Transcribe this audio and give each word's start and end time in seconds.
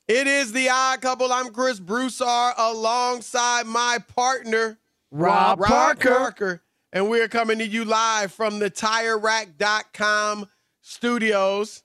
It 0.06 0.26
is 0.26 0.52
the 0.52 0.68
odd 0.68 1.00
couple. 1.00 1.32
I'm 1.32 1.50
Chris 1.50 1.80
Broussard 1.80 2.56
alongside 2.58 3.66
my 3.66 3.96
partner, 4.14 4.78
Rob 5.10 5.60
Parker. 5.60 6.10
Parker. 6.10 6.62
And 6.92 7.08
we're 7.08 7.28
coming 7.28 7.58
to 7.60 7.66
you 7.66 7.86
live 7.86 8.34
from 8.34 8.58
the 8.58 8.70
TireRack.com 8.70 10.46
studios. 10.82 11.84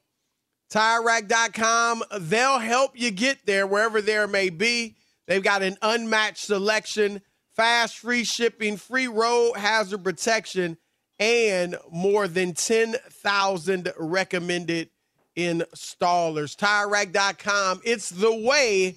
TireRack.com, 0.69 2.03
they'll 2.19 2.59
help 2.59 2.99
you 2.99 3.11
get 3.11 3.45
there 3.45 3.65
wherever 3.65 4.01
there 4.01 4.27
may 4.27 4.49
be. 4.49 4.97
They've 5.27 5.41
got 5.41 5.63
an 5.63 5.77
unmatched 5.81 6.45
selection 6.45 7.21
fast, 7.55 7.97
free 7.97 8.23
shipping, 8.23 8.77
free 8.77 9.07
road 9.07 9.53
hazard 9.57 10.03
protection, 10.03 10.77
and 11.19 11.77
more 11.91 12.27
than 12.27 12.53
10,000 12.53 13.93
recommended 13.97 14.89
installers. 15.37 16.55
TireRack.com, 16.55 17.81
it's 17.83 18.09
the 18.09 18.35
way 18.35 18.95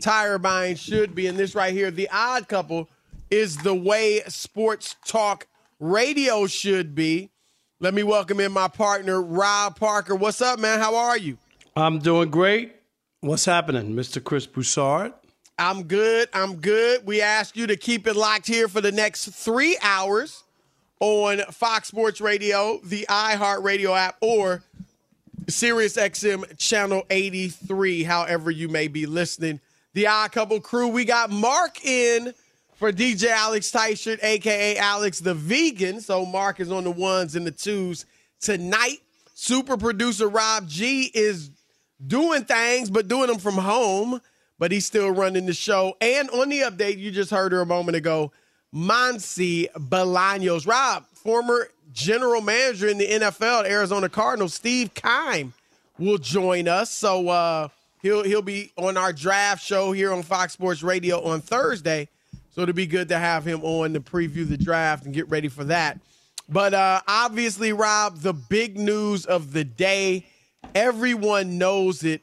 tire 0.00 0.38
buying 0.38 0.76
should 0.76 1.14
be. 1.14 1.26
And 1.26 1.38
this 1.38 1.54
right 1.54 1.72
here, 1.72 1.90
The 1.90 2.08
Odd 2.12 2.48
Couple, 2.48 2.88
is 3.30 3.56
the 3.58 3.74
way 3.74 4.20
sports 4.28 4.96
talk 5.06 5.46
radio 5.78 6.46
should 6.46 6.94
be. 6.94 7.30
Let 7.78 7.94
me 7.94 8.02
welcome 8.02 8.40
in 8.40 8.52
my 8.52 8.68
partner, 8.68 9.22
Rob 9.22 9.78
Parker. 9.78 10.14
What's 10.14 10.42
up, 10.42 10.58
man? 10.58 10.80
How 10.80 10.96
are 10.96 11.16
you? 11.16 11.38
I'm 11.76 11.98
doing 11.98 12.30
great. 12.30 12.76
What's 13.20 13.44
happening, 13.44 13.94
Mr. 13.94 14.22
Chris 14.22 14.46
Broussard? 14.46 15.12
I'm 15.60 15.82
good. 15.82 16.30
I'm 16.32 16.56
good. 16.56 17.04
We 17.04 17.20
ask 17.20 17.54
you 17.54 17.66
to 17.66 17.76
keep 17.76 18.06
it 18.06 18.16
locked 18.16 18.46
here 18.46 18.66
for 18.66 18.80
the 18.80 18.90
next 18.90 19.26
three 19.26 19.76
hours 19.82 20.42
on 21.00 21.40
Fox 21.52 21.88
Sports 21.88 22.22
Radio, 22.22 22.80
the 22.82 23.04
iHeartRadio 23.10 23.94
app, 23.94 24.16
or 24.22 24.62
SiriusXM 25.48 26.56
channel 26.56 27.04
83, 27.10 28.04
however 28.04 28.50
you 28.50 28.70
may 28.70 28.88
be 28.88 29.04
listening. 29.04 29.60
The 29.92 30.06
Odd 30.06 30.32
Couple 30.32 30.60
crew, 30.62 30.88
we 30.88 31.04
got 31.04 31.28
Mark 31.28 31.84
in 31.84 32.32
for 32.76 32.90
DJ 32.90 33.26
Alex 33.26 33.70
Tyshirt, 33.70 34.24
aka 34.24 34.78
Alex 34.78 35.20
the 35.20 35.34
Vegan. 35.34 36.00
So 36.00 36.24
Mark 36.24 36.60
is 36.60 36.72
on 36.72 36.84
the 36.84 36.90
ones 36.90 37.36
and 37.36 37.46
the 37.46 37.50
twos 37.50 38.06
tonight. 38.40 39.00
Super 39.34 39.76
producer 39.76 40.26
Rob 40.26 40.66
G 40.66 41.10
is 41.12 41.50
doing 42.06 42.44
things, 42.44 42.88
but 42.88 43.08
doing 43.08 43.26
them 43.26 43.38
from 43.38 43.58
home 43.58 44.22
but 44.60 44.70
he's 44.70 44.84
still 44.84 45.10
running 45.10 45.46
the 45.46 45.54
show. 45.54 45.96
And 46.02 46.28
on 46.30 46.50
the 46.50 46.60
update, 46.60 46.98
you 46.98 47.10
just 47.10 47.30
heard 47.30 47.50
her 47.52 47.62
a 47.62 47.66
moment 47.66 47.96
ago, 47.96 48.30
Monsi 48.72 49.72
Bolaños. 49.72 50.66
Rob, 50.66 51.06
former 51.14 51.68
general 51.92 52.42
manager 52.42 52.86
in 52.86 52.98
the 52.98 53.08
NFL, 53.08 53.68
Arizona 53.68 54.10
Cardinals, 54.10 54.52
Steve 54.52 54.92
Keim 54.92 55.54
will 55.98 56.18
join 56.18 56.68
us. 56.68 56.90
So 56.90 57.30
uh, 57.30 57.68
he'll 58.02 58.22
he'll 58.22 58.42
be 58.42 58.70
on 58.76 58.98
our 58.98 59.14
draft 59.14 59.64
show 59.64 59.92
here 59.92 60.12
on 60.12 60.22
Fox 60.22 60.52
Sports 60.52 60.82
Radio 60.82 61.24
on 61.24 61.40
Thursday. 61.40 62.08
So 62.50 62.60
it'll 62.60 62.74
be 62.74 62.86
good 62.86 63.08
to 63.08 63.18
have 63.18 63.46
him 63.46 63.64
on 63.64 63.94
to 63.94 64.00
preview 64.00 64.46
the 64.46 64.58
draft 64.58 65.06
and 65.06 65.14
get 65.14 65.28
ready 65.30 65.48
for 65.48 65.64
that. 65.64 65.98
But 66.50 66.74
uh, 66.74 67.00
obviously, 67.08 67.72
Rob, 67.72 68.18
the 68.18 68.34
big 68.34 68.76
news 68.76 69.24
of 69.24 69.54
the 69.54 69.64
day, 69.64 70.26
everyone 70.74 71.56
knows 71.56 72.04
it. 72.04 72.22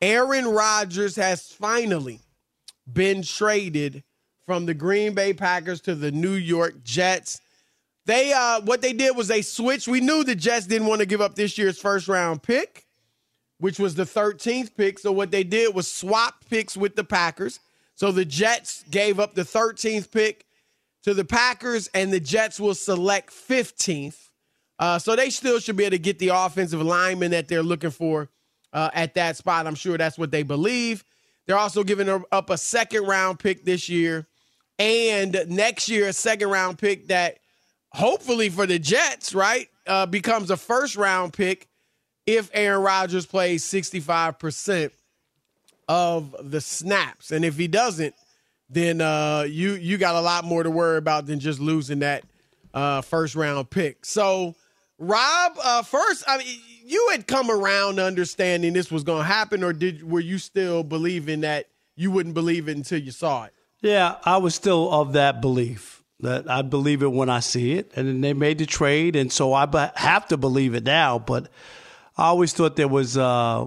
Aaron 0.00 0.46
Rodgers 0.46 1.16
has 1.16 1.48
finally 1.48 2.20
been 2.90 3.22
traded 3.22 4.04
from 4.46 4.66
the 4.66 4.74
Green 4.74 5.14
Bay 5.14 5.34
Packers 5.34 5.80
to 5.82 5.94
the 5.94 6.12
New 6.12 6.34
York 6.34 6.82
Jets. 6.84 7.40
They 8.06 8.32
uh 8.32 8.62
what 8.62 8.80
they 8.80 8.92
did 8.92 9.16
was 9.16 9.28
they 9.28 9.42
switched. 9.42 9.88
We 9.88 10.00
knew 10.00 10.24
the 10.24 10.34
Jets 10.34 10.66
didn't 10.66 10.88
want 10.88 11.00
to 11.00 11.06
give 11.06 11.20
up 11.20 11.34
this 11.34 11.58
year's 11.58 11.78
first 11.78 12.08
round 12.08 12.42
pick, 12.42 12.86
which 13.58 13.78
was 13.78 13.94
the 13.94 14.04
13th 14.04 14.74
pick. 14.76 14.98
So 14.98 15.12
what 15.12 15.30
they 15.30 15.44
did 15.44 15.74
was 15.74 15.90
swap 15.92 16.44
picks 16.48 16.76
with 16.76 16.96
the 16.96 17.04
Packers. 17.04 17.60
So 17.94 18.12
the 18.12 18.24
Jets 18.24 18.84
gave 18.90 19.18
up 19.18 19.34
the 19.34 19.42
13th 19.42 20.10
pick 20.12 20.46
to 21.02 21.12
the 21.12 21.24
Packers, 21.24 21.88
and 21.88 22.12
the 22.12 22.20
Jets 22.20 22.60
will 22.60 22.74
select 22.74 23.30
15th. 23.30 24.28
Uh, 24.78 24.98
so 24.98 25.16
they 25.16 25.30
still 25.30 25.58
should 25.58 25.76
be 25.76 25.84
able 25.84 25.96
to 25.96 25.98
get 25.98 26.18
the 26.20 26.28
offensive 26.28 26.80
lineman 26.80 27.32
that 27.32 27.48
they're 27.48 27.62
looking 27.62 27.90
for 27.90 28.30
uh, 28.72 28.90
at 28.92 29.14
that 29.14 29.36
spot. 29.36 29.66
I'm 29.66 29.74
sure 29.74 29.96
that's 29.98 30.18
what 30.18 30.30
they 30.30 30.42
believe. 30.42 31.04
They're 31.46 31.58
also 31.58 31.82
giving 31.82 32.24
up 32.30 32.50
a 32.50 32.58
second 32.58 33.04
round 33.04 33.38
pick 33.38 33.64
this 33.64 33.88
year, 33.88 34.26
and 34.78 35.44
next 35.48 35.88
year 35.88 36.08
a 36.08 36.12
second 36.12 36.50
round 36.50 36.78
pick 36.78 37.08
that 37.08 37.38
hopefully 37.92 38.48
for 38.50 38.66
the 38.66 38.78
Jets, 38.78 39.34
right, 39.34 39.68
uh, 39.86 40.06
becomes 40.06 40.50
a 40.50 40.56
first 40.56 40.96
round 40.96 41.32
pick 41.32 41.68
if 42.26 42.50
Aaron 42.52 42.82
Rodgers 42.82 43.24
plays 43.24 43.64
65% 43.64 44.90
of 45.88 46.36
the 46.42 46.60
snaps. 46.60 47.30
And 47.30 47.44
if 47.44 47.56
he 47.56 47.66
doesn't, 47.66 48.14
then 48.68 49.00
uh, 49.00 49.46
you 49.48 49.72
you 49.72 49.96
got 49.96 50.14
a 50.14 50.20
lot 50.20 50.44
more 50.44 50.62
to 50.62 50.70
worry 50.70 50.98
about 50.98 51.26
than 51.26 51.40
just 51.40 51.58
losing 51.58 52.00
that 52.00 52.24
uh, 52.74 53.00
first 53.00 53.34
round 53.34 53.70
pick. 53.70 54.04
So, 54.04 54.54
Rob, 54.98 55.52
uh, 55.62 55.82
first, 55.82 56.24
I 56.26 56.38
mean, 56.38 56.60
you 56.88 57.08
had 57.10 57.26
come 57.26 57.50
around 57.50 57.98
understanding 57.98 58.72
this 58.72 58.90
was 58.90 59.04
going 59.04 59.22
to 59.22 59.28
happen, 59.28 59.62
or 59.62 59.72
did 59.72 60.08
were 60.08 60.20
you 60.20 60.38
still 60.38 60.82
believing 60.82 61.42
that 61.42 61.68
you 61.96 62.10
wouldn't 62.10 62.34
believe 62.34 62.68
it 62.68 62.76
until 62.76 62.98
you 62.98 63.10
saw 63.10 63.44
it? 63.44 63.52
Yeah, 63.80 64.16
I 64.24 64.38
was 64.38 64.54
still 64.54 64.90
of 64.90 65.12
that 65.12 65.40
belief 65.40 66.02
that 66.20 66.50
I 66.50 66.62
believe 66.62 67.02
it 67.02 67.12
when 67.12 67.28
I 67.28 67.40
see 67.40 67.74
it, 67.74 67.92
and 67.94 68.08
then 68.08 68.20
they 68.20 68.32
made 68.32 68.58
the 68.58 68.66
trade, 68.66 69.16
and 69.16 69.30
so 69.32 69.52
I 69.52 69.90
have 69.96 70.26
to 70.28 70.36
believe 70.36 70.74
it 70.74 70.84
now. 70.84 71.18
But 71.18 71.48
I 72.16 72.26
always 72.26 72.52
thought 72.52 72.76
there 72.76 72.88
was. 72.88 73.16
Uh, 73.16 73.66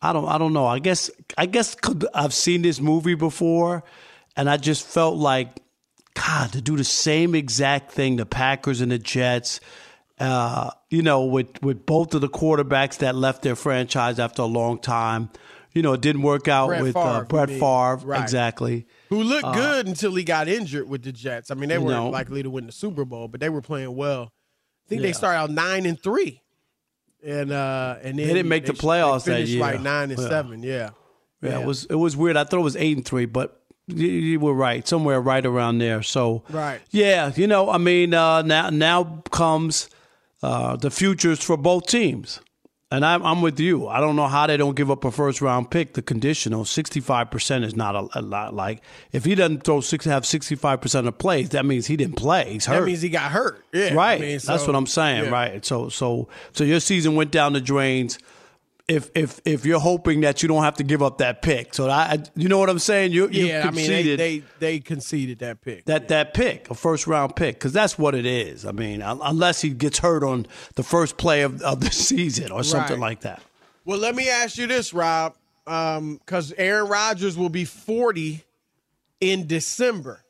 I 0.00 0.12
don't. 0.12 0.28
I 0.28 0.38
don't 0.38 0.52
know. 0.52 0.66
I 0.66 0.78
guess. 0.78 1.10
I 1.38 1.46
guess 1.46 1.76
I've 2.14 2.34
seen 2.34 2.62
this 2.62 2.80
movie 2.80 3.14
before, 3.14 3.82
and 4.36 4.48
I 4.48 4.58
just 4.58 4.86
felt 4.86 5.16
like, 5.16 5.60
God, 6.14 6.52
to 6.52 6.60
do 6.60 6.76
the 6.76 6.84
same 6.84 7.34
exact 7.34 7.92
thing, 7.92 8.16
the 8.16 8.26
Packers 8.26 8.80
and 8.80 8.92
the 8.92 8.98
Jets. 8.98 9.60
Uh, 10.22 10.70
you 10.90 11.02
know, 11.02 11.24
with 11.24 11.60
with 11.62 11.84
both 11.86 12.14
of 12.14 12.20
the 12.20 12.28
quarterbacks 12.28 12.98
that 12.98 13.14
left 13.14 13.42
their 13.42 13.56
franchise 13.56 14.18
after 14.18 14.42
a 14.42 14.46
long 14.46 14.78
time. 14.78 15.30
You 15.74 15.80
know, 15.80 15.94
it 15.94 16.02
didn't 16.02 16.20
work 16.20 16.48
out 16.48 16.66
Brett 16.66 16.82
with 16.82 16.92
Favre, 16.94 17.08
uh, 17.08 17.24
Brett. 17.24 17.48
Favre. 17.48 17.96
Right. 18.06 18.22
Exactly. 18.22 18.86
Who 19.08 19.22
looked 19.22 19.44
Uh, 19.46 19.52
good 19.54 19.86
until 19.88 20.14
he 20.14 20.22
got 20.22 20.46
injured 20.46 20.86
with 20.86 21.02
the 21.02 21.12
Jets. 21.12 21.50
I 21.50 21.54
mean, 21.54 21.70
they 21.70 21.78
weren't 21.78 22.04
know. 22.04 22.10
likely 22.10 22.42
to 22.42 22.50
win 22.50 22.66
the 22.66 22.72
Super 22.72 23.06
Bowl, 23.06 23.26
but 23.26 23.40
they 23.40 23.48
were 23.48 23.62
playing 23.62 23.96
well. 23.96 24.24
I 24.84 24.88
think 24.90 25.00
they 25.00 25.12
started 25.14 25.38
out 25.38 25.50
nine 25.50 25.86
and 25.86 25.98
three, 25.98 26.42
and 27.24 27.50
uh, 27.52 27.96
and 28.02 28.18
then 28.18 28.26
They 28.28 28.34
didn't 28.34 28.48
make 28.50 28.66
the 28.66 28.72
they 28.74 28.78
playoffs 28.78 29.24
that 29.24 29.46
year. 29.48 29.60
Like 29.60 29.80
nine 29.80 30.10
and 30.10 30.20
Yeah. 30.20 30.28
seven, 30.28 30.62
yeah. 30.62 30.90
Yeah, 31.40 31.60
it 31.60 31.66
was 31.66 31.86
it 31.86 31.94
was 31.94 32.16
weird. 32.16 32.36
I 32.36 32.44
thought 32.44 32.60
it 32.60 32.62
was 32.62 32.76
eight 32.76 32.96
and 32.98 33.04
three, 33.06 33.24
but 33.24 33.58
you, 33.86 34.06
you 34.08 34.40
were 34.40 34.54
right, 34.54 34.86
somewhere 34.86 35.20
right 35.20 35.44
around 35.44 35.78
there. 35.78 36.02
So 36.02 36.44
Right. 36.50 36.80
yeah, 36.90 37.32
you 37.34 37.46
know, 37.46 37.70
I 37.70 37.78
mean, 37.78 38.12
uh, 38.14 38.42
now 38.42 38.68
now 38.70 39.22
comes 39.30 39.88
uh, 40.42 40.76
the 40.76 40.90
futures 40.90 41.42
for 41.42 41.56
both 41.56 41.86
teams, 41.86 42.40
and 42.90 43.04
I'm 43.04 43.22
I'm 43.24 43.40
with 43.42 43.58
you. 43.60 43.88
I 43.88 44.00
don't 44.00 44.16
know 44.16 44.26
how 44.28 44.46
they 44.46 44.56
don't 44.56 44.74
give 44.74 44.90
up 44.90 45.04
a 45.04 45.10
first 45.10 45.40
round 45.40 45.70
pick. 45.70 45.94
The 45.94 46.02
conditional 46.02 46.64
sixty 46.64 47.00
five 47.00 47.30
percent 47.30 47.64
is 47.64 47.74
not 47.76 47.94
a, 47.94 48.08
a 48.18 48.22
lot. 48.22 48.54
Like 48.54 48.82
if 49.12 49.24
he 49.24 49.34
doesn't 49.34 49.64
throw 49.64 49.80
six 49.80 50.04
have 50.04 50.26
sixty 50.26 50.54
five 50.54 50.80
percent 50.80 51.06
of 51.06 51.16
plays, 51.18 51.50
that 51.50 51.64
means 51.64 51.86
he 51.86 51.96
didn't 51.96 52.16
play. 52.16 52.52
He's 52.52 52.66
hurt. 52.66 52.80
That 52.80 52.86
means 52.86 53.00
he 53.02 53.08
got 53.08 53.30
hurt. 53.30 53.64
Yeah, 53.72 53.94
right. 53.94 54.20
I 54.20 54.24
mean, 54.24 54.40
That's 54.44 54.66
what 54.66 54.76
I'm 54.76 54.86
saying. 54.86 55.24
yeah. 55.24 55.30
Right. 55.30 55.64
So 55.64 55.88
so 55.88 56.28
so 56.52 56.64
your 56.64 56.80
season 56.80 57.14
went 57.14 57.30
down 57.30 57.52
the 57.52 57.60
drains. 57.60 58.18
If 58.88 59.10
if 59.14 59.40
if 59.44 59.64
you're 59.64 59.78
hoping 59.80 60.22
that 60.22 60.42
you 60.42 60.48
don't 60.48 60.64
have 60.64 60.76
to 60.76 60.82
give 60.82 61.02
up 61.02 61.18
that 61.18 61.40
pick, 61.40 61.72
so 61.72 61.88
I, 61.88 62.00
I- 62.02 62.18
you 62.34 62.48
know 62.48 62.58
what 62.58 62.68
I'm 62.68 62.80
saying. 62.80 63.12
You 63.12 63.28
you 63.28 63.46
Yeah, 63.46 63.66
I 63.66 63.70
mean, 63.70 63.88
they, 63.88 64.02
conceded 64.02 64.18
they 64.18 64.42
they 64.58 64.80
conceded 64.80 65.38
that 65.38 65.60
pick. 65.62 65.84
that 65.86 66.08
that 66.08 66.34
pick, 66.34 66.68
a 66.68 66.74
first 66.74 67.06
round 67.06 67.36
pick, 67.36 67.54
because 67.56 67.72
that's 67.72 67.96
what 67.96 68.14
it 68.14 68.26
is. 68.26 68.66
I 68.66 68.72
mean, 68.72 69.00
unless 69.00 69.60
he 69.62 69.70
gets 69.70 69.98
hurt 70.00 70.24
on 70.24 70.46
the 70.74 70.82
first 70.82 71.16
play 71.16 71.42
of, 71.42 71.62
of 71.62 71.80
the 71.80 71.90
season 71.92 72.50
or 72.50 72.64
something 72.64 72.98
Right. 73.00 73.10
like 73.10 73.20
that. 73.20 73.40
Well, 73.84 73.98
let 73.98 74.14
me 74.16 74.28
ask 74.28 74.58
you 74.58 74.66
this, 74.66 74.92
Rob, 74.92 75.36
um, 75.66 76.16
because 76.16 76.52
Aaron 76.58 76.88
Rodgers 76.88 77.36
will 77.38 77.48
be 77.50 77.64
40 77.64 78.42
in 79.20 79.46
December. 79.46 80.24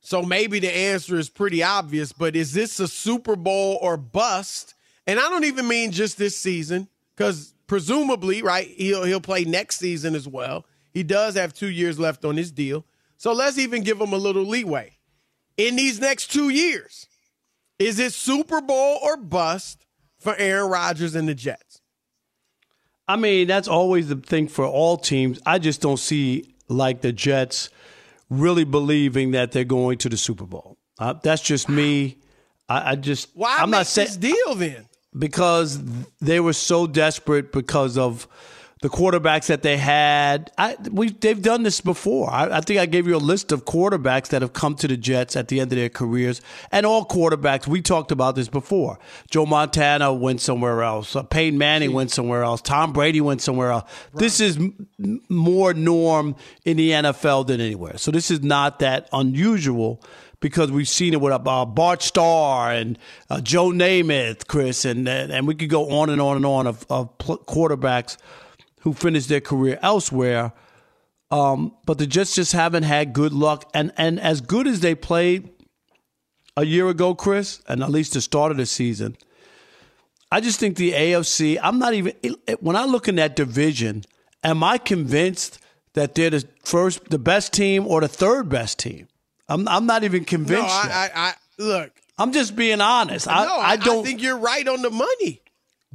So 0.00 0.22
maybe 0.22 0.58
the 0.58 0.74
answer 0.74 1.16
is 1.18 1.28
pretty 1.28 1.62
obvious, 1.62 2.12
but 2.12 2.34
is 2.34 2.52
this 2.52 2.80
a 2.80 2.88
Super 2.88 3.36
Bowl 3.36 3.78
or 3.80 3.96
bust? 3.96 4.74
And 5.06 5.18
I 5.20 5.28
don't 5.28 5.44
even 5.44 5.68
mean 5.68 5.90
just 5.92 6.18
this 6.18 6.36
season, 6.36 6.88
because 7.16 7.54
presumably, 7.66 8.42
right, 8.42 8.68
he'll 8.68 9.04
he'll 9.04 9.20
play 9.20 9.44
next 9.44 9.78
season 9.78 10.14
as 10.14 10.28
well. 10.28 10.66
He 10.92 11.02
does 11.02 11.34
have 11.34 11.54
two 11.54 11.70
years 11.70 11.98
left 11.98 12.24
on 12.24 12.36
his 12.36 12.52
deal. 12.52 12.84
So 13.16 13.32
let's 13.32 13.58
even 13.58 13.82
give 13.82 14.00
him 14.00 14.12
a 14.12 14.16
little 14.16 14.44
leeway. 14.44 14.98
In 15.56 15.76
these 15.76 16.00
next 16.00 16.32
two 16.32 16.48
years, 16.48 17.06
is 17.78 17.98
it 17.98 18.12
Super 18.12 18.60
Bowl 18.60 18.98
or 19.02 19.16
bust 19.16 19.86
for 20.18 20.34
Aaron 20.36 20.70
Rodgers 20.70 21.14
and 21.14 21.28
the 21.28 21.34
Jets? 21.34 21.80
I 23.08 23.16
mean, 23.16 23.46
that's 23.46 23.68
always 23.68 24.08
the 24.08 24.16
thing 24.16 24.48
for 24.48 24.66
all 24.66 24.96
teams. 24.96 25.38
I 25.44 25.58
just 25.58 25.80
don't 25.80 25.98
see 25.98 26.54
like 26.68 27.00
the 27.00 27.12
Jets 27.12 27.70
really 28.30 28.64
believing 28.64 29.32
that 29.32 29.52
they're 29.52 29.64
going 29.64 29.98
to 29.98 30.08
the 30.08 30.16
Super 30.16 30.46
Bowl. 30.46 30.78
Uh, 30.98 31.14
that's 31.22 31.42
just 31.42 31.68
me. 31.68 32.18
I, 32.68 32.92
I 32.92 32.96
just 32.96 33.28
Why 33.34 33.56
I'm 33.58 33.70
not 33.70 33.86
saying 33.86 34.20
deal 34.20 34.54
then? 34.54 34.86
Because 35.16 35.80
they 36.20 36.40
were 36.40 36.52
so 36.52 36.86
desperate 36.86 37.52
because 37.52 37.98
of 37.98 38.26
the 38.82 38.88
quarterbacks 38.88 39.46
that 39.46 39.62
they 39.62 39.76
had. 39.76 40.50
I, 40.58 40.76
we 40.90 41.10
they've 41.10 41.40
done 41.40 41.62
this 41.62 41.80
before. 41.80 42.30
I, 42.30 42.58
I 42.58 42.60
think 42.60 42.80
I 42.80 42.86
gave 42.86 43.06
you 43.06 43.16
a 43.16 43.18
list 43.18 43.52
of 43.52 43.64
quarterbacks 43.64 44.28
that 44.28 44.42
have 44.42 44.52
come 44.52 44.74
to 44.76 44.88
the 44.88 44.96
Jets 44.96 45.36
at 45.36 45.48
the 45.48 45.60
end 45.60 45.72
of 45.72 45.78
their 45.78 45.88
careers, 45.88 46.42
and 46.72 46.84
all 46.84 47.06
quarterbacks. 47.06 47.66
We 47.66 47.80
talked 47.80 48.10
about 48.10 48.34
this 48.34 48.48
before. 48.48 48.98
Joe 49.30 49.46
Montana 49.46 50.12
went 50.12 50.40
somewhere 50.40 50.82
else. 50.82 51.14
Uh, 51.14 51.22
Peyton 51.22 51.58
Manning 51.58 51.92
went 51.92 52.10
somewhere 52.10 52.42
else. 52.42 52.60
Tom 52.60 52.92
Brady 52.92 53.20
went 53.20 53.40
somewhere 53.40 53.70
else. 53.70 53.88
This 54.14 54.40
is 54.40 54.56
m- 54.56 55.22
more 55.28 55.72
norm 55.74 56.34
in 56.64 56.76
the 56.76 56.90
NFL 56.90 57.46
than 57.46 57.60
anywhere. 57.60 57.98
So 57.98 58.10
this 58.10 58.32
is 58.32 58.42
not 58.42 58.80
that 58.80 59.08
unusual 59.12 60.02
because 60.42 60.72
we've 60.72 60.88
seen 60.88 61.14
it 61.14 61.20
with 61.20 61.32
uh, 61.32 61.64
Bart 61.64 62.02
Starr 62.02 62.72
and 62.72 62.98
uh, 63.30 63.40
Joe 63.40 63.70
Namath, 63.70 64.46
Chris, 64.46 64.84
and 64.84 65.08
and 65.08 65.46
we 65.46 65.54
could 65.54 65.70
go 65.70 65.88
on 65.90 66.10
and 66.10 66.20
on 66.20 66.36
and 66.36 66.44
on 66.44 66.66
of, 66.66 66.84
of 66.90 67.16
quarterbacks 67.16 68.18
who 68.80 68.92
finished 68.92 69.30
their 69.30 69.40
career 69.40 69.78
elsewhere. 69.80 70.52
Um, 71.30 71.74
but 71.86 71.96
the 71.96 72.06
Jets 72.06 72.34
just 72.34 72.52
haven't 72.52 72.82
had 72.82 73.14
good 73.14 73.32
luck, 73.32 73.70
and 73.72 73.92
and 73.96 74.20
as 74.20 74.42
good 74.42 74.66
as 74.66 74.80
they 74.80 74.94
played 74.94 75.48
a 76.56 76.66
year 76.66 76.88
ago, 76.88 77.14
Chris, 77.14 77.62
and 77.66 77.82
at 77.82 77.88
least 77.88 78.12
the 78.12 78.20
start 78.20 78.50
of 78.50 78.58
the 78.58 78.66
season, 78.66 79.16
I 80.30 80.40
just 80.40 80.60
think 80.60 80.76
the 80.76 80.92
AFC. 80.92 81.58
I'm 81.62 81.78
not 81.78 81.94
even 81.94 82.14
when 82.60 82.76
I 82.76 82.84
look 82.84 83.08
in 83.08 83.14
that 83.14 83.36
division. 83.36 84.04
Am 84.44 84.64
I 84.64 84.76
convinced 84.76 85.60
that 85.94 86.16
they're 86.16 86.30
the 86.30 86.44
first, 86.64 87.10
the 87.10 87.18
best 87.18 87.52
team, 87.52 87.86
or 87.86 88.00
the 88.00 88.08
third 88.08 88.48
best 88.48 88.80
team? 88.80 89.06
I'm 89.52 89.68
I'm 89.68 89.86
not 89.86 90.04
even 90.04 90.24
convinced. 90.24 90.68
yet. 90.68 90.90
I, 90.92 91.10
I, 91.14 91.28
I 91.28 91.34
look. 91.58 91.92
I'm 92.18 92.32
just 92.32 92.54
being 92.56 92.80
honest. 92.80 93.26
I, 93.28 93.44
no, 93.44 93.56
I 93.56 93.76
don't 93.76 94.04
think 94.04 94.22
you're 94.22 94.38
right 94.38 94.66
on 94.66 94.82
the 94.82 94.90
money. 94.90 95.40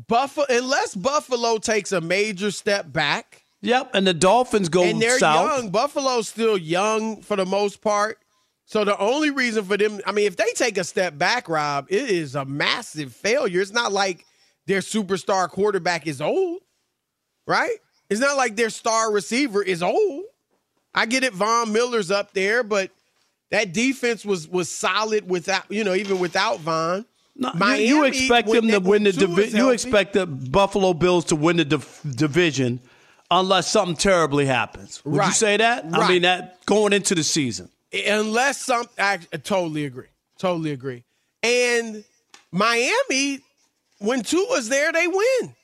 Buffalo, 0.08 0.46
unless 0.50 0.94
Buffalo 0.96 1.58
takes 1.58 1.92
a 1.92 2.02
major 2.02 2.52
step 2.52 2.92
back, 2.92 3.44
Yep, 3.62 3.92
and 3.96 4.06
the 4.06 4.14
Dolphins 4.14 4.70
go 4.70 4.84
and 4.84 5.02
they're 5.02 5.18
south. 5.20 5.58
young. 5.64 5.70
Buffalo's 5.72 6.28
still 6.28 6.58
young 6.58 7.22
for 7.22 7.36
the 7.36 7.46
most 7.46 7.82
part. 7.82 8.20
So 8.66 8.84
the 8.84 8.98
only 9.00 9.32
reason 9.32 9.64
for 9.64 9.78
them, 9.78 10.02
I 10.06 10.12
mean, 10.12 10.28
if 10.28 10.36
they 10.36 10.52
take 10.56 10.78
a 10.78 10.84
step 10.84 11.18
back, 11.18 11.48
Rob, 11.50 11.88
it 11.90 12.10
is 12.10 12.36
a 12.36 12.46
massive 12.46 13.14
failure. 13.14 13.62
It's 13.62 13.72
not 13.72 13.92
like 13.94 14.26
their 14.68 14.82
superstar 14.82 15.50
quarterback 15.50 16.06
is 16.06 16.22
old, 16.22 16.60
right? 17.48 17.78
It's 18.10 18.20
not 18.20 18.38
like 18.38 18.56
their 18.56 18.70
star 18.70 19.12
receiver 19.12 19.64
is 19.64 19.82
old. 19.82 20.24
I 20.94 21.06
get 21.06 21.24
it, 21.24 21.34
Von 21.34 21.72
Miller's 21.72 22.12
up 22.12 22.34
there, 22.34 22.62
but 22.64 22.92
that 23.52 23.74
defense 23.74 24.26
was 24.26 24.48
was 24.48 24.70
solid 24.70 25.30
without, 25.30 25.64
you 25.70 25.84
know, 25.84 25.94
even 25.94 26.20
without 26.20 26.60
Von. 26.60 27.06
No, 27.36 27.50
you- 27.54 27.60
Miami, 27.60 27.88
you 27.88 28.04
expect 28.06 28.50
them 28.52 28.68
to 28.68 28.80
win 28.80 29.04
the 29.04 29.12
division. 29.12 29.58
You 29.58 29.70
expect 29.70 30.14
the 30.14 30.26
Buffalo 30.26 30.94
Bills 30.94 31.26
to 31.26 31.36
win 31.36 31.58
the 31.58 31.66
div- 31.66 32.02
division 32.16 32.80
unless 33.30 33.70
something 33.70 33.96
terribly 33.96 34.46
happens. 34.46 35.04
Would 35.06 35.24
you 35.24 35.32
say 35.32 35.58
that? 35.58 35.86
I 35.94 36.08
mean 36.10 36.24
that 36.24 36.66
going 36.66 36.94
into 36.94 37.14
the 37.16 37.24
season. 37.24 37.70
unless 38.08 38.58
some 38.60 38.86
I, 39.00 39.20
I 39.32 39.38
totally 39.38 39.86
agree 39.86 40.08
totally 40.40 40.72
agree 40.72 41.04
and 41.42 42.04
miami 42.52 43.40
when 44.00 44.22
two 44.22 44.46
Tua's 44.50 44.68
there 44.70 44.92
they 44.92 45.08
win 45.08 45.56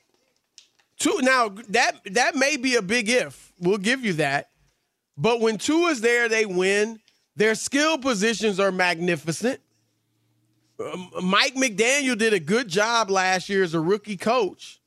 Two 1.00 1.20
now 1.22 1.50
that 1.70 2.00
that 2.06 2.36
may 2.36 2.56
be 2.56 2.75
a 2.75 2.82
big 2.82 3.10
if 3.10 3.52
we'll 3.60 3.78
give 3.78 4.06
you 4.06 4.13
that 4.13 4.50
but 5.18 5.42
when 5.42 5.58
Tua's 5.58 6.00
there 6.02 6.30
they 6.30 6.46
win 6.46 7.00
Their 7.36 7.56
skill 7.56 7.98
positions 7.98 8.60
are 8.60 8.72
magnificent. 8.72 9.60
Um, 10.80 11.10
Mike 11.22 11.56
McDaniel 11.56 12.18
did 12.18 12.34
a 12.34 12.40
good 12.40 12.68
job 12.68 13.10
last 13.10 13.50
year 13.50 13.63
as 13.63 13.74
a 13.74 13.80
rookie 13.80 14.18
coach. 14.18 14.80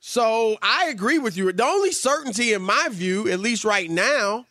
So 0.00 0.56
I 0.62 0.86
agree 0.86 1.18
with 1.18 1.36
you. 1.36 1.52
The 1.52 1.64
only 1.64 1.90
certainty, 1.90 2.52
in 2.52 2.62
my 2.62 2.88
view, 2.90 3.28
at 3.28 3.40
least 3.40 3.64
right 3.64 3.90
now, 3.90 4.46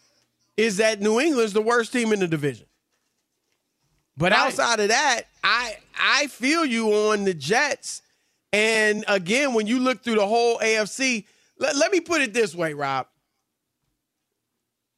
is 0.58 0.78
that 0.78 1.02
New 1.02 1.20
England's 1.20 1.54
the 1.54 1.62
worst 1.62 1.94
team 1.94 2.12
in 2.12 2.20
the 2.20 2.28
division. 2.28 2.66
But 4.18 4.32
right. 4.32 4.42
outside 4.42 4.80
of 4.80 4.90
that, 4.90 5.24
I 5.44 5.78
I 5.98 6.28
feel 6.28 6.66
you 6.66 6.90
on 6.90 7.24
the 7.26 7.34
Jets. 7.34 8.02
And 8.54 9.04
again, 9.08 9.54
when 9.54 9.68
you 9.68 9.80
look 9.80 10.04
through 10.04 10.16
the 10.16 10.28
whole 10.28 10.60
AFC, 10.60 11.26
let, 11.60 11.76
let 11.76 11.92
me 11.92 12.00
put 12.00 12.22
it 12.22 12.34
this 12.34 12.56
way, 12.56 12.74
Rob. 12.74 13.08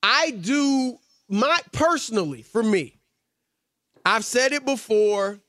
I 0.04 0.32
do 0.32 1.00
my 1.30 1.60
personally, 1.72 2.42
for 2.42 2.64
me, 2.64 3.00
I've 4.06 4.26
said 4.26 4.54
it 4.54 4.66
before. 4.66 5.40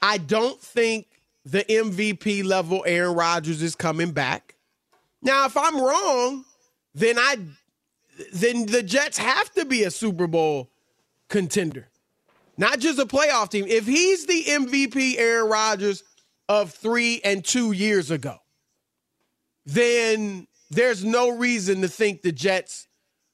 I 0.00 0.18
don't 0.18 0.60
think 0.60 1.06
the 1.44 1.64
MVP 1.64 2.44
level 2.44 2.84
Aaron 2.86 3.14
Rodgers 3.14 3.62
is 3.62 3.74
coming 3.74 4.12
back. 4.12 4.56
Now, 5.22 5.46
if 5.46 5.56
I'm 5.56 5.80
wrong, 5.80 6.44
then 6.94 7.18
I 7.18 7.36
then 8.32 8.66
the 8.66 8.82
Jets 8.82 9.18
have 9.18 9.50
to 9.54 9.64
be 9.64 9.84
a 9.84 9.90
Super 9.90 10.26
Bowl 10.26 10.70
contender. 11.28 11.88
Not 12.58 12.78
just 12.78 12.98
a 12.98 13.06
playoff 13.06 13.50
team. 13.50 13.64
If 13.66 13.86
he's 13.86 14.26
the 14.26 14.44
MVP 14.44 15.18
Aaron 15.18 15.48
Rodgers 15.48 16.04
of 16.48 16.72
3 16.72 17.22
and 17.24 17.44
2 17.44 17.72
years 17.72 18.10
ago, 18.10 18.36
then 19.64 20.46
there's 20.70 21.04
no 21.04 21.30
reason 21.30 21.80
to 21.80 21.88
think 21.88 22.22
the 22.22 22.32
Jets 22.32 22.88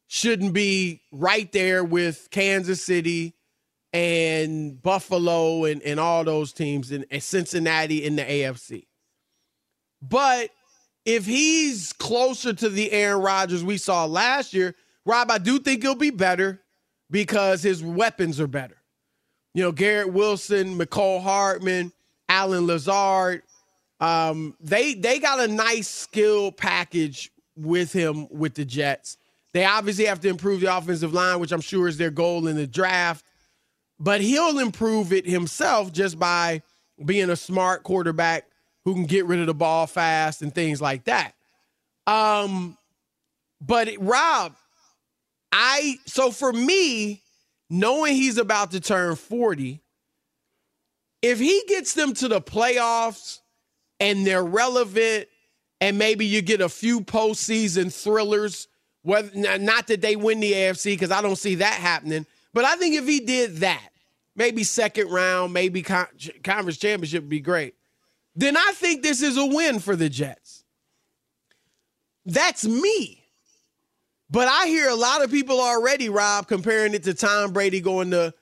shouldn't 0.08 0.54
be 0.54 1.02
right 1.12 1.50
there 1.52 1.84
with 1.84 2.28
Kansas 2.30 2.82
City 2.82 3.34
and 3.92 4.82
Buffalo 4.82 5.64
and, 5.64 5.82
and 5.82 6.00
all 6.00 6.24
those 6.24 6.52
teams 6.52 6.90
and, 6.90 7.04
and 7.10 7.22
Cincinnati 7.22 8.04
in 8.04 8.16
the 8.16 8.22
AFC. 8.22 8.86
But 10.02 10.50
if 11.04 11.26
he's 11.26 11.92
closer 11.92 12.52
to 12.52 12.68
the 12.68 12.90
Aaron 12.90 13.22
Rodgers 13.22 13.62
we 13.62 13.76
saw 13.76 14.06
last 14.06 14.54
year, 14.54 14.74
Rob, 15.04 15.30
I 15.30 15.38
do 15.38 15.58
think 15.58 15.82
he'll 15.82 15.94
be 15.94 16.10
better 16.10 16.60
because 17.10 17.62
his 17.62 17.82
weapons 17.82 18.40
are 18.40 18.46
better. 18.46 18.76
You 19.54 19.62
know, 19.62 19.72
Garrett 19.72 20.12
Wilson, 20.12 20.78
Mecole 20.78 21.22
Hardman, 21.22 21.92
Allen 22.28 22.66
Lazard, 22.66 23.42
um, 24.00 24.54
they 24.60 24.94
they 24.94 25.18
got 25.18 25.40
a 25.40 25.48
nice 25.48 25.88
skill 25.88 26.52
package 26.52 27.32
with 27.56 27.92
him 27.92 28.28
with 28.30 28.54
the 28.54 28.64
Jets. 28.64 29.16
They 29.54 29.64
obviously 29.64 30.04
have 30.06 30.20
to 30.20 30.28
improve 30.28 30.60
the 30.60 30.76
offensive 30.76 31.14
line, 31.14 31.40
which 31.40 31.52
I'm 31.52 31.60
sure 31.60 31.88
is 31.88 31.96
their 31.96 32.10
goal 32.10 32.46
in 32.46 32.56
the 32.56 32.66
draft. 32.66 33.24
But 33.98 34.20
he'll 34.20 34.58
improve 34.58 35.12
it 35.12 35.26
himself 35.26 35.92
just 35.92 36.18
by 36.18 36.62
being 37.04 37.30
a 37.30 37.36
smart 37.36 37.82
quarterback 37.82 38.46
who 38.84 38.94
can 38.94 39.04
get 39.06 39.26
rid 39.26 39.40
of 39.40 39.46
the 39.46 39.54
ball 39.54 39.86
fast 39.86 40.42
and 40.42 40.54
things 40.54 40.80
like 40.80 41.04
that. 41.04 41.32
Um, 42.06 42.76
but 43.60 43.88
Rob, 43.98 44.54
I 45.52 45.96
so 46.06 46.30
for 46.30 46.52
me, 46.52 47.22
knowing 47.68 48.14
he's 48.14 48.38
about 48.38 48.70
to 48.72 48.80
turn 48.80 49.16
40, 49.16 49.80
if 51.22 51.38
he 51.38 51.62
gets 51.68 51.94
them 51.94 52.14
to 52.14 52.28
the 52.28 52.40
playoffs 52.40 53.40
and 54.00 54.26
they're 54.26 54.44
relevant, 54.44 55.28
and 55.80 55.98
maybe 55.98 56.26
you 56.26 56.42
get 56.42 56.60
a 56.60 56.68
few 56.68 57.00
postseason 57.00 57.92
thrillers 57.92 58.68
whether 59.08 59.58
not 59.58 59.86
that 59.86 60.02
they 60.02 60.16
win 60.16 60.38
the 60.38 60.52
AFC 60.52 60.92
because 60.92 61.10
I 61.10 61.22
don't 61.22 61.36
see 61.36 61.54
that 61.54 61.72
happening, 61.72 62.26
but 62.52 62.66
I 62.66 62.76
think 62.76 62.94
if 62.94 63.06
he 63.06 63.20
did 63.20 63.56
that, 63.56 63.88
maybe 64.36 64.62
second 64.62 65.08
round, 65.08 65.54
maybe 65.54 65.80
con- 65.80 66.08
conference 66.44 66.76
championship 66.76 67.22
would 67.22 67.30
be 67.30 67.40
great. 67.40 67.74
Then 68.36 68.54
I 68.54 68.72
think 68.74 69.02
this 69.02 69.22
is 69.22 69.38
a 69.38 69.46
win 69.46 69.78
for 69.80 69.96
the 69.96 70.10
Jets. 70.10 70.62
That's 72.26 72.66
me. 72.66 73.24
But 74.28 74.46
I 74.46 74.66
hear 74.66 74.90
a 74.90 74.94
lot 74.94 75.24
of 75.24 75.30
people 75.30 75.58
already, 75.58 76.10
Rob, 76.10 76.46
comparing 76.46 76.92
it 76.92 77.04
to 77.04 77.14
Tom 77.14 77.54
Brady 77.54 77.80
going 77.80 78.10
to 78.10 78.34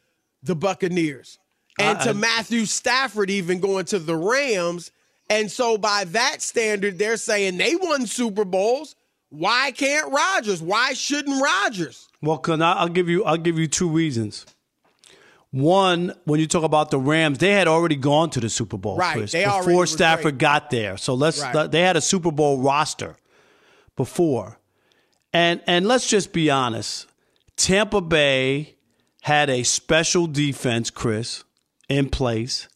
the 0.43 0.57
Buccaneers 0.57 1.39
and 1.79 2.01
to 2.01 2.11
uh-uh. 2.11 2.15
Matthew 2.15 2.65
Stafford 2.65 3.31
even 3.31 3.61
going 3.61 3.85
to 3.87 4.01
the 4.01 4.17
Rams. 4.17 4.91
And 5.31 5.49
so 5.49 5.79
by 5.79 6.07
that 6.07 6.43
standard, 6.43 6.99
they're 6.99 7.19
saying 7.19 7.57
they 7.57 7.77
won 7.77 8.05
Super 8.07 8.45
Bowls. 8.45 8.97
Why 9.39 9.71
can't 9.73 10.13
Rodgers? 10.13 10.63
Why 10.63 10.93
shouldn't 10.95 11.43
Rodgers? 11.43 12.09
Well, 12.23 12.39
can 12.39 12.63
I, 12.63 12.75
I'll 12.75 12.89
give 12.89 13.09
you 13.09 13.25
I'll 13.25 13.37
give 13.37 13.59
you 13.59 13.67
two 13.67 13.89
reasons. 13.89 14.47
One, 15.51 16.13
when 16.25 16.41
you 16.41 16.47
talk 16.47 16.65
about 16.65 16.91
the 16.91 16.99
Rams, 16.99 17.39
they 17.39 17.53
had 17.53 17.69
already 17.69 17.97
gone 17.97 18.31
to 18.31 18.41
the 18.41 18.51
Super 18.51 18.77
Bowl, 18.77 18.97
right? 18.97 19.17
Chris, 19.17 19.33
before 19.33 19.87
Stafford 19.87 20.39
got 20.39 20.71
there. 20.71 20.97
So 20.97 21.15
let's 21.15 21.41
right. 21.41 21.71
they 21.71 21.83
had 21.83 21.97
a 21.97 22.01
Super 22.01 22.31
Bowl 22.31 22.59
roster 22.61 23.17
before, 23.97 24.59
and 25.33 25.61
and 25.67 25.87
let's 25.87 26.09
just 26.09 26.33
be 26.33 26.51
honest. 26.51 27.07
Tampa 27.57 28.01
Bay 28.01 28.77
had 29.23 29.49
a 29.49 29.63
special 29.63 30.27
defense, 30.27 30.91
Chris, 30.91 31.43
in 31.89 32.11
place, 32.11 32.69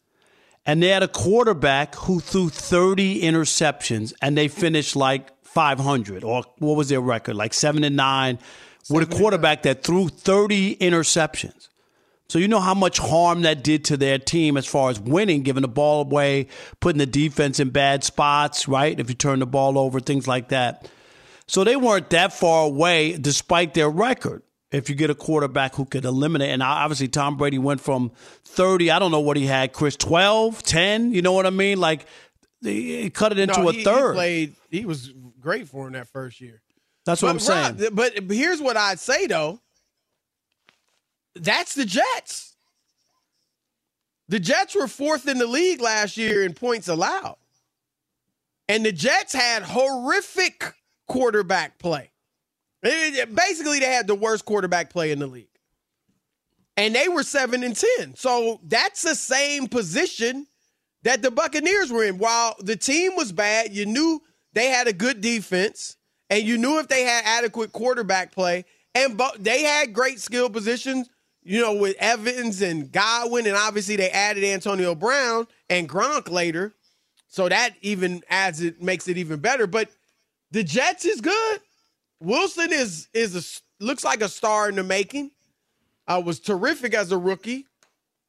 and 0.65 0.81
they 0.81 0.87
had 0.87 1.03
a 1.03 1.07
quarterback 1.07 1.95
who 1.95 2.19
threw 2.19 2.49
30 2.49 3.21
interceptions, 3.21 4.13
and 4.21 4.37
they 4.37 4.47
finished 4.47 4.95
like 4.95 5.29
500 5.53 6.23
or 6.23 6.43
what 6.59 6.77
was 6.77 6.89
their 6.89 7.01
record? 7.01 7.35
Like 7.35 7.53
7 7.53 7.83
and 7.83 7.95
9 7.95 8.39
with 8.89 9.11
a 9.11 9.15
quarterback 9.15 9.63
that 9.63 9.83
threw 9.83 10.07
30 10.07 10.77
interceptions. 10.77 11.67
So 12.29 12.39
you 12.39 12.47
know 12.47 12.61
how 12.61 12.73
much 12.73 12.97
harm 12.97 13.41
that 13.41 13.61
did 13.61 13.83
to 13.85 13.97
their 13.97 14.17
team 14.17 14.55
as 14.55 14.65
far 14.65 14.89
as 14.89 14.99
winning 15.01 15.43
giving 15.43 15.63
the 15.63 15.67
ball 15.67 16.03
away 16.03 16.47
putting 16.79 16.99
the 16.99 17.05
defense 17.05 17.59
in 17.59 17.71
bad 17.71 18.05
spots 18.05 18.69
right? 18.69 18.97
If 18.97 19.09
you 19.09 19.15
turn 19.15 19.39
the 19.39 19.45
ball 19.45 19.77
over 19.77 19.99
things 19.99 20.27
like 20.27 20.49
that. 20.49 20.89
So 21.47 21.65
they 21.65 21.75
weren't 21.75 22.09
that 22.11 22.31
far 22.31 22.65
away 22.67 23.17
despite 23.17 23.73
their 23.73 23.89
record 23.89 24.43
if 24.71 24.89
you 24.89 24.95
get 24.95 25.09
a 25.09 25.15
quarterback 25.15 25.75
who 25.75 25.83
could 25.83 26.05
eliminate. 26.05 26.51
And 26.51 26.63
obviously 26.63 27.09
Tom 27.09 27.35
Brady 27.35 27.57
went 27.57 27.81
from 27.81 28.13
30 28.45 28.89
I 28.91 28.99
don't 28.99 29.11
know 29.11 29.19
what 29.19 29.35
he 29.35 29.45
had 29.45 29.73
Chris 29.73 29.97
12 29.97 30.63
10 30.63 31.13
you 31.13 31.21
know 31.21 31.33
what 31.33 31.45
I 31.45 31.49
mean? 31.49 31.81
Like 31.81 32.05
he 32.61 33.09
cut 33.09 33.33
it 33.33 33.39
into 33.39 33.61
no, 33.61 33.69
he, 33.69 33.81
a 33.81 33.83
third. 33.83 34.11
he 34.11 34.15
played 34.15 34.55
he 34.69 34.85
was 34.85 35.11
great 35.41 35.67
for 35.67 35.87
him 35.87 35.93
that 35.93 36.07
first 36.07 36.39
year. 36.39 36.61
That's 37.05 37.21
what 37.21 37.29
but, 37.29 37.33
I'm 37.33 37.77
saying. 37.77 37.89
But 37.93 38.13
here's 38.31 38.61
what 38.61 38.77
I'd 38.77 38.99
say 38.99 39.27
though. 39.27 39.59
That's 41.35 41.75
the 41.75 41.85
Jets. 41.85 42.55
The 44.27 44.39
Jets 44.39 44.75
were 44.75 44.87
fourth 44.87 45.27
in 45.27 45.37
the 45.39 45.47
league 45.47 45.81
last 45.81 46.15
year 46.15 46.43
in 46.43 46.53
points 46.53 46.87
allowed. 46.87 47.35
And 48.69 48.85
the 48.85 48.93
Jets 48.93 49.33
had 49.33 49.63
horrific 49.63 50.73
quarterback 51.07 51.77
play. 51.79 52.11
basically, 52.81 53.79
they 53.79 53.91
had 53.91 54.07
the 54.07 54.15
worst 54.15 54.45
quarterback 54.45 54.89
play 54.89 55.11
in 55.11 55.19
the 55.19 55.27
league. 55.27 55.47
And 56.77 56.95
they 56.95 57.09
were 57.09 57.23
7 57.23 57.63
and 57.63 57.75
10. 57.75 58.15
So 58.15 58.61
that's 58.63 59.01
the 59.01 59.15
same 59.15 59.67
position 59.67 60.47
that 61.03 61.21
the 61.21 61.31
Buccaneers 61.31 61.91
were 61.91 62.05
in. 62.05 62.17
While 62.17 62.55
the 62.59 62.77
team 62.77 63.17
was 63.17 63.33
bad, 63.33 63.73
you 63.73 63.85
knew 63.85 64.21
they 64.53 64.67
had 64.67 64.87
a 64.87 64.93
good 64.93 65.21
defense, 65.21 65.97
and 66.29 66.43
you 66.43 66.57
knew 66.57 66.79
if 66.79 66.87
they 66.87 67.03
had 67.03 67.23
adequate 67.25 67.71
quarterback 67.71 68.31
play, 68.31 68.65
and 68.93 69.19
they 69.39 69.63
had 69.63 69.93
great 69.93 70.19
skill 70.19 70.49
positions, 70.49 71.09
you 71.43 71.61
know, 71.61 71.73
with 71.73 71.95
Evans 71.99 72.61
and 72.61 72.91
Godwin, 72.91 73.47
and 73.47 73.55
obviously 73.55 73.95
they 73.95 74.09
added 74.09 74.43
Antonio 74.43 74.95
Brown 74.95 75.47
and 75.69 75.87
Gronk 75.87 76.29
later. 76.29 76.73
So 77.27 77.47
that 77.47 77.75
even 77.81 78.21
adds 78.29 78.61
it, 78.61 78.81
makes 78.81 79.07
it 79.07 79.17
even 79.17 79.39
better. 79.39 79.65
But 79.65 79.89
the 80.51 80.63
Jets 80.63 81.05
is 81.05 81.21
good. 81.21 81.61
Wilson 82.19 82.71
is 82.73 83.07
is 83.13 83.35
a 83.35 83.83
looks 83.83 84.03
like 84.03 84.21
a 84.21 84.29
star 84.29 84.69
in 84.69 84.75
the 84.75 84.83
making. 84.83 85.31
Uh, 86.07 86.21
was 86.23 86.39
terrific 86.39 86.93
as 86.93 87.11
a 87.11 87.17
rookie. 87.17 87.65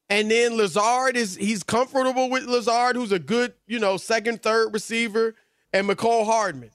And 0.09 0.31
then 0.31 0.57
Lazard 0.57 1.17
is 1.17 1.35
he's 1.35 1.63
comfortable 1.63 2.29
with 2.29 2.45
Lazard, 2.45 2.95
who's 2.95 3.11
a 3.11 3.19
good, 3.19 3.53
you 3.67 3.79
know, 3.79 3.97
second, 3.97 4.41
third 4.41 4.73
receiver 4.73 5.35
and 5.73 5.89
Mecole 5.89 6.25
Hardman. 6.25 6.71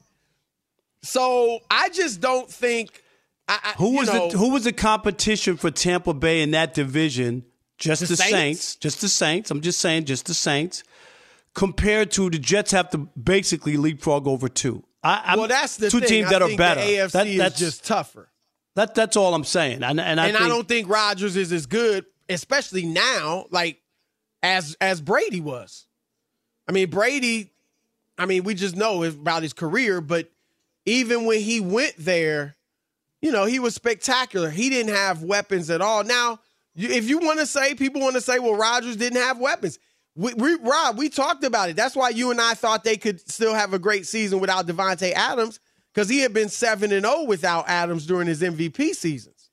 So 1.01 1.59
I 1.71 1.89
just 1.89 2.21
don't 2.21 2.49
think. 2.49 3.01
I, 3.47 3.73
who 3.77 3.95
was 3.95 4.07
know, 4.13 4.29
the 4.29 4.37
who 4.37 4.51
was 4.51 4.65
the 4.65 4.73
competition 4.73 5.57
for 5.57 5.71
Tampa 5.71 6.13
Bay 6.13 6.41
in 6.41 6.51
that 6.51 6.75
division? 6.75 7.45
Just 7.79 8.01
the, 8.01 8.07
the 8.07 8.17
Saints? 8.17 8.31
Saints, 8.31 8.75
just 8.75 9.01
the 9.01 9.07
Saints. 9.07 9.49
I'm 9.49 9.61
just 9.61 9.79
saying, 9.79 10.05
just 10.05 10.27
the 10.27 10.35
Saints. 10.35 10.83
Compared 11.55 12.11
to 12.11 12.29
the 12.29 12.37
Jets, 12.37 12.71
have 12.71 12.91
to 12.91 12.97
basically 12.97 13.75
leapfrog 13.75 14.27
over 14.27 14.47
two. 14.47 14.83
I, 15.01 15.35
well, 15.37 15.47
that's 15.47 15.77
the 15.77 15.89
two 15.89 15.99
thing. 15.99 16.09
teams 16.09 16.29
that 16.29 16.41
are 16.41 16.55
better. 16.57 16.81
The 16.81 16.87
AFC 16.87 17.11
that, 17.11 17.37
that's 17.37 17.59
just 17.59 17.85
tougher. 17.85 18.29
That 18.75 18.93
that's 18.93 19.17
all 19.17 19.33
I'm 19.33 19.45
saying. 19.45 19.81
And 19.81 19.99
and 19.99 20.19
I, 20.19 20.27
and 20.27 20.37
think, 20.37 20.45
I 20.45 20.47
don't 20.47 20.67
think 20.67 20.89
Rodgers 20.89 21.35
is 21.35 21.51
as 21.51 21.65
good, 21.65 22.05
especially 22.27 22.85
now, 22.85 23.45
like 23.49 23.81
as 24.43 24.75
as 24.79 25.01
Brady 25.01 25.41
was. 25.41 25.87
I 26.67 26.71
mean, 26.71 26.89
Brady 26.89 27.51
I 28.19 28.25
mean, 28.25 28.43
we 28.43 28.53
just 28.53 28.75
know 28.75 29.03
about 29.05 29.43
his 29.43 29.53
career, 29.53 30.01
but 30.01 30.29
even 30.85 31.25
when 31.25 31.39
he 31.39 31.61
went 31.61 31.93
there, 31.97 32.57
you 33.21 33.31
know, 33.31 33.45
he 33.45 33.59
was 33.59 33.73
spectacular. 33.73 34.49
He 34.49 34.69
didn't 34.69 34.93
have 34.93 35.23
weapons 35.23 35.69
at 35.69 35.81
all. 35.81 36.03
Now, 36.03 36.39
If 36.75 37.09
you 37.09 37.19
want 37.19 37.39
to 37.39 37.45
say, 37.45 37.75
people 37.75 38.01
want 38.01 38.15
to 38.15 38.21
say, 38.21 38.39
well, 38.39 38.55
Rodgers 38.55 38.97
didn't 38.97 39.21
have 39.21 39.39
weapons. 39.39 39.79
We, 40.15 40.33
we, 40.33 40.55
Rob, 40.55 40.97
we 40.97 41.09
talked 41.09 41.43
about 41.43 41.69
it. 41.69 41.75
That's 41.75 41.95
why 41.95 42.09
you 42.09 42.29
and 42.31 42.41
I 42.41 42.53
thought 42.53 42.83
they 42.83 42.97
could 42.97 43.27
still 43.29 43.53
have 43.53 43.73
a 43.73 43.79
great 43.79 44.05
season 44.05 44.39
without 44.39 44.67
Davante 44.67 45.13
Adams 45.13 45.59
because 45.93 46.09
he 46.09 46.19
had 46.19 46.33
been 46.33 46.49
7 46.49 46.91
and 46.91 47.05
0 47.05 47.23
without 47.23 47.67
Adams 47.69 48.05
during 48.05 48.27
his 48.27 48.41
MVP 48.41 48.93
seasons. 48.95 49.49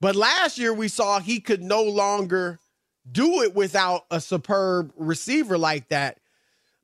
But 0.00 0.14
last 0.14 0.58
year 0.58 0.72
we 0.74 0.88
saw 0.88 1.20
he 1.20 1.40
could 1.40 1.62
no 1.62 1.82
longer 1.82 2.58
do 3.10 3.42
it 3.42 3.54
without 3.54 4.04
a 4.10 4.20
superb 4.20 4.92
receiver 4.96 5.56
like 5.56 5.88
that. 5.88 6.18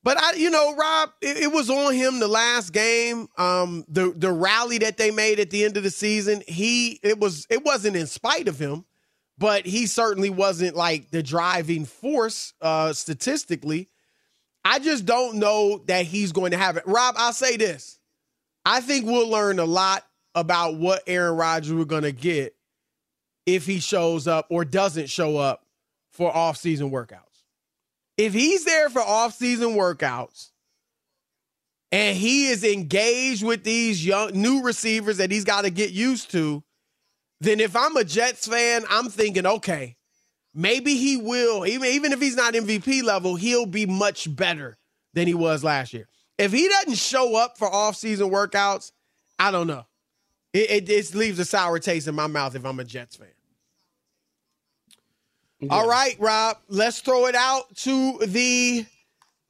But 0.04 0.20
I, 0.20 0.34
you 0.34 0.50
know, 0.50 0.76
Rob, 0.76 1.12
it, 1.22 1.38
it, 1.38 1.52
was 1.52 1.70
on 1.70 1.94
him 1.94 2.20
the 2.20 2.28
last 2.28 2.74
game. 2.74 3.26
Um, 3.38 3.86
the 3.88 4.12
the 4.14 4.30
rally 4.30 4.76
that 4.78 4.98
they 4.98 5.10
made 5.10 5.40
at 5.40 5.48
the 5.48 5.64
end 5.64 5.78
of 5.78 5.82
the 5.82 5.90
season, 5.90 6.42
he 6.46 7.00
it 7.02 7.18
was 7.18 7.46
it 7.48 7.64
wasn't 7.64 7.96
in 7.96 8.06
spite 8.06 8.46
of 8.46 8.58
him, 8.58 8.84
but 9.38 9.64
he 9.64 9.86
certainly 9.86 10.28
wasn't 10.28 10.76
like 10.76 11.10
the 11.10 11.22
driving 11.22 11.86
force 11.86 12.52
uh, 12.60 12.92
statistically. 12.92 13.88
I 14.62 14.78
just 14.78 15.06
don't 15.06 15.36
know 15.36 15.82
that 15.86 16.04
he's 16.04 16.32
going 16.32 16.50
to 16.50 16.58
have 16.58 16.76
it. 16.76 16.84
Rob, 16.86 17.14
I'll 17.16 17.32
say 17.32 17.56
this: 17.56 17.98
I 18.66 18.82
think 18.82 19.06
we'll 19.06 19.30
learn 19.30 19.58
a 19.58 19.64
lot 19.64 20.04
about 20.34 20.76
what 20.76 21.02
Aaron 21.06 21.38
Rodgers 21.38 21.72
we're 21.72 21.86
going 21.86 22.02
to 22.02 22.12
get 22.12 22.54
if 23.46 23.64
he 23.64 23.80
shows 23.80 24.28
up 24.28 24.48
or 24.50 24.66
doesn't 24.66 25.08
show 25.08 25.38
up 25.38 25.64
for 26.10 26.34
off-season 26.34 26.90
workouts 26.90 27.23
if 28.16 28.32
he's 28.32 28.64
there 28.64 28.90
for 28.90 29.00
off-season 29.00 29.70
workouts 29.70 30.50
and 31.90 32.16
he 32.16 32.46
is 32.46 32.64
engaged 32.64 33.44
with 33.44 33.64
these 33.64 34.04
young 34.04 34.32
new 34.32 34.62
receivers 34.62 35.18
that 35.18 35.30
he's 35.30 35.44
got 35.44 35.62
to 35.62 35.70
get 35.70 35.90
used 35.90 36.30
to, 36.32 36.62
then 37.40 37.60
if 37.60 37.76
I'm 37.76 37.96
a 37.96 38.04
Jets 38.04 38.46
fan, 38.46 38.84
I'm 38.88 39.08
thinking, 39.08 39.46
okay, 39.46 39.96
maybe 40.54 40.94
he 40.94 41.16
will, 41.16 41.66
even, 41.66 41.88
even 41.88 42.12
if 42.12 42.20
he's 42.20 42.36
not 42.36 42.54
MVP 42.54 43.02
level, 43.02 43.36
he'll 43.36 43.66
be 43.66 43.86
much 43.86 44.34
better 44.34 44.78
than 45.12 45.26
he 45.26 45.34
was 45.34 45.64
last 45.64 45.92
year. 45.92 46.08
If 46.38 46.52
he 46.52 46.68
doesn't 46.68 46.98
show 46.98 47.36
up 47.36 47.58
for 47.58 47.68
off-season 47.68 48.30
workouts, 48.30 48.92
I 49.38 49.50
don't 49.50 49.66
know. 49.66 49.86
It, 50.52 50.88
it, 50.88 50.90
it 50.90 51.14
leaves 51.14 51.38
a 51.38 51.44
sour 51.44 51.78
taste 51.80 52.06
in 52.06 52.14
my 52.14 52.28
mouth 52.28 52.54
if 52.54 52.64
I'm 52.64 52.78
a 52.78 52.84
Jets 52.84 53.16
fan. 53.16 53.28
Yeah. 55.66 55.74
All 55.74 55.88
right, 55.88 56.16
Rob, 56.18 56.58
let's 56.68 57.00
throw 57.00 57.26
it 57.26 57.34
out 57.34 57.74
to 57.78 58.18
the 58.18 58.86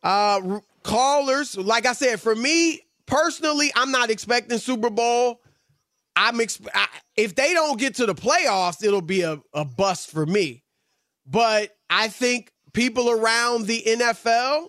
uh, 0.02 0.60
callers. 0.82 1.56
Like 1.56 1.86
I 1.86 1.92
said, 1.92 2.20
for 2.20 2.34
me 2.34 2.80
personally, 3.06 3.72
I'm 3.74 3.90
not 3.90 4.10
expecting 4.10 4.58
Super 4.58 4.90
Bowl. 4.90 5.40
I'm 6.16 6.38
exp- 6.38 6.68
I, 6.72 6.86
if 7.16 7.34
they 7.34 7.54
don't 7.54 7.78
get 7.78 7.96
to 7.96 8.06
the 8.06 8.14
playoffs, 8.14 8.84
it'll 8.84 9.02
be 9.02 9.22
a, 9.22 9.40
a 9.52 9.64
bust 9.64 10.10
for 10.10 10.24
me. 10.24 10.62
But 11.26 11.76
I 11.90 12.08
think 12.08 12.52
people 12.72 13.10
around 13.10 13.66
the 13.66 13.82
NFL, 13.84 14.68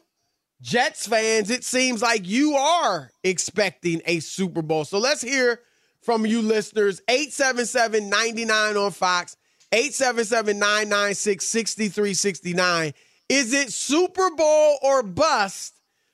Jets 0.61 1.05
fans, 1.07 1.49
it 1.49 1.63
seems 1.63 2.01
like 2.01 2.27
you 2.27 2.55
are 2.55 3.11
expecting 3.23 4.01
a 4.05 4.19
Super 4.21 4.61
Bowl. 4.61 4.85
So 4.85 4.97
let's 4.97 5.21
hear 5.21 5.59
from 6.01 6.25
you 6.25 6.41
listeners. 6.41 7.01
877 7.09 8.09
99 8.09 8.77
on 8.77 8.91
Fox. 8.91 9.35
877 9.71 10.59
996 10.59 11.45
6369. 11.45 12.93
Is 13.29 13.53
it 13.53 13.71
Super 13.71 14.29
Bowl 14.31 14.77
or 14.81 15.03
bust 15.03 15.73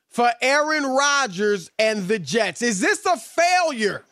for 0.10 0.32
Aaron 0.42 0.86
Rodgers 0.86 1.70
and 1.78 2.08
the 2.08 2.20
Jets? 2.20 2.62
Is 2.62 2.80
this 2.80 3.06
a 3.06 3.18
failure 3.18 4.06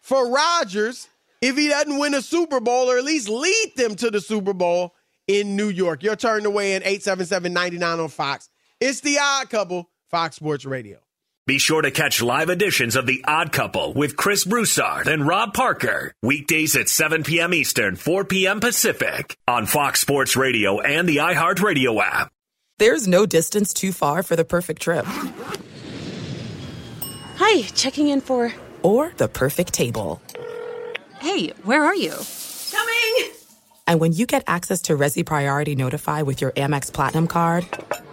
for 0.00 0.28
Rodgers 0.28 1.08
if 1.40 1.56
he 1.56 1.68
doesn't 1.68 1.98
win 1.98 2.14
a 2.14 2.22
Super 2.22 2.60
Bowl 2.60 2.90
or 2.90 2.98
at 2.98 3.04
least 3.04 3.28
lead 3.28 3.72
them 3.76 3.94
to 3.96 4.10
the 4.10 4.20
Super 4.20 4.54
Bowl 4.54 4.94
in 5.26 5.56
New 5.56 5.68
York? 5.68 6.02
Your 6.02 6.16
turn 6.16 6.42
to 6.44 6.50
weigh 6.50 6.74
in 6.74 6.82
877 6.82 7.52
99 7.52 8.00
on 8.00 8.08
Fox. 8.08 8.48
It's 8.80 9.00
the 9.00 9.18
odd 9.20 9.50
couple, 9.50 9.90
Fox 10.08 10.36
Sports 10.36 10.64
Radio. 10.64 10.98
Be 11.50 11.58
sure 11.58 11.82
to 11.82 11.90
catch 11.90 12.22
live 12.22 12.48
editions 12.48 12.94
of 12.94 13.06
The 13.06 13.24
Odd 13.26 13.50
Couple 13.50 13.92
with 13.92 14.16
Chris 14.16 14.44
Broussard 14.44 15.08
and 15.08 15.26
Rob 15.26 15.52
Parker. 15.52 16.14
Weekdays 16.22 16.76
at 16.76 16.88
7 16.88 17.24
p.m. 17.24 17.52
Eastern, 17.52 17.96
4 17.96 18.24
p.m. 18.24 18.60
Pacific 18.60 19.36
on 19.48 19.66
Fox 19.66 19.98
Sports 19.98 20.36
Radio 20.36 20.78
and 20.78 21.08
the 21.08 21.16
iHeartRadio 21.16 22.00
app. 22.00 22.30
There's 22.78 23.08
no 23.08 23.26
distance 23.26 23.74
too 23.74 23.90
far 23.90 24.22
for 24.22 24.36
the 24.36 24.44
perfect 24.44 24.80
trip. 24.80 25.04
Hi, 27.38 27.62
checking 27.62 28.06
in 28.06 28.20
for. 28.20 28.54
Or 28.84 29.12
the 29.16 29.26
perfect 29.26 29.72
table. 29.72 30.22
Hey, 31.18 31.48
where 31.64 31.82
are 31.82 31.96
you? 31.96 32.14
Coming! 32.70 33.32
And 33.88 33.98
when 33.98 34.12
you 34.12 34.24
get 34.24 34.44
access 34.46 34.82
to 34.82 34.96
Resy 34.96 35.26
Priority 35.26 35.74
Notify 35.74 36.22
with 36.22 36.40
your 36.40 36.52
Amex 36.52 36.92
Platinum 36.92 37.26
card. 37.26 37.66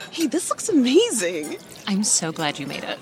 Hey, 0.09 0.25
this 0.25 0.49
looks 0.49 0.69
amazing! 0.69 1.57
I'm 1.85 2.03
so 2.03 2.31
glad 2.31 2.57
you 2.57 2.65
made 2.65 2.83
it 2.83 2.97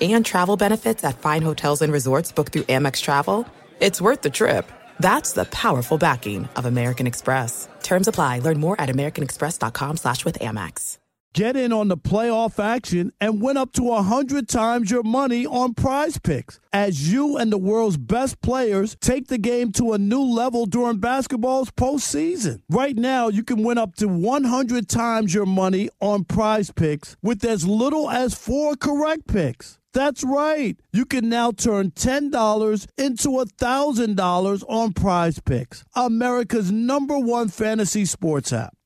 and 0.00 0.24
travel 0.24 0.56
benefits 0.56 1.04
at 1.04 1.18
fine 1.18 1.42
hotels 1.42 1.82
and 1.82 1.92
resorts 1.92 2.32
booked 2.32 2.52
through 2.52 2.62
Amex 2.62 3.00
Travel, 3.02 3.46
it's 3.80 4.00
worth 4.00 4.22
the 4.22 4.30
trip. 4.30 4.70
That's 4.98 5.32
the 5.32 5.44
powerful 5.46 5.98
backing 5.98 6.48
of 6.56 6.66
American 6.66 7.06
Express. 7.06 7.68
Terms 7.82 8.08
apply. 8.08 8.40
Learn 8.40 8.60
more 8.60 8.80
at 8.80 8.88
americanexpress.com 8.88 9.96
slash 9.96 10.24
with 10.24 10.38
Amex. 10.38 10.98
Get 11.32 11.54
in 11.54 11.72
on 11.72 11.86
the 11.86 11.96
playoff 11.96 12.58
action 12.58 13.12
and 13.20 13.40
win 13.40 13.56
up 13.56 13.72
to 13.74 13.84
100 13.84 14.48
times 14.48 14.90
your 14.90 15.04
money 15.04 15.46
on 15.46 15.74
prize 15.74 16.18
picks 16.18 16.58
as 16.72 17.12
you 17.12 17.36
and 17.36 17.52
the 17.52 17.58
world's 17.58 17.96
best 17.96 18.40
players 18.40 18.96
take 19.00 19.28
the 19.28 19.38
game 19.38 19.70
to 19.72 19.92
a 19.92 19.98
new 19.98 20.22
level 20.22 20.66
during 20.66 20.98
basketball's 20.98 21.70
postseason. 21.70 22.62
Right 22.68 22.96
now, 22.96 23.28
you 23.28 23.44
can 23.44 23.62
win 23.62 23.78
up 23.78 23.94
to 23.96 24.08
100 24.08 24.88
times 24.88 25.32
your 25.32 25.46
money 25.46 25.88
on 26.00 26.24
prize 26.24 26.72
picks 26.72 27.16
with 27.22 27.44
as 27.44 27.64
little 27.64 28.10
as 28.10 28.34
four 28.34 28.74
correct 28.74 29.28
picks. 29.28 29.78
That's 29.92 30.22
right. 30.22 30.76
You 30.92 31.04
can 31.04 31.28
now 31.28 31.50
turn 31.50 31.90
$10 31.90 32.86
into 32.96 33.28
$1,000 33.28 34.64
on 34.68 34.92
prize 34.92 35.40
picks, 35.40 35.84
America's 35.94 36.70
number 36.70 37.18
one 37.18 37.48
fantasy 37.48 38.04
sports 38.04 38.52
app. 38.52 38.74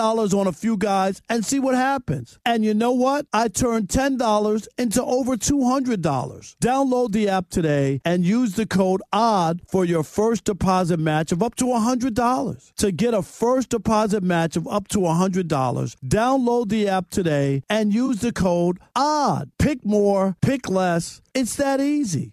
$10 0.00 0.38
on 0.38 0.46
a 0.46 0.52
few 0.52 0.76
guys 0.76 1.20
and 1.28 1.44
see 1.44 1.60
what 1.60 1.74
happens. 1.74 2.38
And 2.44 2.64
you 2.64 2.74
know 2.74 2.92
what? 2.92 3.26
I 3.32 3.48
turned 3.48 3.88
$10 3.88 4.68
into 4.78 5.04
over 5.04 5.36
$200. 5.36 6.56
Download 6.62 7.12
the 7.12 7.28
app 7.28 7.50
today 7.50 8.00
and 8.04 8.24
use 8.24 8.54
the 8.54 8.66
code 8.66 9.02
ODD 9.12 9.62
for 9.68 9.84
your 9.84 10.02
first 10.02 10.44
deposit 10.44 10.98
match 10.98 11.32
of 11.32 11.42
up 11.42 11.54
to 11.56 11.64
$100. 11.64 12.74
To 12.76 12.92
get 12.92 13.14
a 13.14 13.22
first 13.22 13.68
deposit 13.70 14.22
match 14.22 14.56
of 14.56 14.66
up 14.66 14.88
to 14.88 14.98
$100, 14.98 15.96
download 16.04 16.68
the 16.68 16.88
app 16.88 17.10
today 17.10 17.62
and 17.68 17.92
use 17.92 18.20
the 18.20 18.32
code 18.32 18.78
ODD. 18.96 19.50
Pick 19.58 19.84
more, 19.84 20.36
pick 20.40 20.68
less. 20.68 21.20
It's 21.34 21.56
that 21.56 21.80
easy. 21.80 22.32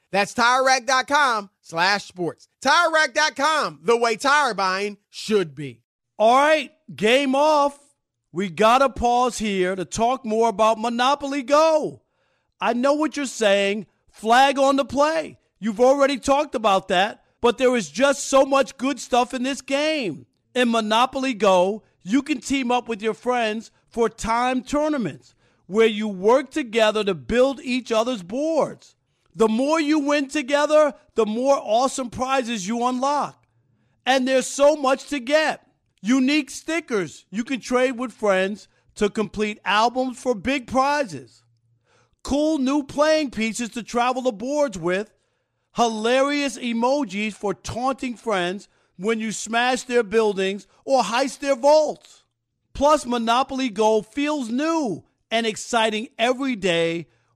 That's 0.11 0.33
TireRack.com 0.33 1.49
slash 1.61 2.05
sports. 2.05 2.47
TireRack.com, 2.63 3.79
the 3.83 3.97
way 3.97 4.17
tire 4.17 4.53
buying 4.53 4.97
should 5.09 5.55
be. 5.55 5.81
All 6.19 6.37
right, 6.37 6.71
game 6.93 7.33
off. 7.33 7.79
We 8.33 8.49
got 8.49 8.79
to 8.79 8.89
pause 8.89 9.39
here 9.39 9.75
to 9.75 9.83
talk 9.83 10.25
more 10.25 10.49
about 10.49 10.79
Monopoly 10.79 11.43
Go. 11.43 12.01
I 12.59 12.73
know 12.73 12.93
what 12.93 13.17
you're 13.17 13.25
saying. 13.25 13.87
Flag 14.09 14.59
on 14.59 14.75
the 14.75 14.85
play. 14.85 15.37
You've 15.59 15.79
already 15.79 16.17
talked 16.17 16.55
about 16.55 16.89
that, 16.89 17.23
but 17.41 17.57
there 17.57 17.75
is 17.75 17.89
just 17.89 18.27
so 18.27 18.45
much 18.45 18.77
good 18.77 18.99
stuff 18.99 19.33
in 19.33 19.43
this 19.43 19.61
game. 19.61 20.25
In 20.53 20.69
Monopoly 20.71 21.33
Go, 21.33 21.83
you 22.03 22.21
can 22.21 22.39
team 22.39 22.71
up 22.71 22.87
with 22.87 23.01
your 23.01 23.13
friends 23.13 23.71
for 23.89 24.09
time 24.09 24.63
tournaments 24.63 25.35
where 25.67 25.87
you 25.87 26.07
work 26.07 26.51
together 26.51 27.03
to 27.03 27.13
build 27.13 27.61
each 27.61 27.91
other's 27.91 28.23
boards. 28.23 28.95
The 29.35 29.47
more 29.47 29.79
you 29.79 29.99
win 29.99 30.27
together, 30.27 30.93
the 31.15 31.25
more 31.25 31.57
awesome 31.61 32.09
prizes 32.09 32.67
you 32.67 32.85
unlock. 32.85 33.45
And 34.05 34.27
there's 34.27 34.47
so 34.47 34.75
much 34.75 35.07
to 35.07 35.19
get. 35.19 35.65
Unique 36.01 36.49
stickers 36.49 37.25
you 37.29 37.43
can 37.43 37.59
trade 37.59 37.97
with 37.97 38.11
friends 38.11 38.67
to 38.95 39.09
complete 39.09 39.59
albums 39.63 40.19
for 40.21 40.35
big 40.35 40.67
prizes. 40.67 41.43
Cool 42.23 42.57
new 42.57 42.83
playing 42.83 43.31
pieces 43.31 43.69
to 43.69 43.83
travel 43.83 44.21
the 44.21 44.31
boards 44.31 44.77
with. 44.77 45.13
Hilarious 45.75 46.57
emojis 46.57 47.33
for 47.33 47.53
taunting 47.53 48.17
friends 48.17 48.67
when 48.97 49.19
you 49.19 49.31
smash 49.31 49.83
their 49.83 50.03
buildings 50.03 50.67
or 50.85 51.03
heist 51.03 51.39
their 51.39 51.55
vaults. 51.55 52.23
Plus, 52.73 53.05
Monopoly 53.05 53.69
Go 53.69 54.01
feels 54.01 54.49
new 54.49 55.03
and 55.29 55.45
exciting 55.45 56.09
every 56.17 56.55
day 56.55 57.07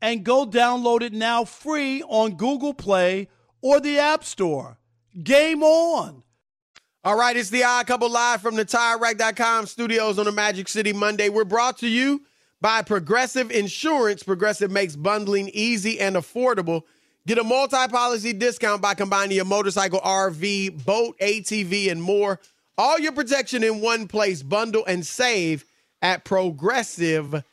and 0.00 0.24
go 0.24 0.46
download 0.46 1.02
it 1.02 1.12
now 1.12 1.44
free 1.44 2.02
on 2.02 2.36
Google 2.36 2.74
Play 2.74 3.28
or 3.60 3.80
the 3.80 3.98
App 3.98 4.24
Store. 4.24 4.78
Game 5.22 5.62
on! 5.62 6.22
All 7.04 7.16
right, 7.16 7.36
it's 7.36 7.50
the 7.50 7.64
Odd 7.64 7.86
Couple 7.86 8.10
live 8.10 8.42
from 8.42 8.56
the 8.56 8.64
TireRack.com 8.64 9.66
studios 9.66 10.18
on 10.18 10.26
a 10.26 10.32
Magic 10.32 10.68
City 10.68 10.92
Monday. 10.92 11.28
We're 11.28 11.44
brought 11.44 11.78
to 11.78 11.88
you 11.88 12.22
by 12.60 12.82
Progressive 12.82 13.50
Insurance. 13.50 14.22
Progressive 14.22 14.70
makes 14.70 14.96
bundling 14.96 15.48
easy 15.54 16.00
and 16.00 16.16
affordable. 16.16 16.82
Get 17.26 17.38
a 17.38 17.44
multi-policy 17.44 18.32
discount 18.32 18.82
by 18.82 18.94
combining 18.94 19.36
your 19.36 19.44
motorcycle, 19.44 20.00
RV, 20.00 20.84
boat, 20.84 21.18
ATV, 21.20 21.90
and 21.90 22.02
more. 22.02 22.40
All 22.76 22.98
your 22.98 23.12
protection 23.12 23.62
in 23.62 23.80
one 23.80 24.08
place. 24.08 24.42
Bundle 24.42 24.84
and 24.86 25.06
save 25.06 25.64
at 26.02 26.24
progressive.com. 26.24 27.44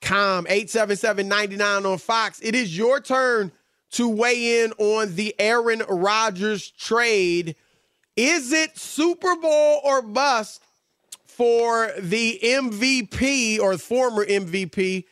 877-99 0.00 1.90
on 1.90 1.98
Fox. 1.98 2.40
It 2.42 2.54
is 2.54 2.76
your 2.76 3.00
turn 3.00 3.52
to 3.92 4.08
weigh 4.08 4.62
in 4.62 4.72
on 4.78 5.14
the 5.14 5.34
Aaron 5.38 5.82
Rodgers 5.88 6.70
trade. 6.70 7.56
Is 8.16 8.52
it 8.52 8.76
Super 8.78 9.36
Bowl 9.36 9.80
or 9.84 10.02
bust 10.02 10.62
for 11.26 11.90
the 11.98 12.38
MVP 12.42 13.58
or 13.60 13.78
former 13.78 14.24
MVP, 14.24 15.04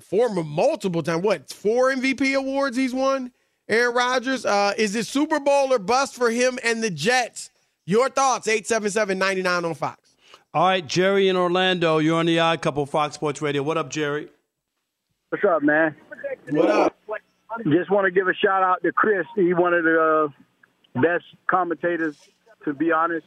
former 0.00 0.44
multiple 0.44 1.02
time? 1.02 1.22
What 1.22 1.50
four 1.50 1.90
MVP 1.90 2.36
awards 2.36 2.76
he's 2.76 2.94
won? 2.94 3.32
Aaron 3.68 3.94
Rodgers. 3.94 4.44
Uh, 4.44 4.74
is 4.76 4.94
it 4.94 5.06
Super 5.06 5.40
Bowl 5.40 5.72
or 5.72 5.78
bust 5.78 6.14
for 6.14 6.30
him 6.30 6.58
and 6.62 6.82
the 6.82 6.90
Jets? 6.90 7.50
Your 7.84 8.08
thoughts? 8.08 8.46
877-99 8.46 9.64
on 9.64 9.74
Fox. 9.74 10.01
All 10.54 10.66
right, 10.66 10.86
Jerry 10.86 11.30
in 11.30 11.36
Orlando. 11.36 11.96
You're 11.96 12.18
on 12.18 12.26
the 12.26 12.38
Odd 12.38 12.60
Couple 12.60 12.84
Fox 12.84 13.14
Sports 13.14 13.40
Radio. 13.40 13.62
What 13.62 13.78
up, 13.78 13.88
Jerry? 13.88 14.28
What's 15.30 15.42
up, 15.46 15.62
man? 15.62 15.96
What 16.50 16.68
up? 16.68 16.96
Just 17.64 17.90
want 17.90 18.04
to 18.04 18.10
give 18.10 18.28
a 18.28 18.34
shout 18.34 18.62
out 18.62 18.82
to 18.82 18.92
Chris. 18.92 19.24
He 19.34 19.54
one 19.54 19.72
of 19.72 19.84
the 19.84 20.30
uh, 20.94 21.00
best 21.00 21.24
commentators, 21.46 22.16
to 22.66 22.74
be 22.74 22.92
honest, 22.92 23.26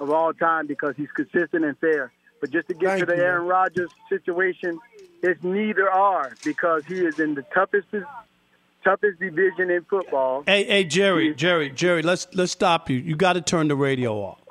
of 0.00 0.10
all 0.10 0.32
time 0.32 0.66
because 0.66 0.94
he's 0.96 1.10
consistent 1.14 1.66
and 1.66 1.76
fair. 1.80 2.12
But 2.40 2.50
just 2.50 2.68
to 2.68 2.74
get 2.74 2.86
Thank 2.86 3.00
to 3.00 3.06
the 3.06 3.16
you, 3.16 3.22
Aaron 3.22 3.46
Rodgers 3.46 3.90
situation, 4.08 4.80
it's 5.22 5.42
neither 5.44 5.90
are 5.90 6.32
because 6.44 6.86
he 6.86 7.04
is 7.04 7.20
in 7.20 7.34
the 7.34 7.42
toughest 7.54 7.88
toughest 8.82 9.20
division 9.20 9.70
in 9.70 9.84
football. 9.84 10.44
Hey, 10.46 10.64
hey, 10.64 10.84
Jerry, 10.84 11.34
Jerry, 11.34 11.68
Jerry. 11.68 12.00
Let's 12.00 12.26
let's 12.32 12.52
stop 12.52 12.88
you. 12.88 12.96
You 12.96 13.16
got 13.16 13.34
to 13.34 13.42
turn 13.42 13.68
the 13.68 13.76
radio 13.76 14.14
off. 14.14 14.43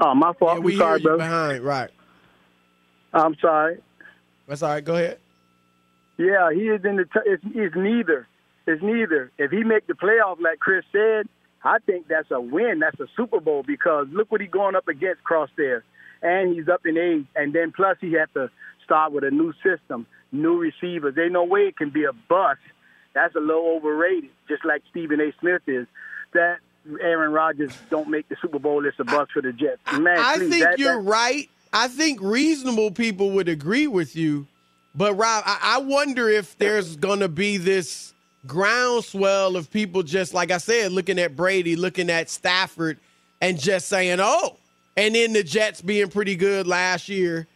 Oh, 0.00 0.14
my 0.14 0.32
fault. 0.34 0.58
Yeah, 0.58 0.64
we 0.64 0.72
I'm 0.74 0.78
sorry, 0.78 1.00
brother. 1.00 1.18
behind. 1.18 1.64
Right. 1.64 1.90
I'm 3.12 3.36
sorry. 3.40 3.78
That's 4.48 4.62
all 4.62 4.70
right. 4.70 4.84
Go 4.84 4.94
ahead. 4.94 5.18
Yeah, 6.18 6.50
he 6.52 6.62
is 6.62 6.84
in 6.84 6.96
the. 6.96 7.04
T- 7.04 7.20
it's, 7.26 7.42
it's 7.54 7.74
neither. 7.76 8.26
It's 8.66 8.82
neither. 8.82 9.30
If 9.38 9.50
he 9.50 9.64
make 9.64 9.86
the 9.86 9.94
playoff, 9.94 10.40
like 10.40 10.58
Chris 10.58 10.84
said, 10.92 11.28
I 11.64 11.78
think 11.86 12.08
that's 12.08 12.30
a 12.30 12.40
win. 12.40 12.80
That's 12.80 12.98
a 13.00 13.06
Super 13.16 13.40
Bowl 13.40 13.62
because 13.66 14.06
look 14.12 14.30
what 14.30 14.40
he's 14.40 14.50
going 14.50 14.76
up 14.76 14.88
against 14.88 15.24
cross 15.24 15.48
there, 15.56 15.82
and 16.22 16.54
he's 16.54 16.68
up 16.68 16.82
in 16.86 16.96
age, 16.96 17.26
and 17.34 17.52
then 17.54 17.72
plus 17.72 17.96
he 18.00 18.12
had 18.12 18.32
to 18.34 18.50
start 18.84 19.12
with 19.12 19.24
a 19.24 19.30
new 19.30 19.52
system, 19.64 20.06
new 20.30 20.58
receivers. 20.58 21.14
There's 21.14 21.32
no 21.32 21.44
way 21.44 21.60
it 21.62 21.76
can 21.76 21.90
be 21.90 22.04
a 22.04 22.12
bust. 22.28 22.60
That's 23.14 23.34
a 23.34 23.40
little 23.40 23.76
overrated, 23.76 24.30
just 24.48 24.64
like 24.64 24.82
Stephen 24.90 25.20
A. 25.20 25.32
Smith 25.40 25.62
is. 25.66 25.86
That 26.32 26.58
Aaron 27.00 27.32
Rodgers 27.32 27.72
don't 27.90 28.08
make 28.08 28.28
the 28.28 28.36
Super 28.42 28.58
Bowl. 28.58 28.84
It's 28.86 28.98
a 29.00 29.04
bust 29.04 29.32
for 29.32 29.42
the 29.42 29.52
Jets. 29.52 29.80
Man, 29.98 30.18
I 30.18 30.36
please, 30.36 30.50
think 30.50 30.64
that- 30.64 30.78
you're 30.78 31.02
that- 31.02 31.08
right. 31.08 31.50
I 31.72 31.88
think 31.88 32.20
reasonable 32.22 32.90
people 32.92 33.30
would 33.32 33.48
agree 33.48 33.86
with 33.86 34.14
you. 34.14 34.46
But 34.94 35.14
Rob, 35.14 35.42
I, 35.44 35.58
I 35.62 35.78
wonder 35.78 36.28
if 36.28 36.56
there's 36.58 36.94
gonna 36.96 37.26
be 37.28 37.56
this 37.56 38.12
groundswell 38.46 39.56
of 39.56 39.70
people 39.70 40.02
just 40.02 40.34
like 40.34 40.50
I 40.50 40.58
said, 40.58 40.92
looking 40.92 41.18
at 41.18 41.34
Brady, 41.34 41.74
looking 41.76 42.10
at 42.10 42.30
Stafford, 42.30 42.98
and 43.40 43.58
just 43.58 43.88
saying, 43.88 44.18
"Oh," 44.20 44.56
and 44.96 45.14
then 45.14 45.32
the 45.32 45.42
Jets 45.42 45.80
being 45.82 46.08
pretty 46.10 46.36
good 46.36 46.66
last 46.66 47.08
year. 47.08 47.48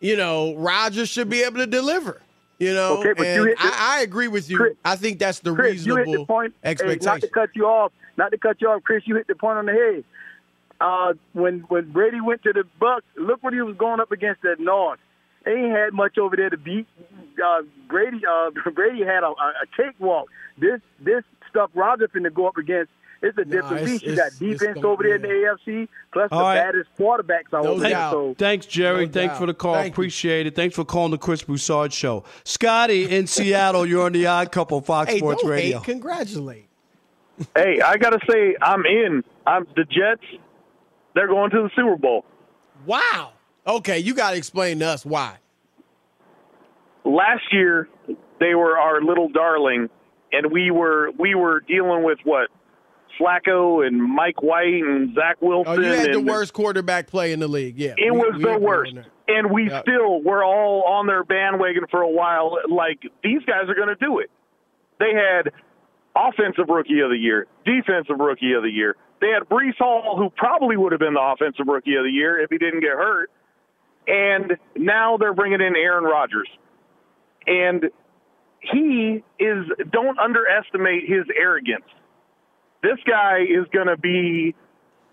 You 0.00 0.16
know, 0.16 0.54
Rodgers 0.56 1.08
should 1.08 1.30
be 1.30 1.42
able 1.42 1.58
to 1.58 1.66
deliver. 1.66 2.20
You 2.62 2.74
know, 2.74 2.98
Okay, 2.98 3.12
but 3.12 3.26
you 3.26 3.44
the- 3.46 3.56
I, 3.58 3.98
I 3.98 4.02
agree 4.02 4.28
with 4.28 4.48
you. 4.48 4.56
Chris- 4.58 4.76
I 4.84 4.96
think 4.96 5.18
that's 5.18 5.40
the 5.40 5.54
Chris, 5.54 5.72
reasonable 5.72 6.12
the 6.12 6.26
point. 6.26 6.54
Hey, 6.62 6.70
expectation. 6.70 7.04
not 7.06 7.20
to 7.22 7.28
cut 7.28 7.50
you 7.54 7.66
off, 7.66 7.92
not 8.16 8.30
to 8.30 8.38
cut 8.38 8.60
you 8.60 8.68
off, 8.68 8.82
Chris. 8.84 9.02
You 9.06 9.16
hit 9.16 9.26
the 9.26 9.34
point 9.34 9.58
on 9.58 9.66
the 9.66 9.72
head. 9.72 10.04
Uh, 10.80 11.14
when 11.32 11.60
when 11.68 11.90
Brady 11.92 12.20
went 12.20 12.42
to 12.44 12.52
the 12.52 12.64
Bucks, 12.80 13.04
look 13.16 13.42
what 13.42 13.52
he 13.52 13.60
was 13.62 13.76
going 13.76 14.00
up 14.00 14.12
against 14.12 14.44
at 14.44 14.58
North. 14.60 14.98
They 15.44 15.52
ain't 15.52 15.72
had 15.72 15.92
much 15.92 16.18
over 16.18 16.36
there 16.36 16.50
to 16.50 16.56
beat. 16.56 16.86
Uh, 17.44 17.62
Brady 17.88 18.20
uh, 18.24 18.50
Brady 18.74 19.04
had 19.04 19.22
a, 19.22 19.28
a, 19.28 19.52
a 19.62 19.66
cakewalk. 19.76 20.28
This 20.58 20.80
this 21.00 21.24
stuff 21.50 21.70
Roger 21.74 22.08
finna 22.08 22.32
go 22.32 22.46
up 22.46 22.56
against. 22.56 22.90
It's 23.22 23.38
a 23.38 23.44
different 23.44 23.82
it's- 23.82 23.88
beast. 23.90 24.04
You 24.04 24.16
got 24.16 24.32
defense 24.38 24.84
over 24.84 25.02
there 25.04 25.14
in 25.14 25.22
the 25.22 25.28
AFC, 25.28 25.88
plus 26.12 26.28
All 26.32 26.40
the 26.40 26.44
right. 26.44 26.56
baddest 26.56 26.90
quarterbacks 26.98 27.52
are 27.52 27.62
No 27.62 27.70
over 27.70 27.80
there. 27.82 28.10
So 28.10 28.34
Thanks, 28.36 28.66
Jerry. 28.66 29.06
No 29.06 29.12
Thanks 29.12 29.34
doubt. 29.34 29.38
for 29.40 29.46
the 29.46 29.54
call. 29.54 29.74
Thank 29.74 29.86
you. 29.86 29.92
Appreciate 29.92 30.46
it. 30.48 30.56
Thanks 30.56 30.74
for 30.74 30.84
calling 30.84 31.12
the 31.12 31.18
Chris 31.18 31.42
Broussard 31.42 31.92
Show. 31.92 32.24
Scotty 32.44 33.08
in 33.08 33.26
Seattle. 33.28 33.86
You're 33.86 34.04
on 34.06 34.12
the 34.12 34.26
Odd 34.26 34.50
Couple 34.50 34.80
Fox 34.80 35.10
hey, 35.12 35.18
Sports 35.18 35.42
don't 35.42 35.50
Radio. 35.52 35.78
hate, 35.78 35.84
congratulate. 35.84 36.66
Hey, 37.56 37.80
I 37.80 37.96
gotta 37.96 38.18
say, 38.28 38.56
I'm 38.60 38.84
in. 38.86 39.22
I'm 39.46 39.66
the 39.76 39.84
Jets. 39.84 40.22
They're 41.14 41.28
going 41.28 41.50
to 41.52 41.62
the 41.62 41.70
Super 41.76 41.96
Bowl. 41.96 42.24
Wow. 42.86 43.32
Okay, 43.66 44.00
you 44.00 44.14
got 44.14 44.32
to 44.32 44.36
explain 44.36 44.80
to 44.80 44.86
us 44.86 45.06
why. 45.06 45.36
Last 47.04 47.42
year, 47.52 47.88
they 48.40 48.54
were 48.54 48.78
our 48.78 49.00
little 49.00 49.28
darling, 49.28 49.88
and 50.32 50.50
we 50.52 50.70
were 50.70 51.10
we 51.18 51.34
were 51.34 51.60
dealing 51.60 52.02
with 52.04 52.18
what 52.24 52.48
Flacco 53.22 53.86
and 53.86 54.02
Mike 54.02 54.42
White 54.42 54.82
and 54.82 55.14
Zach 55.14 55.40
Wilson. 55.40 55.72
Oh, 55.72 55.80
you 55.80 55.92
had 55.92 56.12
the 56.12 56.20
worst 56.20 56.52
quarterback 56.52 57.06
play 57.06 57.32
in 57.32 57.40
the 57.40 57.48
league. 57.48 57.78
Yeah, 57.78 57.94
It 57.96 58.12
we- 58.12 58.18
was 58.18 58.34
we 58.36 58.44
the 58.44 58.58
worst. 58.58 58.94
And 59.28 59.50
we 59.50 59.68
still 59.68 60.20
were 60.22 60.44
all 60.44 60.82
on 60.84 61.06
their 61.06 61.24
bandwagon 61.24 61.84
for 61.90 62.02
a 62.02 62.10
while. 62.10 62.58
Like 62.68 63.00
these 63.22 63.40
guys 63.46 63.68
are 63.68 63.74
going 63.74 63.88
to 63.88 63.94
do 63.94 64.18
it. 64.18 64.30
They 64.98 65.12
had 65.14 65.52
offensive 66.14 66.68
rookie 66.68 67.00
of 67.00 67.10
the 67.10 67.16
year, 67.16 67.46
defensive 67.64 68.18
rookie 68.18 68.52
of 68.52 68.62
the 68.62 68.70
year. 68.70 68.96
They 69.20 69.28
had 69.28 69.48
Breece 69.48 69.78
Hall, 69.78 70.16
who 70.18 70.30
probably 70.30 70.76
would 70.76 70.92
have 70.92 70.98
been 70.98 71.14
the 71.14 71.20
offensive 71.20 71.66
rookie 71.66 71.94
of 71.94 72.04
the 72.04 72.10
year 72.10 72.40
if 72.40 72.50
he 72.50 72.58
didn't 72.58 72.80
get 72.80 72.90
hurt. 72.90 73.30
And 74.06 74.58
now 74.76 75.16
they're 75.16 75.32
bringing 75.32 75.60
in 75.60 75.76
Aaron 75.76 76.04
Rodgers. 76.04 76.48
And 77.46 77.84
he 78.60 79.22
is, 79.38 79.64
don't 79.90 80.18
underestimate 80.18 81.04
his 81.08 81.24
arrogance. 81.36 81.84
This 82.82 82.98
guy 83.06 83.40
is 83.42 83.66
going 83.72 83.86
to 83.86 83.96
be, 83.96 84.54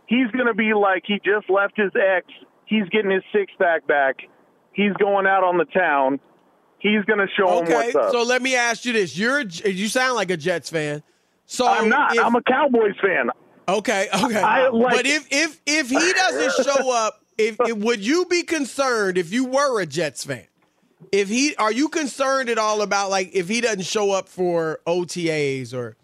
he's 0.08 0.30
going 0.32 0.48
to 0.48 0.54
be 0.54 0.74
like 0.74 1.04
he 1.06 1.20
just 1.24 1.50
left 1.50 1.78
his 1.78 1.92
ex. 1.96 2.26
He's 2.66 2.88
getting 2.90 3.12
his 3.12 3.24
six 3.34 3.52
pack 3.60 3.88
back. 3.88 4.18
He's 4.74 4.94
going 4.94 5.26
out 5.26 5.44
on 5.44 5.58
the 5.58 5.66
town. 5.66 6.20
He's 6.80 7.04
going 7.06 7.20
to 7.20 7.28
show 7.38 7.62
okay, 7.62 7.72
him 7.72 7.78
what's 7.78 7.96
up. 7.96 8.02
Okay. 8.04 8.12
So 8.12 8.24
let 8.24 8.42
me 8.42 8.56
ask 8.56 8.86
you 8.86 8.94
this: 8.94 9.18
You're 9.18 9.40
a- 9.40 9.70
you 9.70 9.88
sound 9.88 10.16
like 10.16 10.32
a 10.32 10.38
Jets 10.38 10.70
fan. 10.70 11.04
So 11.46 11.68
I'm 11.68 11.90
not. 11.90 12.16
if- 12.16 12.24
I'm 12.24 12.36
a 12.36 12.44
Cowboys 12.44 12.96
fan. 13.02 13.30
Okay, 13.68 14.08
okay. 14.24 14.42
I 14.42 14.70
like- 14.70 14.96
but 14.96 15.06
if 15.06 15.28
if 15.30 15.62
if 15.66 15.90
he 15.90 16.14
doesn't 16.14 16.66
show 16.66 16.92
up, 16.94 17.22
if, 17.38 17.58
if 17.60 17.78
would 17.78 18.00
you 18.00 18.26
be 18.26 18.44
concerned 18.44 19.18
if 19.18 19.34
you 19.34 19.46
were 19.46 19.82
a 19.82 19.86
Jets 19.86 20.24
fan? 20.24 20.46
If 21.12 21.30
he 21.30 21.56
are 21.58 21.72
you 21.72 21.90
concerned 21.90 22.50
at 22.50 22.58
all 22.58 22.82
about 22.82 23.10
like 23.10 23.32
if 23.34 23.48
he 23.48 23.62
doesn't 23.62 23.86
show 23.86 24.12
up 24.12 24.28
for 24.30 24.80
OTAs 24.88 25.74
or 25.74 25.98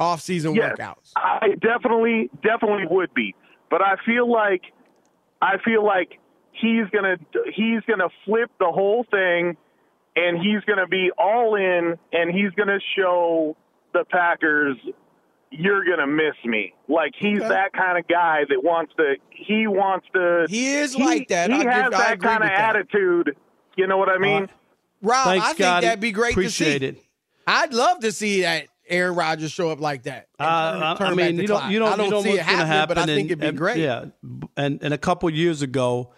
off 0.00 0.20
season 0.22 0.54
Yes, 0.54 0.76
workouts? 0.78 1.12
I 1.16 1.50
definitely, 1.60 2.30
definitely 2.42 2.86
would 2.90 3.12
be. 3.14 3.34
But 3.70 3.82
I 3.82 3.94
feel 4.04 4.30
like, 4.30 4.62
I 5.42 5.58
feel 5.64 5.84
like 5.84 6.18
he's 6.52 6.86
gonna 6.92 7.16
he's 7.54 7.80
gonna 7.88 8.08
flip 8.24 8.50
the 8.58 8.66
whole 8.72 9.04
thing, 9.10 9.56
and 10.16 10.38
he's 10.38 10.62
gonna 10.66 10.88
be 10.88 11.10
all 11.16 11.54
in, 11.54 11.96
and 12.12 12.30
he's 12.34 12.50
gonna 12.56 12.80
show 12.96 13.56
the 13.92 14.04
Packers, 14.10 14.76
you're 15.52 15.84
gonna 15.84 16.06
miss 16.06 16.34
me. 16.44 16.74
Like 16.88 17.12
he's 17.18 17.38
Okay. 17.40 17.48
that 17.48 17.72
kind 17.72 17.98
of 17.98 18.08
guy 18.08 18.44
that 18.48 18.62
wants 18.64 18.92
to. 18.96 19.16
He 19.30 19.66
wants 19.66 20.06
to. 20.14 20.46
He 20.48 20.74
is 20.74 20.96
like 20.96 21.28
that. 21.28 21.50
He 21.50 21.56
I 21.56 21.62
give- 21.62 21.72
has 21.72 21.84
I 21.94 21.98
that 22.16 22.20
kind 22.20 22.42
of 22.42 22.50
with 22.50 22.56
that. 22.58 22.76
attitude. 22.76 23.36
You 23.76 23.86
know 23.86 23.98
what 23.98 24.08
I 24.08 24.16
uh, 24.16 24.18
mean? 24.18 24.48
Rob, 25.02 25.24
Thanks, 25.24 25.44
I 25.44 25.48
think 25.50 25.58
Scotty. 25.60 25.86
that'd 25.86 26.00
be 26.00 26.12
great 26.12 26.32
Appreciate 26.32 26.80
to 26.80 26.92
see. 26.92 26.98
it. 26.98 27.04
I'd 27.46 27.72
love 27.72 28.00
to 28.00 28.12
see 28.12 28.42
that 28.42 28.66
Aaron 28.90 29.14
Rodgers 29.14 29.52
show 29.52 29.70
up 29.70 29.80
like 29.80 30.02
that. 30.04 30.28
Uh, 30.38 30.72
turn- 30.72 30.82
I- 30.82 30.94
turn 30.96 31.06
I 31.08 31.14
mean, 31.14 31.38
you 31.38 31.46
don't, 31.46 31.70
you 31.70 31.78
don't, 31.78 31.92
I 31.92 31.96
don't 31.96 32.06
you 32.06 32.10
know 32.10 32.22
see 32.22 32.30
it 32.32 32.40
happening, 32.40 32.66
happen. 32.66 32.94
but 32.94 32.98
I 32.98 33.06
think 33.06 33.30
and- 33.30 33.42
it'd 33.42 33.54
be 33.54 33.58
great. 33.58 33.76
Yeah, 33.78 34.06
and 34.56 34.82
and 34.82 34.92
a 34.94 34.98
couple 34.98 35.30
years 35.30 35.62
ago, 35.62 36.12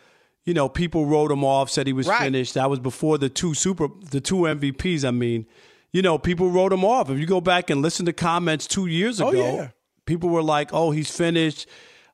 you 0.44 0.54
know, 0.54 0.68
people 0.68 1.06
wrote 1.06 1.30
him 1.30 1.44
off, 1.44 1.70
said 1.70 1.86
he 1.86 1.92
was 1.92 2.06
Right. 2.08 2.20
finished. 2.20 2.54
That 2.54 2.68
was 2.70 2.80
before 2.80 3.18
the 3.18 3.28
two 3.28 3.54
super, 3.54 3.88
the 4.10 4.20
two 4.20 4.46
MVPs. 4.46 5.04
I 5.04 5.10
mean, 5.12 5.46
you 5.92 6.02
know, 6.02 6.18
people 6.18 6.50
wrote 6.50 6.72
him 6.72 6.84
off. 6.84 7.10
If 7.10 7.18
you 7.18 7.26
go 7.26 7.40
back 7.40 7.70
and 7.70 7.82
listen 7.82 8.06
to 8.06 8.12
comments 8.12 8.66
two 8.66 8.86
years 8.86 9.20
ago, 9.20 9.28
Oh, 9.30 9.54
yeah. 9.56 9.68
people 10.06 10.30
were 10.30 10.42
like, 10.42 10.70
"Oh, 10.72 10.90
he's 10.90 11.14
finished." 11.16 11.66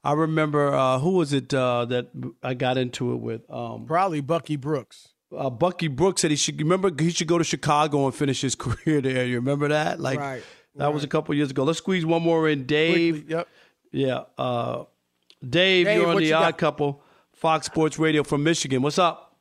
I 0.05 0.12
remember 0.12 0.75
uh, 0.75 0.99
who 1.01 1.11
was 1.11 1.33
it 1.33 1.53
uh, 1.55 1.85
that 1.87 2.09
I 2.42 2.55
got 2.55 2.79
into 2.79 3.12
it 3.12 3.16
with? 3.16 3.49
Um, 3.51 3.85
Probably 3.87 4.21
Bucky 4.21 4.57
Brooks. 4.57 5.09
Uh, 5.37 5.51
Bucky 5.51 5.88
Brooks 5.88 6.23
said 6.23 6.31
he 6.31 6.37
should 6.37 6.59
remember 6.59 6.91
he 6.99 7.11
should 7.11 7.29
go 7.29 7.38
to 7.38 7.45
Chicago 7.45 8.07
and 8.07 8.14
finish 8.14 8.41
his 8.41 8.55
career 8.57 9.01
there. 9.01 9.27
You 9.27 9.37
remember 9.37 9.69
that? 9.69 10.01
Like 10.01 10.19
Right, 10.19 10.43
that 10.77 10.93
was 10.93 11.05
a 11.05 11.09
couple 11.09 11.35
years 11.35 11.51
ago. 11.51 11.64
Let's 11.64 11.79
squeeze 11.79 12.07
one 12.07 12.23
more 12.23 12.49
in, 12.49 12.64
Dave. 12.67 13.14
Quickly, 13.14 13.35
Yep. 13.35 13.49
Yeah, 13.91 14.23
uh, 14.37 14.85
Dave, 15.41 15.87
Dave, 15.87 15.97
you're 16.01 16.09
on 16.09 16.17
the 16.17 16.25
you 16.25 16.31
got? 16.31 16.43
Odd 16.43 16.59
Couple, 16.59 17.03
Fox 17.33 17.67
Sports 17.67 17.99
Radio 17.99 18.23
from 18.23 18.43
Michigan. 18.43 18.83
What's 18.83 18.99
up? 18.99 19.37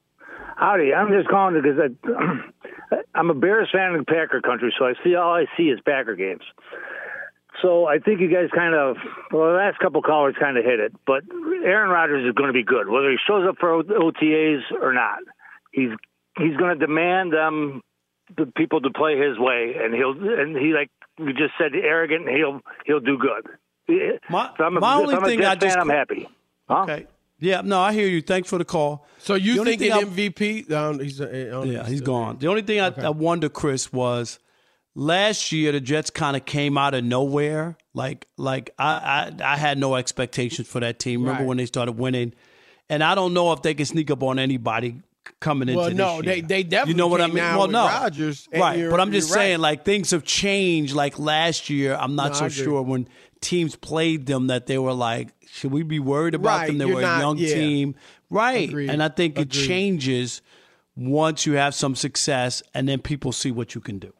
Howdy, 0.55 0.93
I'm 0.93 1.09
just 1.09 1.27
calling 1.29 1.61
because 1.61 1.77
I, 1.79 2.95
I'm 3.15 3.29
a 3.29 3.33
Bears 3.33 3.69
fan 3.71 3.93
in 3.93 4.05
Packer 4.05 4.41
country, 4.41 4.73
so 4.79 4.85
I 4.85 4.93
see 5.03 5.15
all 5.15 5.33
I 5.33 5.45
see 5.57 5.63
is 5.63 5.79
Packer 5.85 6.15
games. 6.15 6.43
So 7.61 7.87
I 7.87 7.99
think 7.99 8.21
you 8.21 8.31
guys 8.31 8.49
kind 8.55 8.75
of, 8.75 8.97
well, 9.31 9.51
the 9.51 9.57
last 9.57 9.79
couple 9.79 10.01
callers 10.01 10.35
kind 10.39 10.57
of 10.57 10.63
hit 10.63 10.79
it, 10.79 10.93
but 11.05 11.23
Aaron 11.65 11.89
Rodgers 11.89 12.25
is 12.25 12.33
going 12.33 12.47
to 12.47 12.53
be 12.53 12.63
good, 12.63 12.87
whether 12.87 13.09
he 13.09 13.17
shows 13.27 13.47
up 13.49 13.55
for 13.59 13.83
OTAs 13.83 14.61
or 14.79 14.93
not. 14.93 15.19
He's 15.77 15.89
he's 16.37 16.57
going 16.57 16.77
to 16.77 16.85
demand 16.85 17.31
them 17.33 17.81
the 18.35 18.45
people 18.57 18.81
to 18.81 18.89
play 18.89 19.15
his 19.17 19.37
way, 19.37 19.75
and 19.79 19.93
he'll 19.93 20.11
and 20.11 20.57
he 20.57 20.73
like 20.73 20.89
you 21.19 21.33
just 21.33 21.53
said, 21.57 21.73
arrogant. 21.75 22.27
and 22.27 22.35
He'll 22.35 22.61
he'll 22.85 22.99
do 22.99 23.17
good. 23.17 23.45
My, 24.29 24.49
If 24.53 24.59
I'm 24.59 24.75
a, 24.77 24.79
my 24.79 24.95
only 24.95 25.15
I'm 25.15 25.23
thing 25.23 25.45
I 25.45 25.55
just 25.55 25.75
fan, 25.75 25.81
I'm 25.83 25.89
happy. 25.89 26.27
Huh? 26.67 26.83
okay. 26.83 27.07
Yeah, 27.39 27.61
no, 27.63 27.79
I 27.79 27.93
hear 27.93 28.07
you. 28.07 28.21
Thanks 28.23 28.49
for 28.49 28.57
the 28.57 28.65
call. 28.65 29.05
So 29.19 29.35
you 29.35 29.57
The 29.57 29.63
think 29.65 29.81
thing 29.81 29.91
an 29.91 30.07
MVP? 30.09 30.71
Um, 30.71 30.99
he's, 30.99 31.21
uh, 31.21 31.63
Yeah, 31.67 31.85
he's 31.87 32.01
gone. 32.01 32.39
The 32.39 32.47
only 32.47 32.63
thing 32.63 32.81
I, 32.81 32.87
I 32.87 33.09
wonder, 33.09 33.47
Chris, 33.47 33.93
was 33.93 34.39
last 34.95 35.51
year 35.51 35.71
the 35.71 35.79
Jets 35.79 36.09
kind 36.09 36.35
of 36.35 36.45
came 36.45 36.77
out 36.79 36.95
of 36.95 37.03
nowhere. 37.03 37.77
Like, 37.93 38.27
like 38.37 38.71
I, 38.79 39.31
I, 39.39 39.53
I 39.53 39.55
had 39.57 39.77
no 39.77 39.95
expectations 39.95 40.67
for 40.67 40.79
that 40.79 40.97
team. 40.99 41.21
Remember 41.21 41.41
Right. 41.43 41.47
when 41.47 41.57
they 41.57 41.67
started 41.67 41.91
winning? 41.93 42.33
And 42.89 43.03
I 43.03 43.13
don't 43.15 43.33
know 43.33 43.53
if 43.53 43.61
they 43.61 43.73
can 43.75 43.85
sneak 43.85 44.09
up 44.09 44.23
on 44.23 44.39
anybody 44.39 45.01
coming 45.39 45.69
into 45.69 45.77
Well, 45.79 45.89
this 45.89 45.97
no, 45.97 46.21
they 46.21 46.41
they 46.41 46.63
definitely 46.63 46.91
You 46.93 46.97
know 46.97 47.07
what 47.07 47.21
I 47.21 47.27
mean? 47.27 47.37
Well, 47.37 47.67
no, 47.67 47.85
Rodgers, 47.85 48.47
right? 48.53 48.89
But 48.89 48.99
I'm 48.99 49.11
just 49.11 49.29
you're 49.29 49.35
right. 49.37 49.41
saying, 49.43 49.59
like 49.59 49.85
things 49.85 50.11
have 50.11 50.23
changed. 50.23 50.93
Like 50.95 51.19
last 51.19 51.69
year, 51.69 51.95
I'm 51.99 52.15
not 52.15 52.33
No, 52.33 52.37
so 52.37 52.49
sure 52.49 52.81
when 52.81 53.07
teams 53.41 53.75
played 53.75 54.25
them 54.25 54.47
that 54.47 54.65
they 54.65 54.77
were 54.77 54.93
like, 54.93 55.29
should 55.47 55.71
we 55.71 55.83
be 55.83 55.99
worried 55.99 56.33
about 56.35 56.57
Right, 56.59 56.67
them? 56.67 56.77
They 56.79 56.85
you're 56.85 56.95
were 56.95 57.01
not- 57.01 57.17
a 57.19 57.21
young 57.21 57.37
yeah. 57.37 57.53
team, 57.53 57.95
right? 58.29 58.67
Agreed. 58.69 58.89
And 58.89 59.01
I 59.03 59.09
think 59.09 59.37
it 59.37 59.49
changes 59.49 60.41
once 60.95 61.45
you 61.45 61.53
have 61.53 61.75
some 61.75 61.95
success, 61.95 62.63
and 62.73 62.87
then 62.89 62.99
people 62.99 63.31
see 63.31 63.51
what 63.51 63.75
you 63.75 63.81
can 63.81 63.99
do. 63.99 64.11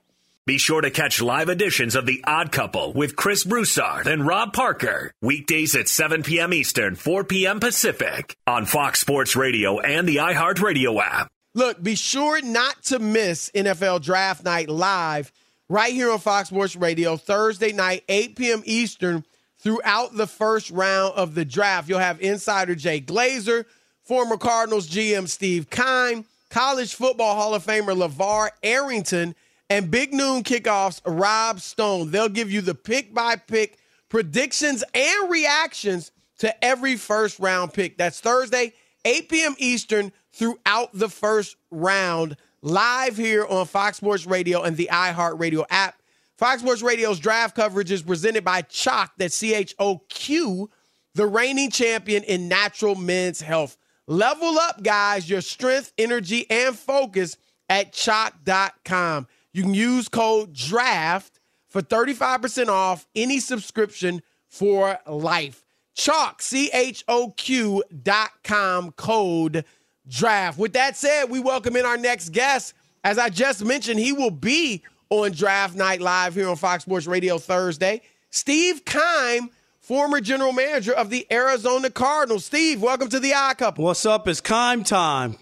Be 0.47 0.57
sure 0.57 0.79
to 0.79 0.89
catch 0.89 1.21
live 1.21 1.49
editions 1.49 1.93
of 1.93 2.05
The 2.05 2.23
Odd 2.25 2.53
Couple 2.53 2.93
with 2.93 3.17
Chris 3.17 3.43
Broussard 3.43 4.07
and 4.07 4.25
Rob 4.25 4.53
Parker. 4.53 5.11
Weekdays 5.21 5.75
at 5.75 5.89
7 5.89 6.23
p.m. 6.23 6.53
Eastern, 6.53 6.95
4 6.95 7.25
p.m. 7.25 7.59
Pacific 7.59 8.33
on 8.47 8.65
Fox 8.65 9.01
Sports 9.01 9.35
Radio 9.35 9.81
and 9.81 10.07
the 10.07 10.15
iHeartRadio 10.15 11.03
app. 11.03 11.27
Look, 11.53 11.83
be 11.83 11.95
sure 11.95 12.41
not 12.41 12.81
to 12.83 12.97
miss 12.97 13.51
NFL 13.53 14.03
Draft 14.03 14.45
Night 14.45 14.69
live 14.69 15.33
right 15.67 15.91
here 15.91 16.09
on 16.09 16.19
Fox 16.19 16.47
Sports 16.47 16.77
Radio 16.77 17.17
Thursday 17.17 17.73
night, 17.73 18.05
8 18.07 18.37
p.m. 18.37 18.63
Eastern, 18.63 19.25
throughout 19.59 20.15
the 20.15 20.27
first 20.27 20.71
round 20.71 21.13
of 21.17 21.35
the 21.35 21.43
draft. 21.43 21.89
You'll 21.89 21.99
have 21.99 22.21
insider 22.21 22.73
Jay 22.73 23.01
Glazer, 23.01 23.65
former 24.05 24.37
Cardinals 24.37 24.87
GM 24.87 25.27
Steve 25.27 25.69
Keim, 25.69 26.23
college 26.49 26.95
football 26.95 27.35
Hall 27.35 27.53
of 27.53 27.65
Famer 27.65 27.97
LaVar 27.97 28.51
Arrington, 28.63 29.35
and 29.69 29.91
Big 29.91 30.13
Noon 30.13 30.43
Kickoffs 30.43 31.01
Rob 31.05 31.59
Stone. 31.59 32.11
They'll 32.11 32.29
give 32.29 32.51
you 32.51 32.61
the 32.61 32.75
pick 32.75 33.13
by 33.13 33.35
pick 33.35 33.77
predictions 34.09 34.83
and 34.93 35.29
reactions 35.29 36.11
to 36.39 36.63
every 36.63 36.95
first 36.95 37.39
round 37.39 37.73
pick. 37.73 37.97
That's 37.97 38.19
Thursday, 38.19 38.73
8 39.05 39.29
p.m. 39.29 39.55
Eastern, 39.57 40.11
throughout 40.31 40.91
the 40.93 41.09
first 41.09 41.57
round, 41.71 42.37
live 42.61 43.17
here 43.17 43.45
on 43.45 43.65
Fox 43.65 43.97
Sports 43.97 44.25
Radio 44.25 44.61
and 44.61 44.77
the 44.77 44.89
iHeartRadio 44.91 45.65
app. 45.69 46.01
Fox 46.37 46.61
Sports 46.61 46.83
Radio's 46.83 47.19
draft 47.19 47.55
coverage 47.55 47.91
is 47.91 48.03
presented 48.03 48.43
by 48.43 48.61
Choq, 48.61 49.09
that's 49.17 49.35
C 49.35 49.55
H 49.55 49.73
O 49.79 49.99
Q, 50.09 50.69
the 51.15 51.25
reigning 51.25 51.71
champion 51.71 52.23
in 52.23 52.47
natural 52.47 52.93
men's 52.93 53.41
health. 53.41 53.77
Level 54.05 54.57
up, 54.59 54.83
guys, 54.83 55.29
your 55.29 55.41
strength, 55.41 55.91
energy, 55.97 56.49
and 56.49 56.77
focus 56.77 57.35
at 57.69 57.91
choq.com. 57.91 59.27
You 59.57 59.63
can 59.63 59.73
use 59.73 60.07
code 60.07 60.53
DRAFT 60.53 61.39
for 61.67 61.81
35% 61.81 62.67
off 62.67 63.07
any 63.15 63.39
subscription 63.39 64.21
for 64.47 64.99
life. 65.07 65.65
Choq, 65.95 66.43
C 66.43 66.69
H 66.71 67.03
O 67.07 67.33
Q 67.35 67.83
dot 68.03 68.29
com, 68.43 68.91
code 68.91 69.65
draft. 70.07 70.59
With 70.59 70.73
that 70.73 70.95
said, 70.95 71.31
we 71.31 71.39
welcome 71.39 71.75
in 71.75 71.87
our 71.87 71.97
next 71.97 72.33
guest. 72.33 72.75
As 73.03 73.17
I 73.17 73.29
just 73.29 73.65
mentioned, 73.65 73.99
he 73.99 74.13
will 74.13 74.29
be 74.29 74.83
on 75.09 75.31
Draft 75.31 75.75
Night 75.75 76.01
Live 76.01 76.35
here 76.35 76.49
on 76.49 76.55
Fox 76.55 76.83
Sports 76.83 77.07
Radio 77.07 77.39
Thursday. 77.39 78.03
Steve 78.29 78.85
Keim, 78.85 79.49
former 79.79 80.21
general 80.21 80.53
manager 80.53 80.93
of 80.93 81.09
the 81.09 81.25
Arizona 81.31 81.89
Cardinals. 81.89 82.45
Steve, 82.45 82.79
welcome 82.79 83.09
to 83.09 83.19
the 83.19 83.33
Eye 83.33 83.55
Couple. 83.57 83.85
What's 83.85 84.05
up? 84.05 84.27
It's 84.27 84.39
Keim 84.39 84.83
time. 84.83 85.35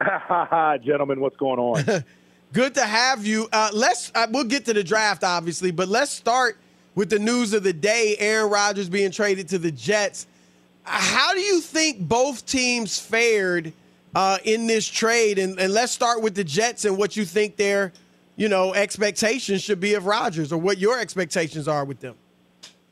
Gentlemen, 0.82 1.20
what's 1.20 1.36
going 1.36 1.58
on? 1.58 2.02
Good 2.52 2.74
to 2.74 2.84
have 2.84 3.24
you. 3.24 3.48
Uh, 3.50 3.70
let's 3.72 4.12
uh, 4.14 4.26
we'll 4.30 4.44
get 4.44 4.66
to 4.66 4.74
the 4.74 4.84
draft, 4.84 5.24
obviously, 5.24 5.70
but 5.70 5.88
let's 5.88 6.10
start 6.10 6.58
with 6.94 7.08
the 7.08 7.18
news 7.18 7.54
of 7.54 7.62
the 7.62 7.72
day: 7.72 8.14
Aaron 8.18 8.50
Rodgers 8.50 8.90
being 8.90 9.10
traded 9.10 9.48
to 9.48 9.58
the 9.58 9.70
Jets. 9.70 10.26
How 10.82 11.32
do 11.32 11.40
you 11.40 11.60
think 11.60 12.00
both 12.00 12.44
teams 12.44 12.98
fared 12.98 13.72
uh, 14.14 14.38
in 14.44 14.66
this 14.66 14.86
trade? 14.86 15.38
And, 15.38 15.58
and 15.58 15.72
let's 15.72 15.92
start 15.92 16.20
with 16.20 16.34
the 16.34 16.44
Jets 16.44 16.84
and 16.84 16.98
what 16.98 17.16
you 17.16 17.24
think 17.24 17.56
their, 17.56 17.92
you 18.36 18.48
know, 18.48 18.74
expectations 18.74 19.62
should 19.62 19.80
be 19.80 19.94
of 19.94 20.04
Rodgers, 20.04 20.52
or 20.52 20.58
what 20.58 20.76
your 20.76 20.98
expectations 20.98 21.68
are 21.68 21.86
with 21.86 22.00
them. 22.00 22.16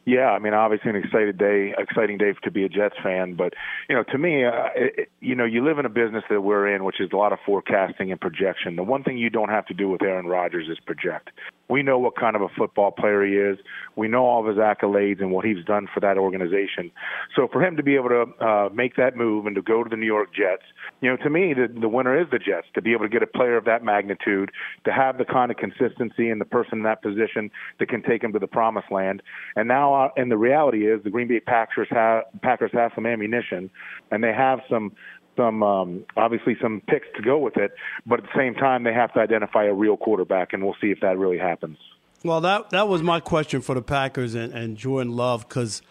Yeah, 0.06 0.30
I 0.30 0.38
mean, 0.38 0.54
obviously 0.54 0.90
an 0.90 0.96
excited 0.96 1.36
day, 1.36 1.74
exciting 1.76 2.18
day 2.18 2.32
to 2.42 2.50
be 2.50 2.64
a 2.64 2.68
Jets 2.68 2.96
fan. 3.02 3.34
But 3.34 3.52
you 3.88 3.94
know, 3.94 4.02
to 4.04 4.18
me, 4.18 4.44
uh, 4.44 4.68
it, 4.74 5.10
you 5.20 5.34
know, 5.34 5.44
you 5.44 5.64
live 5.64 5.78
in 5.78 5.84
a 5.84 5.90
business 5.90 6.24
that 6.30 6.40
we're 6.40 6.74
in, 6.74 6.84
which 6.84 7.00
is 7.00 7.10
a 7.12 7.16
lot 7.16 7.32
of 7.32 7.38
forecasting 7.44 8.10
and 8.10 8.20
projection. 8.20 8.76
The 8.76 8.82
one 8.82 9.02
thing 9.02 9.18
you 9.18 9.30
don't 9.30 9.50
have 9.50 9.66
to 9.66 9.74
do 9.74 9.88
with 9.88 10.02
Aaron 10.02 10.26
Rodgers 10.26 10.68
is 10.68 10.78
project. 10.80 11.30
We 11.68 11.84
know 11.84 11.98
what 11.98 12.16
kind 12.16 12.34
of 12.34 12.42
a 12.42 12.48
football 12.48 12.90
player 12.90 13.24
he 13.24 13.34
is. 13.34 13.58
We 13.94 14.08
know 14.08 14.24
all 14.24 14.40
of 14.40 14.46
his 14.46 14.56
accolades 14.56 15.20
and 15.20 15.30
what 15.30 15.44
he's 15.44 15.64
done 15.64 15.86
for 15.92 16.00
that 16.00 16.18
organization. 16.18 16.90
So 17.36 17.46
for 17.46 17.64
him 17.64 17.76
to 17.76 17.82
be 17.84 17.94
able 17.94 18.08
to 18.08 18.44
uh, 18.44 18.68
make 18.74 18.96
that 18.96 19.16
move 19.16 19.46
and 19.46 19.54
to 19.54 19.62
go 19.62 19.84
to 19.84 19.88
the 19.88 19.96
New 19.96 20.06
York 20.06 20.34
Jets, 20.34 20.64
you 21.00 21.08
know, 21.08 21.16
to 21.18 21.30
me, 21.30 21.54
the, 21.54 21.68
the 21.80 21.88
winner 21.88 22.20
is 22.20 22.26
the 22.32 22.38
Jets. 22.38 22.66
To 22.74 22.82
be 22.82 22.92
able 22.92 23.04
to 23.04 23.08
get 23.08 23.22
a 23.22 23.26
player 23.26 23.56
of 23.56 23.66
that 23.66 23.84
magnitude, 23.84 24.50
to 24.84 24.92
have 24.92 25.18
the 25.18 25.24
kind 25.24 25.52
of 25.52 25.58
consistency 25.58 26.28
and 26.28 26.40
the 26.40 26.44
person 26.44 26.78
in 26.78 26.82
that 26.84 27.02
position 27.02 27.50
that 27.78 27.88
can 27.88 28.02
take 28.02 28.24
him 28.24 28.32
to 28.32 28.40
the 28.40 28.48
promised 28.48 28.90
land. 28.90 29.22
And 29.54 29.68
now, 29.68 29.89
uh, 29.94 30.08
and 30.16 30.30
the 30.30 30.36
reality 30.36 30.86
is, 30.86 31.02
the 31.02 31.10
Green 31.10 31.28
Bay 31.28 31.40
Packers 31.40 31.88
have 31.90 32.24
Packers 32.42 32.70
have 32.72 32.92
some 32.94 33.06
ammunition, 33.06 33.70
and 34.10 34.22
they 34.22 34.32
have 34.32 34.60
some 34.68 34.92
some 35.36 35.62
um, 35.62 36.04
obviously 36.16 36.56
some 36.60 36.82
picks 36.88 37.06
to 37.16 37.22
go 37.22 37.38
with 37.38 37.56
it, 37.56 37.72
but 38.06 38.20
at 38.20 38.24
the 38.24 38.38
same 38.38 38.54
time 38.54 38.84
they 38.84 38.92
have 38.92 39.12
to 39.14 39.20
identify 39.20 39.64
a 39.64 39.72
real 39.72 39.96
quarterback, 39.96 40.52
and 40.52 40.62
we'll 40.64 40.76
see 40.80 40.88
if 40.88 41.00
that 41.00 41.18
really 41.18 41.38
happens. 41.38 41.78
Well, 42.24 42.40
that 42.42 42.70
that 42.70 42.88
was 42.88 43.02
my 43.02 43.20
question 43.20 43.60
for 43.62 43.74
the 43.74 43.82
Packers 43.82 44.34
and, 44.34 44.52
and 44.52 44.76
Jordan 44.76 45.12
Love 45.14 45.48
because 45.48 45.82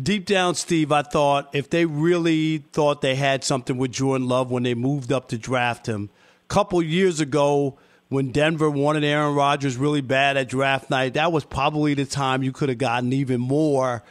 deep 0.00 0.24
down, 0.24 0.54
Steve, 0.54 0.92
I 0.92 1.02
thought 1.02 1.50
if 1.52 1.68
they 1.68 1.84
really 1.84 2.58
thought 2.72 3.02
they 3.02 3.16
had 3.16 3.44
something 3.44 3.76
with 3.76 3.92
Jordan 3.92 4.28
Love 4.28 4.50
when 4.50 4.62
they 4.62 4.74
moved 4.74 5.12
up 5.12 5.28
to 5.28 5.38
draft 5.38 5.86
him, 5.86 6.10
a 6.44 6.48
couple 6.48 6.82
years 6.82 7.20
ago 7.20 7.78
when 8.08 8.30
Denver 8.30 8.70
wanted 8.70 9.04
Aaron 9.04 9.34
Rodgers 9.34 9.76
really 9.76 10.00
bad 10.00 10.36
at 10.36 10.48
draft 10.48 10.90
night, 10.90 11.14
that 11.14 11.32
was 11.32 11.44
probably 11.44 11.94
the 11.94 12.06
time 12.06 12.42
you 12.42 12.52
could 12.52 12.68
have 12.68 12.78
gotten 12.78 13.12
even 13.12 13.40
more 13.40 14.02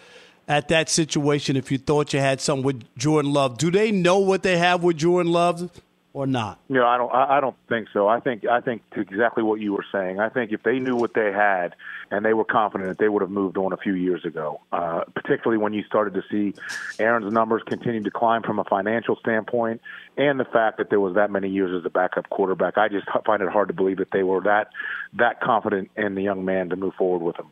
at 0.47 0.67
that 0.69 0.89
situation 0.89 1.55
if 1.55 1.71
you 1.71 1.77
thought 1.77 2.13
you 2.13 2.19
had 2.19 2.39
something 2.39 2.63
with 2.65 2.83
Jordan 2.97 3.33
Love. 3.33 3.57
Do 3.57 3.71
they 3.71 3.91
know 3.91 4.19
what 4.19 4.43
they 4.43 4.57
have 4.57 4.83
with 4.83 4.97
Jordan 4.97 5.31
Love 5.31 5.69
or 6.13 6.27
not? 6.27 6.59
No, 6.69 6.85
I 6.85 6.97
don't. 6.97 7.13
I 7.13 7.39
don't 7.41 7.55
think 7.67 7.87
so. 7.91 8.07
I 8.07 8.19
think 8.19 8.45
I 8.45 8.61
think 8.61 8.81
exactly 8.95 9.43
what 9.43 9.59
you 9.59 9.73
were 9.73 9.85
saying. 9.91 10.19
I 10.19 10.29
think 10.29 10.51
if 10.51 10.63
they 10.63 10.79
knew 10.79 10.95
what 10.95 11.13
they 11.13 11.31
had 11.31 11.75
and 12.11 12.25
they 12.25 12.33
were 12.33 12.45
confident 12.45 12.89
that 12.89 12.97
they 12.97 13.09
would 13.09 13.21
have 13.21 13.31
moved 13.31 13.57
on 13.57 13.73
a 13.73 13.77
few 13.77 13.93
years 13.93 14.25
ago. 14.25 14.61
Uh, 14.71 15.01
particularly 15.15 15.57
when 15.57 15.73
you 15.73 15.83
started 15.83 16.13
to 16.13 16.23
see 16.29 16.53
Aaron's 16.99 17.31
numbers 17.31 17.61
continue 17.65 18.03
to 18.03 18.11
climb 18.11 18.43
from 18.43 18.59
a 18.59 18.63
financial 18.63 19.15
standpoint, 19.17 19.81
and 20.17 20.39
the 20.39 20.45
fact 20.45 20.77
that 20.77 20.89
there 20.89 20.99
was 20.99 21.15
that 21.15 21.31
many 21.31 21.49
years 21.49 21.77
as 21.77 21.85
a 21.85 21.89
backup 21.89 22.29
quarterback. 22.29 22.77
I 22.77 22.87
just 22.87 23.07
find 23.25 23.41
it 23.41 23.49
hard 23.49 23.67
to 23.67 23.73
believe 23.73 23.97
that 23.97 24.11
they 24.11 24.23
were 24.23 24.41
that 24.41 24.69
that 25.13 25.41
confident 25.41 25.91
in 25.95 26.15
the 26.15 26.23
young 26.23 26.45
man 26.45 26.69
to 26.69 26.75
move 26.75 26.93
forward 26.95 27.23
with 27.25 27.37
him 27.37 27.47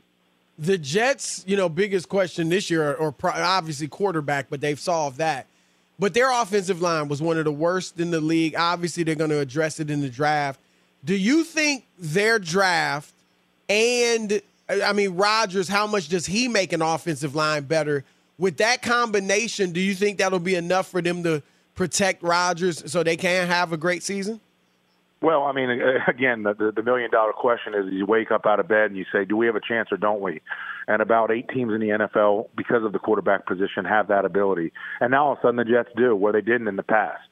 the 0.57 0.77
Jets, 0.77 1.43
you 1.45 1.57
know, 1.57 1.67
biggest 1.69 2.09
question 2.09 2.49
this 2.49 2.69
year, 2.69 2.93
or, 2.93 3.13
obviously 3.23 3.87
quarterback, 3.87 4.49
but 4.49 4.61
they've 4.61 4.79
solved 4.79 5.17
that. 5.17 5.47
But 5.97 6.13
their 6.13 6.31
offensive 6.31 6.81
line 6.81 7.07
was 7.07 7.21
one 7.21 7.37
of 7.37 7.45
the 7.45 7.51
worst 7.51 7.99
in 7.99 8.11
the 8.11 8.19
league. 8.19 8.55
Obviously, 8.57 9.03
they're 9.03 9.15
going 9.15 9.29
to 9.29 9.39
address 9.39 9.79
it 9.79 9.89
in 9.89 10.01
the 10.01 10.09
draft. 10.09 10.59
Do 11.03 11.15
you 11.15 11.43
think 11.43 11.85
their 11.97 12.39
draft 12.39 13.13
and, 13.69 14.41
I 14.69 14.93
mean, 14.93 15.15
Rodgers, 15.15 15.67
how 15.67 15.87
much 15.87 16.09
does 16.09 16.25
he 16.25 16.47
make 16.47 16.73
an 16.73 16.81
offensive 16.81 17.35
line 17.35 17.63
better? 17.63 18.03
With 18.37 18.57
that 18.57 18.81
combination, 18.81 19.71
do 19.71 19.79
you 19.79 19.95
think 19.95 20.17
that'll 20.17 20.39
be 20.39 20.55
enough 20.55 20.87
for 20.87 21.01
them 21.01 21.23
to 21.23 21.41
protect 21.73 22.23
Rodgers 22.23 22.89
so 22.91 23.03
they 23.03 23.17
can 23.17 23.47
have 23.47 23.71
a 23.71 23.77
great 23.77 24.03
season? 24.03 24.39
Well, 25.21 25.43
I 25.43 25.53
mean, 25.53 25.69
again, 26.07 26.43
the, 26.43 26.71
the 26.75 26.83
million 26.83 27.09
dollar 27.09 27.33
question 27.33 27.73
is: 27.73 27.91
you 27.91 28.05
wake 28.05 28.31
up 28.31 28.45
out 28.45 28.59
of 28.59 28.67
bed 28.67 28.91
and 28.91 28.97
you 28.97 29.05
say, 29.11 29.25
"Do 29.25 29.37
we 29.37 29.45
have 29.47 29.55
a 29.55 29.61
chance 29.61 29.91
or 29.91 29.97
don't 29.97 30.21
we?" 30.21 30.41
And 30.87 31.01
about 31.01 31.31
eight 31.31 31.49
teams 31.49 31.73
in 31.73 31.79
the 31.79 31.89
NFL, 31.89 32.49
because 32.55 32.83
of 32.83 32.93
the 32.93 32.99
quarterback 32.99 33.47
position, 33.47 33.85
have 33.85 34.09
that 34.09 34.23
ability. 34.23 34.71
And 34.99 35.11
now 35.11 35.25
all 35.25 35.31
of 35.33 35.39
a 35.39 35.41
sudden, 35.41 35.55
the 35.55 35.65
Jets 35.65 35.89
do, 35.95 36.15
where 36.15 36.31
they 36.31 36.41
didn't 36.41 36.67
in 36.67 36.75
the 36.75 36.83
past. 36.83 37.27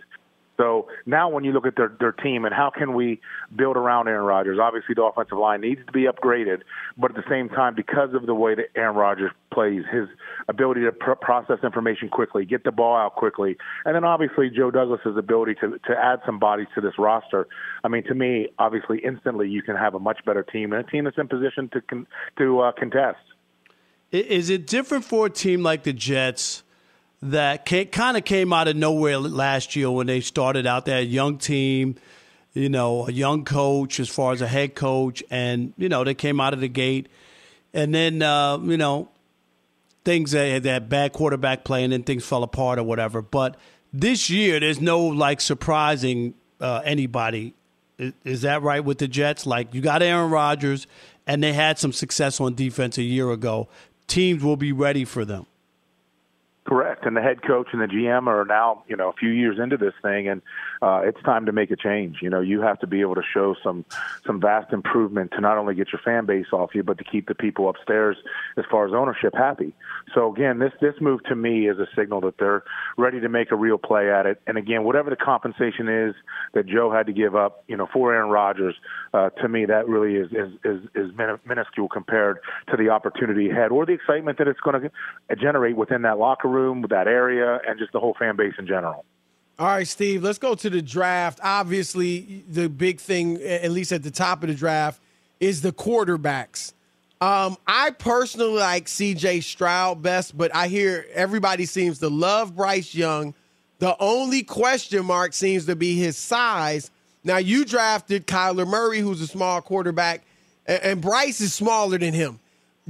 So 0.58 0.88
now 1.06 1.30
when 1.30 1.44
you 1.44 1.52
look 1.52 1.66
at 1.66 1.76
their, 1.76 1.92
their 2.00 2.12
team 2.12 2.46
and 2.46 2.54
how 2.54 2.70
can 2.70 2.94
we 2.94 3.20
build 3.56 3.76
around 3.76 4.08
Aaron 4.08 4.26
Rodgers, 4.26 4.60
obviously 4.62 4.94
the 4.94 5.04
offensive 5.04 5.38
line 5.38 5.62
needs 5.62 5.84
to 5.86 5.92
be 5.92 6.04
upgraded, 6.04 6.62
but 6.98 7.12
at 7.12 7.18
the 7.18 7.30
same 7.30 7.50
time, 7.50 7.74
because 7.76 8.14
of 8.14 8.26
the 8.28 8.36
way 8.36 8.54
that 8.54 8.66
Aaron 8.76 8.96
Rodgers 8.96 9.32
plays, 9.52 9.84
his 9.92 10.08
ability 10.48 10.82
to 10.82 10.92
pr- 10.92 11.14
process 11.14 11.58
information 11.64 12.08
quickly, 12.08 12.46
get 12.46 12.64
the 12.64 12.72
ball 12.72 12.96
out 12.96 13.16
quickly, 13.16 13.58
and 13.86 13.96
then 13.96 14.04
obviously 14.04 14.50
Joe 14.50 14.70
Douglas's 14.70 15.18
ability 15.18 15.56
to, 15.56 15.80
to 15.88 15.96
add 15.98 16.20
some 16.26 16.38
bodies 16.38 16.68
to 16.76 16.82
this 16.82 16.94
roster. 17.00 17.48
I 17.84 17.88
mean, 17.88 18.04
to 18.04 18.14
me, 18.14 18.50
obviously, 18.60 19.00
instantly 19.00 19.50
you 19.50 19.64
can 19.64 19.76
have 19.76 19.96
a 19.96 20.00
much 20.00 20.24
better 20.26 20.44
team 20.44 20.72
and 20.74 20.86
a 20.86 20.90
team 20.90 21.06
that's 21.06 21.18
in 21.18 21.28
position 21.28 21.70
to, 21.74 21.82
con- 21.82 22.08
to 22.38 22.60
uh, 22.60 22.72
contest. 22.74 23.20
Is 24.12 24.52
it 24.52 24.68
different 24.68 25.06
for 25.06 25.26
a 25.26 25.30
team 25.32 25.64
like 25.64 25.82
the 25.84 25.94
Jets– 25.94 26.62
that 27.32 27.66
kind 27.66 28.18
of 28.18 28.26
came 28.26 28.52
out 28.52 28.68
of 28.68 28.76
nowhere 28.76 29.18
last 29.18 29.76
year 29.76 29.90
when 29.90 30.08
they 30.08 30.20
started 30.20 30.68
out 30.68 30.86
that 30.86 31.08
young 31.08 31.38
team, 31.38 31.96
you 32.54 32.70
know, 32.70 33.08
a 33.08 33.12
young 33.12 33.46
coach 33.46 34.00
as 34.00 34.10
far 34.10 34.34
as 34.34 34.42
a 34.42 34.48
head 34.48 34.76
coach, 34.76 35.24
and 35.30 35.74
you 35.78 35.90
know 35.90 36.04
they 36.04 36.14
came 36.14 36.40
out 36.40 36.54
of 36.54 36.60
the 36.60 36.68
gate, 36.68 37.08
and 37.74 37.94
then 37.96 38.22
uh, 38.22 38.58
you 38.58 38.78
know 38.78 39.10
things 40.04 40.32
that 40.32 40.64
that 40.64 40.90
bad 40.90 41.14
quarterback 41.14 41.64
play, 41.64 41.84
and 41.84 41.94
then 41.94 42.04
things 42.04 42.26
fell 42.26 42.44
apart 42.44 42.78
or 42.78 42.84
whatever. 42.84 43.22
But 43.22 43.56
this 43.94 44.30
year, 44.30 44.60
there's 44.60 44.82
no 44.82 45.00
like 45.00 45.40
surprising 45.40 46.34
uh, 46.60 46.82
anybody. 46.84 47.54
Is, 47.98 48.14
is 48.26 48.42
that 48.42 48.62
right 48.62 48.84
with 48.84 48.98
the 48.98 49.08
Jets? 49.08 49.46
Like 49.46 49.74
you 49.74 49.82
got 49.82 50.02
Aaron 50.04 50.30
Rodgers, 50.30 50.88
and 51.26 51.42
they 51.42 51.54
had 51.54 51.80
some 51.80 51.94
success 51.94 52.42
on 52.42 52.54
defense 52.54 52.98
a 52.98 53.04
year 53.04 53.32
ago. 53.32 53.70
Teams 54.08 54.44
will 54.44 54.58
be 54.58 54.74
ready 54.74 55.06
for 55.06 55.24
them. 55.24 55.46
Correct, 56.66 57.06
and 57.06 57.18
the 57.18 57.22
head 57.22 57.42
coach 57.46 57.68
and 57.74 57.82
the 57.82 57.88
GM 57.88 58.28
are 58.28 58.46
now, 58.46 58.84
you 58.88 58.96
know, 58.96 59.10
a 59.10 59.14
few 59.14 59.30
years 59.30 59.60
into 59.62 59.76
this 59.76 59.94
thing, 60.02 60.30
and 60.30 60.42
uh, 60.84 61.00
it's 61.06 61.22
time 61.24 61.46
to 61.46 61.54
make 61.54 61.72
a 61.72 61.78
change. 61.78 62.18
You 62.22 62.30
know, 62.30 62.42
you 62.42 62.60
have 62.60 62.78
to 62.80 62.88
be 62.88 63.00
able 63.00 63.16
to 63.16 63.22
show 63.34 63.56
some 63.64 63.86
some 64.28 64.42
vast 64.42 64.74
improvement 64.74 65.32
to 65.32 65.40
not 65.40 65.58
only 65.58 65.76
get 65.76 65.94
your 65.94 66.02
fan 66.04 66.26
base 66.26 66.48
off 66.52 66.72
you, 66.76 66.84
but 66.84 66.98
to 66.98 67.06
keep 67.06 67.28
the 67.30 67.36
people 67.36 67.70
upstairs, 67.70 68.18
as 68.58 68.66
far 68.70 68.86
as 68.86 68.94
ownership, 68.94 69.34
happy. 69.34 69.74
So 70.14 70.30
again, 70.34 70.60
this 70.60 70.74
this 70.82 70.96
move 71.00 71.24
to 71.30 71.38
me 71.38 71.70
is 71.70 71.80
a 71.80 71.88
signal 71.96 72.20
that 72.22 72.38
they're 72.38 72.64
ready 72.98 73.22
to 73.22 73.30
make 73.30 73.52
a 73.52 73.56
real 73.56 73.78
play 73.78 74.12
at 74.12 74.26
it. 74.26 74.42
And 74.46 74.58
again, 74.58 74.84
whatever 74.84 75.10
the 75.10 75.16
compensation 75.16 75.88
is 75.88 76.16
that 76.54 76.66
Joe 76.66 76.92
had 76.92 77.06
to 77.06 77.14
give 77.14 77.34
up, 77.34 77.64
you 77.70 77.78
know, 77.78 77.88
for 77.94 78.14
Aaron 78.14 78.30
Rodgers, 78.30 78.76
uh, 79.14 79.30
to 79.30 79.48
me 79.48 79.66
that 79.66 79.88
really 79.88 80.16
is 80.16 80.32
is 80.34 80.52
is, 80.66 80.90
is 80.96 81.12
minuscule 81.46 81.88
compared 81.88 82.40
to 82.70 82.76
the 82.76 82.90
opportunity 82.90 83.50
ahead 83.50 83.72
or 83.72 83.86
the 83.86 83.94
excitement 83.94 84.38
that 84.38 84.50
it's 84.50 84.60
going 84.60 84.82
to 84.82 85.36
generate 85.38 85.78
within 85.78 86.02
that 86.02 86.18
locker 86.18 86.50
room, 86.50 86.86
that 86.90 87.08
area, 87.08 87.62
and 87.66 87.80
just 87.80 87.94
the 87.94 88.02
whole 88.02 88.16
fan 88.20 88.36
base 88.36 88.56
in 88.60 88.68
general. 88.68 89.06
All 89.60 89.68
right, 89.68 89.88
Steve, 89.88 90.24
let's 90.24 90.40
go 90.40 90.56
to 90.56 90.70
the 90.70 90.82
draft. 90.82 91.40
Obviously, 91.44 92.44
the 92.50 92.68
big 92.68 93.00
thing, 93.00 93.40
at 93.42 93.70
least 93.70 93.92
at 93.92 94.02
the 94.02 94.10
top 94.10 94.42
of 94.42 94.50
the 94.50 94.56
draft, 94.56 95.00
is 95.40 95.62
the 95.62 95.72
quarterbacks. 95.72 96.74
Um, 97.22 97.58
I 97.68 97.92
personally 97.92 98.60
like 98.60 98.88
CJ 98.88 99.44
Stroud 99.44 100.02
best, 100.02 100.36
but 100.36 100.54
I 100.56 100.68
hear 100.68 101.06
everybody 101.14 101.66
seems 101.66 102.00
to 102.00 102.10
love 102.10 102.56
Bryce 102.56 102.96
Young. 102.96 103.36
The 103.78 103.96
only 104.00 104.44
question 104.44 105.06
mark 105.06 105.34
seems 105.34 105.66
to 105.68 105.76
be 105.76 105.96
his 105.96 106.18
size. 106.18 106.90
Now, 107.24 107.38
you 107.38 107.64
drafted 107.64 108.26
Kyler 108.26 108.68
Murray, 108.68 109.00
who's 109.00 109.22
a 109.22 109.28
small 109.28 109.62
quarterback, 109.62 110.24
and 110.66 111.00
Bryce 111.00 111.40
is 111.42 111.54
smaller 111.54 111.98
than 111.98 112.14
him. 112.14 112.40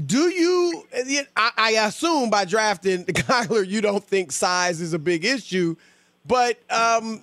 Do 0.03 0.29
you, 0.29 0.87
I 1.35 1.75
assume 1.85 2.29
by 2.29 2.45
drafting 2.45 3.05
Kyler, 3.05 3.67
you 3.67 3.81
don't 3.81 4.03
think 4.03 4.31
size 4.31 4.81
is 4.81 4.93
a 4.93 4.99
big 4.99 5.25
issue. 5.25 5.75
But 6.25 6.59
um, 6.71 7.21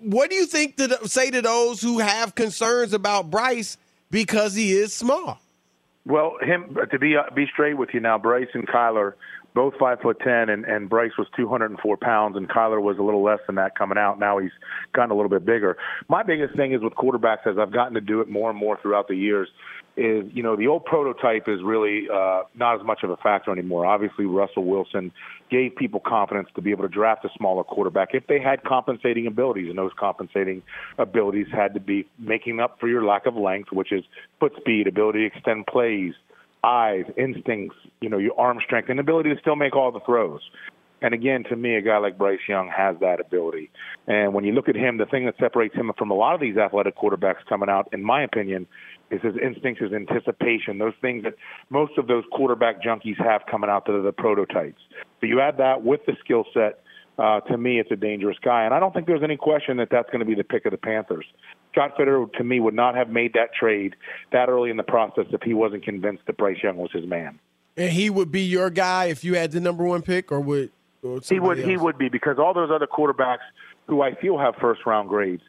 what 0.00 0.30
do 0.30 0.36
you 0.36 0.46
think 0.46 0.76
to 0.76 1.08
say 1.08 1.30
to 1.30 1.42
those 1.42 1.80
who 1.80 1.98
have 1.98 2.34
concerns 2.34 2.92
about 2.92 3.30
Bryce 3.30 3.76
because 4.10 4.54
he 4.54 4.72
is 4.72 4.92
small? 4.92 5.40
Well, 6.04 6.36
him 6.40 6.76
to 6.90 6.98
be 6.98 7.16
uh, 7.16 7.32
be 7.34 7.46
straight 7.52 7.74
with 7.74 7.90
you 7.94 8.00
now, 8.00 8.18
Bryce 8.18 8.48
and 8.54 8.66
Kyler 8.66 9.14
both 9.54 9.74
five 9.78 10.00
foot 10.00 10.18
ten, 10.20 10.48
and, 10.48 10.64
and 10.64 10.88
Bryce 10.88 11.12
was 11.18 11.26
204 11.36 11.96
pounds, 11.98 12.36
and 12.36 12.48
Kyler 12.48 12.80
was 12.80 12.98
a 12.98 13.02
little 13.02 13.22
less 13.22 13.40
than 13.46 13.56
that 13.56 13.76
coming 13.76 13.98
out. 13.98 14.18
Now 14.18 14.38
he's 14.38 14.50
gotten 14.94 15.10
a 15.10 15.14
little 15.14 15.28
bit 15.28 15.44
bigger. 15.44 15.76
My 16.08 16.22
biggest 16.22 16.56
thing 16.56 16.72
is 16.72 16.82
with 16.82 16.94
quarterbacks, 16.94 17.46
as 17.46 17.58
I've 17.58 17.72
gotten 17.72 17.94
to 17.94 18.00
do 18.00 18.20
it 18.20 18.28
more 18.28 18.50
and 18.50 18.58
more 18.58 18.78
throughout 18.80 19.08
the 19.08 19.14
years, 19.14 19.48
is 19.96 20.24
you 20.32 20.42
know 20.42 20.56
the 20.56 20.66
old 20.66 20.84
prototype 20.84 21.48
is 21.48 21.60
really 21.62 22.06
uh, 22.12 22.42
not 22.54 22.80
as 22.80 22.86
much 22.86 23.02
of 23.02 23.10
a 23.10 23.16
factor 23.16 23.52
anymore. 23.52 23.84
Obviously, 23.84 24.24
Russell 24.24 24.64
Wilson 24.64 25.12
gave 25.50 25.76
people 25.76 26.00
confidence 26.00 26.48
to 26.54 26.62
be 26.62 26.70
able 26.70 26.82
to 26.82 26.88
draft 26.88 27.24
a 27.24 27.28
smaller 27.36 27.62
quarterback 27.62 28.08
if 28.14 28.26
they 28.26 28.40
had 28.40 28.64
compensating 28.64 29.26
abilities, 29.26 29.68
and 29.68 29.76
those 29.76 29.92
compensating 29.98 30.62
abilities 30.98 31.46
had 31.52 31.74
to 31.74 31.80
be 31.80 32.06
making 32.18 32.58
up 32.58 32.80
for 32.80 32.88
your 32.88 33.04
lack 33.04 33.26
of 33.26 33.36
length, 33.36 33.70
which 33.72 33.92
is 33.92 34.04
foot 34.40 34.52
speed, 34.58 34.86
ability 34.86 35.20
to 35.20 35.26
extend 35.26 35.66
plays, 35.66 36.14
eyes, 36.64 37.04
instincts, 37.18 37.76
you 38.00 38.08
know, 38.08 38.18
your 38.18 38.38
arm 38.40 38.58
strength, 38.64 38.88
and 38.88 38.98
ability 38.98 39.34
to 39.34 39.40
still 39.40 39.56
make 39.56 39.76
all 39.76 39.92
the 39.92 40.00
throws. 40.00 40.40
And 41.02 41.14
again, 41.14 41.42
to 41.50 41.56
me, 41.56 41.74
a 41.74 41.82
guy 41.82 41.98
like 41.98 42.16
Bryce 42.16 42.38
Young 42.48 42.68
has 42.68 42.96
that 43.00 43.20
ability. 43.20 43.70
And 44.06 44.32
when 44.32 44.44
you 44.44 44.52
look 44.52 44.68
at 44.68 44.76
him, 44.76 44.98
the 44.98 45.06
thing 45.06 45.26
that 45.26 45.34
separates 45.38 45.74
him 45.74 45.90
from 45.98 46.12
a 46.12 46.14
lot 46.14 46.34
of 46.34 46.40
these 46.40 46.56
athletic 46.56 46.96
quarterbacks 46.96 47.44
coming 47.48 47.68
out, 47.68 47.88
in 47.92 48.04
my 48.04 48.22
opinion, 48.22 48.68
is 49.12 49.20
his 49.22 49.34
instincts, 49.42 49.82
his 49.82 49.92
anticipation, 49.92 50.78
those 50.78 50.94
things 51.00 51.22
that 51.24 51.34
most 51.70 51.98
of 51.98 52.06
those 52.06 52.24
quarterback 52.32 52.82
junkies 52.82 53.18
have 53.18 53.42
coming 53.50 53.70
out 53.70 53.86
to 53.86 54.02
the 54.02 54.12
prototypes. 54.12 54.80
So 55.20 55.26
you 55.26 55.40
add 55.40 55.58
that 55.58 55.82
with 55.82 56.00
the 56.06 56.16
skill 56.24 56.44
set. 56.54 56.80
Uh, 57.18 57.40
to 57.40 57.58
me, 57.58 57.78
it's 57.78 57.90
a 57.90 57.96
dangerous 57.96 58.38
guy, 58.42 58.64
and 58.64 58.72
I 58.72 58.80
don't 58.80 58.94
think 58.94 59.06
there's 59.06 59.22
any 59.22 59.36
question 59.36 59.76
that 59.76 59.88
that's 59.90 60.08
going 60.08 60.20
to 60.20 60.24
be 60.24 60.34
the 60.34 60.42
pick 60.42 60.64
of 60.64 60.72
the 60.72 60.78
Panthers. 60.78 61.26
Scott 61.72 61.92
Fitterer, 61.98 62.32
to 62.32 62.44
me, 62.44 62.58
would 62.58 62.74
not 62.74 62.94
have 62.94 63.10
made 63.10 63.34
that 63.34 63.50
trade 63.54 63.96
that 64.32 64.48
early 64.48 64.70
in 64.70 64.78
the 64.78 64.82
process 64.82 65.26
if 65.30 65.42
he 65.42 65.52
wasn't 65.52 65.84
convinced 65.84 66.22
that 66.26 66.38
Bryce 66.38 66.56
Young 66.62 66.78
was 66.78 66.90
his 66.90 67.06
man. 67.06 67.38
And 67.76 67.92
he 67.92 68.08
would 68.08 68.32
be 68.32 68.40
your 68.40 68.70
guy 68.70 69.06
if 69.06 69.24
you 69.24 69.34
had 69.34 69.52
the 69.52 69.60
number 69.60 69.84
one 69.84 70.00
pick, 70.00 70.32
or 70.32 70.40
would 70.40 70.70
or 71.02 71.20
He 71.28 71.38
would. 71.38 71.58
somebody 71.58 71.64
He 71.64 71.76
would 71.76 71.98
be 71.98 72.08
because 72.08 72.38
all 72.38 72.54
those 72.54 72.70
other 72.70 72.86
quarterbacks 72.86 73.44
who 73.88 74.02
I 74.02 74.14
feel 74.14 74.38
have 74.38 74.54
first 74.56 74.86
round 74.86 75.08
grades. 75.08 75.42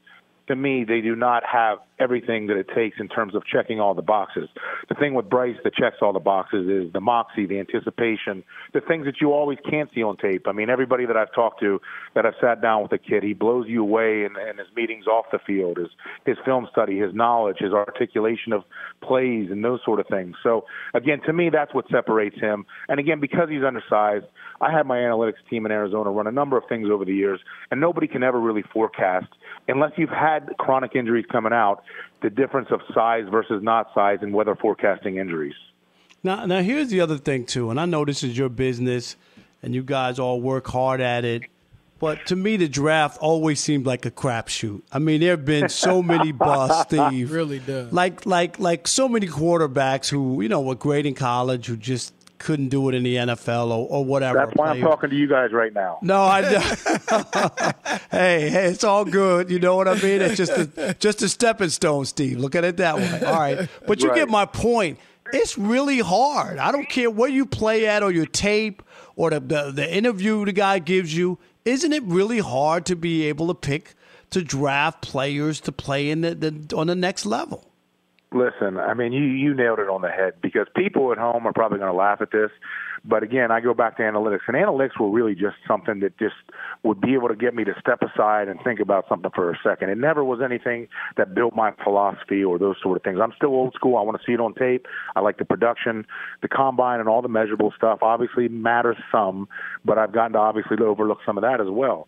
To 0.48 0.56
me, 0.58 0.84
they 0.84 1.00
do 1.00 1.16
not 1.16 1.44
have 1.46 1.78
everything 2.04 2.48
that 2.48 2.58
it 2.58 2.68
takes 2.76 2.98
in 3.00 3.08
terms 3.08 3.34
of 3.34 3.44
checking 3.46 3.80
all 3.80 3.94
the 3.94 4.02
boxes. 4.02 4.50
The 4.90 4.96
thing 4.96 5.14
with 5.14 5.30
Bryce 5.30 5.56
that 5.64 5.74
checks 5.74 5.98
all 6.02 6.12
the 6.12 6.20
boxes 6.20 6.68
is 6.68 6.92
the 6.92 7.00
moxie, 7.00 7.46
the 7.46 7.60
anticipation, 7.60 8.44
the 8.74 8.82
things 8.82 9.06
that 9.06 9.16
you 9.22 9.32
always 9.32 9.58
can't 9.70 9.90
see 9.96 10.04
on 10.04 10.18
tape. 10.18 10.48
I 10.48 10.52
mean, 10.52 10.70
everybody 10.70 11.06
that 11.06 11.16
I've 11.16 11.34
talked 11.34 11.62
to 11.62 11.80
that 12.16 12.26
I've 12.26 12.34
sat 12.42 12.62
down 12.62 12.84
with 12.84 12.92
a 12.92 12.98
kid, 12.98 13.24
he 13.24 13.34
blows 13.34 13.66
you 13.68 13.82
away 13.82 14.26
in, 14.26 14.34
in 14.38 14.58
his 14.58 14.68
meetings 14.76 15.08
off 15.08 15.26
the 15.32 15.40
field, 15.48 15.78
his 15.78 15.90
his 16.26 16.38
film 16.46 16.68
study, 16.72 17.00
his 17.00 17.14
knowledge, 17.14 17.58
his 17.60 17.72
articulation 17.72 18.54
of 18.54 18.64
plays, 19.02 19.50
and 19.50 19.64
those 19.64 19.80
sort 19.86 20.00
of 20.00 20.08
things. 20.08 20.36
So 20.44 20.66
again, 20.94 21.22
to 21.26 21.34
me, 21.34 21.50
that's 21.50 21.74
what 21.74 21.86
separates 21.90 22.40
him. 22.40 22.66
And 22.90 23.00
again, 23.00 23.20
because 23.20 23.50
he's 23.50 23.64
undersized, 23.64 24.26
I 24.62 24.72
had 24.72 24.86
my 24.86 24.98
analytics 24.98 25.44
team 25.50 25.66
in 25.66 25.72
Arizona 25.72 26.10
run 26.12 26.28
a 26.28 26.32
number 26.32 26.58
of 26.58 26.64
things 26.68 26.90
over 26.92 27.06
the 27.06 27.14
years, 27.14 27.40
and 27.72 27.80
nobody 27.80 28.08
can 28.08 28.24
ever 28.24 28.40
really 28.40 28.64
forecast 28.74 29.28
unless 29.68 29.92
you've 29.98 30.10
had 30.10 30.50
chronic 30.58 30.96
injuries 30.96 31.26
coming 31.32 31.54
out 31.54 31.84
the 32.22 32.30
difference 32.30 32.70
of 32.72 32.82
size 32.94 33.26
versus 33.30 33.62
not 33.64 33.94
size 33.94 34.20
and 34.22 34.34
weather 34.34 34.56
forecasting 34.56 35.18
injuries. 35.18 35.56
Now, 36.24 36.46
now 36.46 36.62
here's 36.62 36.90
the 36.90 37.02
other 37.02 37.18
thing 37.18 37.46
too, 37.46 37.70
and 37.70 37.80
I 37.80 37.86
know 37.86 38.06
this 38.06 38.24
is 38.24 38.38
your 38.38 38.50
business, 38.50 39.18
and 39.62 39.76
you 39.76 39.84
guys 39.84 40.20
all 40.20 40.42
work 40.42 40.68
hard 40.68 41.02
at 41.02 41.26
it. 41.26 41.44
But 42.00 42.26
to 42.28 42.36
me, 42.36 42.58
the 42.58 42.68
draft 42.68 43.18
always 43.20 43.62
seemed 43.62 43.86
like 43.86 44.06
a 44.06 44.12
crapshoot. 44.12 44.82
I 44.92 45.00
mean, 45.00 45.22
there 45.22 45.32
have 45.32 45.46
been 45.46 45.70
so 45.70 46.04
many 46.04 46.32
busts, 46.34 46.94
Steve. 46.94 47.32
really 47.32 47.60
does. 47.60 47.94
Like, 47.94 48.26
like, 48.26 48.60
like 48.60 48.88
so 48.88 49.08
many 49.08 49.28
quarterbacks 49.28 50.10
who 50.10 50.42
you 50.42 50.50
know 50.50 50.62
were 50.62 50.76
great 50.76 51.06
in 51.06 51.16
college 51.16 51.68
who 51.68 51.78
just 51.78 52.14
couldn't 52.44 52.70
do 52.70 52.90
it 52.90 52.96
in 52.96 53.04
the 53.04 53.16
NFL 53.16 53.70
or, 53.70 53.88
or 53.90 54.06
whatever. 54.06 54.38
That's 54.38 54.52
why 54.56 54.70
I'm 54.70 54.82
talking 54.82 55.10
to 55.10 55.16
you 55.16 55.28
guys 55.28 55.52
right 55.52 55.74
now. 55.74 56.00
No, 56.02 56.22
I. 56.22 56.42
hey, 58.12 58.50
hey, 58.50 58.66
it's 58.66 58.84
all 58.84 59.06
good. 59.06 59.50
You 59.50 59.60
know 59.60 59.76
what 59.76 59.88
I 59.88 59.96
mean? 59.96 60.22
It's 60.22 60.38
just 60.38 60.52
a, 60.52 60.96
just 61.00 61.22
a 61.22 61.30
stepping 61.30 61.70
stone, 61.70 62.06
Steve. 62.06 62.38
Look 62.38 62.56
at 62.56 62.64
it 62.64 62.78
that 62.78 62.96
way. 62.98 63.22
All 63.26 63.34
right, 63.40 63.70
but 63.88 64.02
you 64.02 64.10
Right. 64.10 64.16
get 64.16 64.30
my 64.30 64.46
point. 64.46 65.00
It's 65.32 65.58
really 65.58 66.00
hard. 66.00 66.58
I 66.60 66.72
don't 66.72 66.88
care 66.90 67.10
where 67.10 67.30
you 67.30 67.46
play 67.46 67.88
at 67.88 68.04
or 68.04 68.12
your 68.12 68.26
tape 68.28 68.84
or 69.16 69.30
the, 69.32 69.40
the 69.40 69.72
the 69.72 69.96
interview 69.96 70.46
the 70.46 70.52
guy 70.52 70.80
gives 70.80 71.16
you. 71.16 71.40
Isn't 71.66 71.94
it 71.94 72.04
really 72.04 72.40
hard 72.40 72.86
to 72.88 72.96
be 72.96 73.24
able 73.30 73.48
to 73.48 73.54
pick 73.56 73.96
to 74.32 74.44
draft 74.44 75.02
players 75.02 75.62
to 75.62 75.72
play 75.72 76.10
in 76.10 76.22
the, 76.22 76.36
the 76.36 76.76
on 76.76 76.88
the 76.88 76.96
next 76.96 77.26
level? 77.26 77.73
Listen, 78.34 78.78
I 78.78 78.96
mean, 78.96 79.14
you 79.14 79.24
you 79.24 79.54
nailed 79.54 79.78
it 79.78 79.88
on 79.90 80.02
the 80.02 80.10
head 80.10 80.34
because 80.42 80.66
people 80.76 81.12
at 81.12 81.20
home 81.20 81.46
are 81.46 81.54
probably 81.54 81.78
going 81.78 81.92
to 81.92 81.98
laugh 81.98 82.20
at 82.20 82.32
this, 82.32 82.50
but 83.06 83.22
again, 83.22 83.52
I 83.52 83.60
go 83.60 83.76
back 83.76 83.98
to 83.98 84.04
analytics, 84.04 84.48
and 84.48 84.58
analytics 84.58 85.00
were 85.00 85.12
really 85.12 85.36
just 85.36 85.56
something 85.68 86.00
that 86.00 86.18
just 86.18 86.34
would 86.82 87.00
be 87.00 87.14
able 87.14 87.28
to 87.28 87.36
get 87.36 87.54
me 87.54 87.64
to 87.64 87.74
step 87.80 88.02
aside 88.02 88.48
and 88.48 88.60
think 88.64 88.80
about 88.80 89.06
something 89.08 89.30
for 89.36 89.52
a 89.52 89.60
second. 89.64 89.92
It 89.92 90.00
never 90.00 90.24
was 90.24 90.40
anything 90.44 90.88
that 91.16 91.36
built 91.36 91.56
my 91.56 91.74
philosophy 91.84 92.44
or 92.44 92.58
those 92.58 92.78
sort 92.82 92.98
of 92.98 93.04
things. 93.04 93.20
I'm 93.22 93.34
still 93.36 93.50
old 93.50 93.74
school. 93.76 93.98
I 93.98 94.02
want 94.02 94.20
to 94.20 94.24
see 94.26 94.34
it 94.34 94.40
on 94.40 94.56
tape. 94.56 94.88
I 95.16 95.20
like 95.20 95.38
the 95.38 95.46
production, 95.46 96.04
the 96.42 96.48
combine, 96.48 97.00
and 97.00 97.08
all 97.08 97.22
the 97.22 97.30
measurable 97.30 97.72
stuff. 97.78 98.00
Obviously, 98.02 98.48
matters 98.48 98.98
some, 99.12 99.48
but 99.86 100.00
I've 100.00 100.12
gotten 100.12 100.34
to 100.34 100.40
obviously 100.40 100.78
overlook 100.84 101.20
some 101.24 101.38
of 101.38 101.44
that 101.44 101.62
as 101.62 101.68
well 101.70 102.08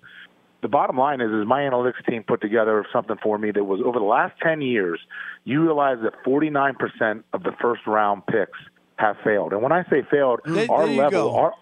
the 0.65 0.69
bottom 0.69 0.97
line 0.97 1.21
is, 1.21 1.29
is 1.29 1.45
my 1.45 1.59
analytics 1.59 2.03
team 2.09 2.23
put 2.23 2.41
together 2.41 2.83
something 2.91 3.17
for 3.21 3.37
me 3.37 3.51
that 3.51 3.63
was 3.63 3.81
over 3.85 3.99
the 3.99 4.05
last 4.05 4.33
10 4.41 4.61
years, 4.61 4.99
you 5.43 5.61
realize 5.61 5.99
that 6.01 6.13
49% 6.25 7.21
of 7.33 7.43
the 7.43 7.51
first 7.61 7.85
round 7.85 8.25
picks 8.25 8.57
have 8.95 9.15
failed. 9.23 9.53
And 9.53 9.61
when 9.61 9.71
I 9.71 9.83
say 9.91 10.01
failed, 10.09 10.39
There- 10.43 10.65
our 10.71 10.87
there 10.87 10.97
level, 10.97 11.29
go. 11.29 11.35
our, 11.35 11.53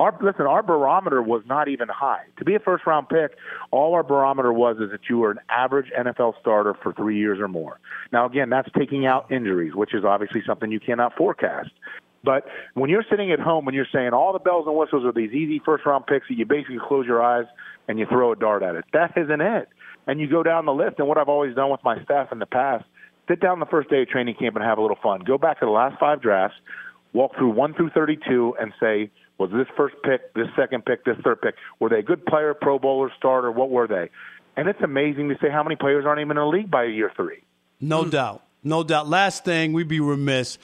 our 0.00 0.18
listen, 0.22 0.46
our 0.46 0.62
barometer 0.62 1.20
was 1.20 1.42
not 1.46 1.68
even 1.68 1.88
high. 1.88 2.22
To 2.38 2.46
be 2.46 2.54
a 2.54 2.58
first 2.58 2.86
round 2.86 3.10
pick, 3.10 3.36
all 3.72 3.92
our 3.92 4.02
barometer 4.02 4.54
was 4.54 4.78
is 4.80 4.90
that 4.90 5.00
you 5.10 5.18
were 5.18 5.32
an 5.32 5.40
average 5.50 5.92
NFL 5.92 6.40
starter 6.40 6.72
for 6.82 6.94
three 6.94 7.18
years 7.18 7.38
or 7.38 7.48
more. 7.48 7.78
Now, 8.10 8.24
again, 8.24 8.48
that's 8.48 8.70
taking 8.74 9.04
out 9.04 9.30
injuries, 9.30 9.74
which 9.74 9.92
is 9.92 10.02
obviously 10.02 10.42
something 10.46 10.72
you 10.72 10.80
cannot 10.80 11.14
forecast. 11.14 11.68
But 12.24 12.46
when 12.72 12.88
you're 12.88 13.04
sitting 13.08 13.30
at 13.32 13.38
home 13.38 13.68
and 13.68 13.74
you're 13.76 13.86
saying 13.92 14.14
all 14.14 14.32
the 14.32 14.38
bells 14.38 14.66
and 14.66 14.74
whistles 14.76 15.04
are 15.04 15.12
these 15.12 15.32
easy 15.32 15.60
first 15.62 15.84
round 15.84 16.06
picks 16.06 16.26
that 16.28 16.34
you 16.36 16.46
basically 16.46 16.78
close 16.78 17.06
your 17.06 17.22
eyes 17.22 17.44
and 17.88 17.98
you 17.98 18.06
throw 18.06 18.32
a 18.32 18.36
dart 18.36 18.62
at 18.62 18.74
it, 18.74 18.84
that 18.92 19.12
isn't 19.16 19.40
it. 19.40 19.68
And 20.06 20.20
you 20.20 20.28
go 20.28 20.42
down 20.42 20.66
the 20.66 20.72
list, 20.72 20.96
and 20.98 21.08
what 21.08 21.18
I've 21.18 21.28
always 21.28 21.54
done 21.54 21.70
with 21.70 21.82
my 21.82 22.02
staff 22.04 22.30
in 22.32 22.38
the 22.38 22.46
past, 22.46 22.84
sit 23.28 23.40
down 23.40 23.60
the 23.60 23.66
first 23.66 23.90
day 23.90 24.02
of 24.02 24.08
training 24.08 24.36
camp 24.38 24.56
and 24.56 24.64
have 24.64 24.78
a 24.78 24.82
little 24.82 24.98
fun. 25.02 25.20
Go 25.26 25.38
back 25.38 25.60
to 25.60 25.66
the 25.66 25.72
last 25.72 25.98
five 25.98 26.22
drafts, 26.22 26.56
walk 27.12 27.34
through 27.36 27.50
one 27.50 27.74
through 27.74 27.90
32, 27.90 28.54
and 28.60 28.72
say, 28.78 29.10
was 29.38 29.50
this 29.50 29.66
first 29.76 29.96
pick, 30.02 30.32
this 30.34 30.46
second 30.56 30.84
pick, 30.84 31.04
this 31.04 31.16
third 31.24 31.40
pick, 31.42 31.56
were 31.80 31.88
they 31.88 31.98
a 31.98 32.02
good 32.02 32.24
player, 32.24 32.54
Pro 32.54 32.78
Bowler, 32.78 33.10
starter? 33.18 33.50
What 33.50 33.70
were 33.70 33.86
they? 33.86 34.10
And 34.56 34.68
it's 34.68 34.80
amazing 34.82 35.28
to 35.28 35.34
say 35.40 35.50
how 35.50 35.62
many 35.62 35.76
players 35.76 36.06
aren't 36.06 36.20
even 36.20 36.30
in 36.32 36.36
the 36.36 36.46
league 36.46 36.70
by 36.70 36.84
year 36.84 37.12
three. 37.14 37.42
No 37.80 38.04
doubt. 38.04 38.42
No 38.62 38.82
doubt. 38.82 39.08
Last 39.08 39.44
thing, 39.44 39.72
we'd 39.72 39.88
be 39.88 40.00
remiss. 40.00 40.58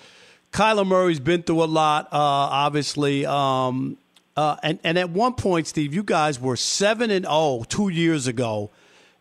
Kyler 0.51 0.87
Murray's 0.87 1.21
been 1.21 1.43
through 1.43 1.63
a 1.63 1.67
lot, 1.67 2.07
uh, 2.07 2.17
obviously. 2.17 3.27
Um, 3.27 3.99
uh, 4.37 4.57
and, 4.63 4.79
and 4.83 4.99
at 4.99 5.11
one 5.11 5.35
point, 5.35 5.67
Steve, 5.67 5.95
you 5.95 6.03
guys 6.03 6.41
were 6.41 6.57
7 6.57 7.11
and 7.11 7.25
0 7.25 7.65
two 7.69 7.89
years 7.89 8.27
ago. 8.27 8.71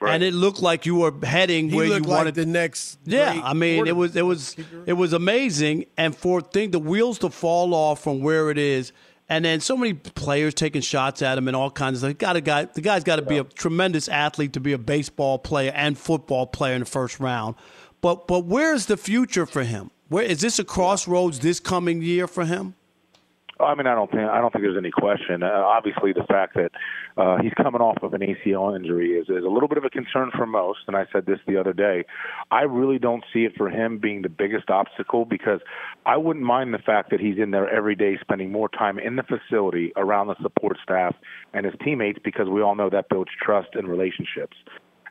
And 0.03 0.24
it 0.24 0.34
looked 0.34 0.64
like 0.64 0.88
you 0.88 0.95
were 0.95 1.14
heading 1.24 1.70
He 1.70 1.76
where 1.76 1.86
you 1.86 1.93
looked 1.93 2.07
like 2.07 2.18
wanted 2.18 2.36
the 2.36 2.47
next. 2.47 2.97
Yeah, 3.05 3.34
great 3.34 3.43
I 3.43 3.53
mean, 3.53 3.86
it 3.86 3.95
was 3.95 4.16
it 4.16 4.24
was 4.24 4.55
it 4.88 4.93
was 4.93 5.14
amazing, 5.14 5.86
and 5.95 6.16
for 6.16 6.41
thing 6.41 6.72
the 6.72 6.80
wheels 6.80 7.20
to 7.20 7.30
fall 7.30 7.76
off 7.76 8.01
from 8.01 8.22
where 8.22 8.49
it 8.49 8.57
is, 8.57 8.93
and 9.30 9.45
then 9.45 9.59
so 9.59 9.78
many 9.78 9.93
players 9.93 10.55
taking 10.55 10.82
shots 10.82 11.22
at 11.22 11.38
him 11.38 11.47
and 11.47 11.55
all 11.55 11.70
kinds 11.70 12.01
of 12.01 12.09
stuff. 12.09 12.18
Got 12.18 12.36
a 12.36 12.41
guy, 12.41 12.66
the 12.66 12.82
guy's 12.82 13.03
got 13.03 13.18
to 13.18 13.22
be 13.22 13.38
a 13.38 13.43
tremendous 13.43 14.07
athlete 14.07 14.53
to 14.53 14.59
be 14.59 14.74
a 14.74 14.80
baseball 14.80 15.38
player 15.38 15.72
and 15.76 15.95
football 15.95 16.47
player 16.47 16.74
in 16.74 16.80
the 16.80 16.88
first 16.88 17.20
round. 17.20 17.55
But 18.01 18.28
but 18.28 18.45
where's 18.45 18.88
the 18.88 18.97
future 18.97 19.45
for 19.45 19.64
him? 19.64 19.91
Where 20.09 20.24
is 20.24 20.41
this 20.41 20.57
a 20.57 20.64
crossroads 20.64 21.39
this 21.39 21.59
coming 21.59 22.01
year 22.01 22.28
for 22.28 22.43
him? 22.45 22.74
I 23.64 23.76
mean, 23.76 23.88
I 23.88 23.95
don't 23.95 24.09
think 24.09 24.24
I 24.24 24.39
don't 24.41 24.51
think 24.51 24.64
there's 24.64 24.78
any 24.78 24.91
question. 24.91 25.43
Uh, 25.43 25.47
obviously, 25.47 26.14
the 26.14 26.24
fact 26.24 26.55
that 26.55 26.72
uh, 27.18 27.38
he's 27.41 27.53
coming 27.53 27.82
off 27.82 27.97
of 28.01 28.14
an 28.14 28.22
ACL 28.22 28.76
injury 28.76 29.12
is, 29.12 29.30
is 29.30 29.43
a 29.43 29.49
little 29.49 29.68
bit 29.68 29.78
of 29.78 29.86
a 29.86 29.89
concern 29.89 30.32
for 30.36 30.45
most. 30.45 30.80
And 30.88 30.95
I 30.95 31.05
said 31.12 31.26
this 31.26 31.39
the 31.47 31.57
other 31.57 31.74
day. 31.74 32.05
I 32.51 32.62
really 32.62 32.99
don't 32.99 33.24
see 33.34 33.45
it 33.45 33.53
for 33.57 33.70
him 33.70 33.99
being 33.99 34.22
the 34.22 34.30
biggest 34.30 34.70
obstacle 34.70 35.26
because 35.26 35.59
I 36.05 36.18
wouldn't 36.18 36.45
mind 36.45 36.74
the 36.74 36.80
fact 36.80 37.12
that 37.12 37.20
he's 37.20 37.38
in 37.38 37.51
there 37.51 37.70
every 37.70 37.95
day, 37.95 38.18
spending 38.22 38.51
more 38.51 38.70
time 38.70 38.99
in 38.99 39.16
the 39.16 39.24
facility 39.24 39.91
around 39.95 40.28
the 40.28 40.36
support 40.41 40.78
staff 40.84 41.16
and 41.53 41.66
his 41.66 41.76
teammates 41.84 42.20
because 42.24 42.47
we 42.49 42.62
all 42.62 42.76
know 42.76 42.89
that 42.89 43.09
builds 43.09 43.32
trust 43.41 43.70
and 43.74 43.88
relationships. 43.88 44.57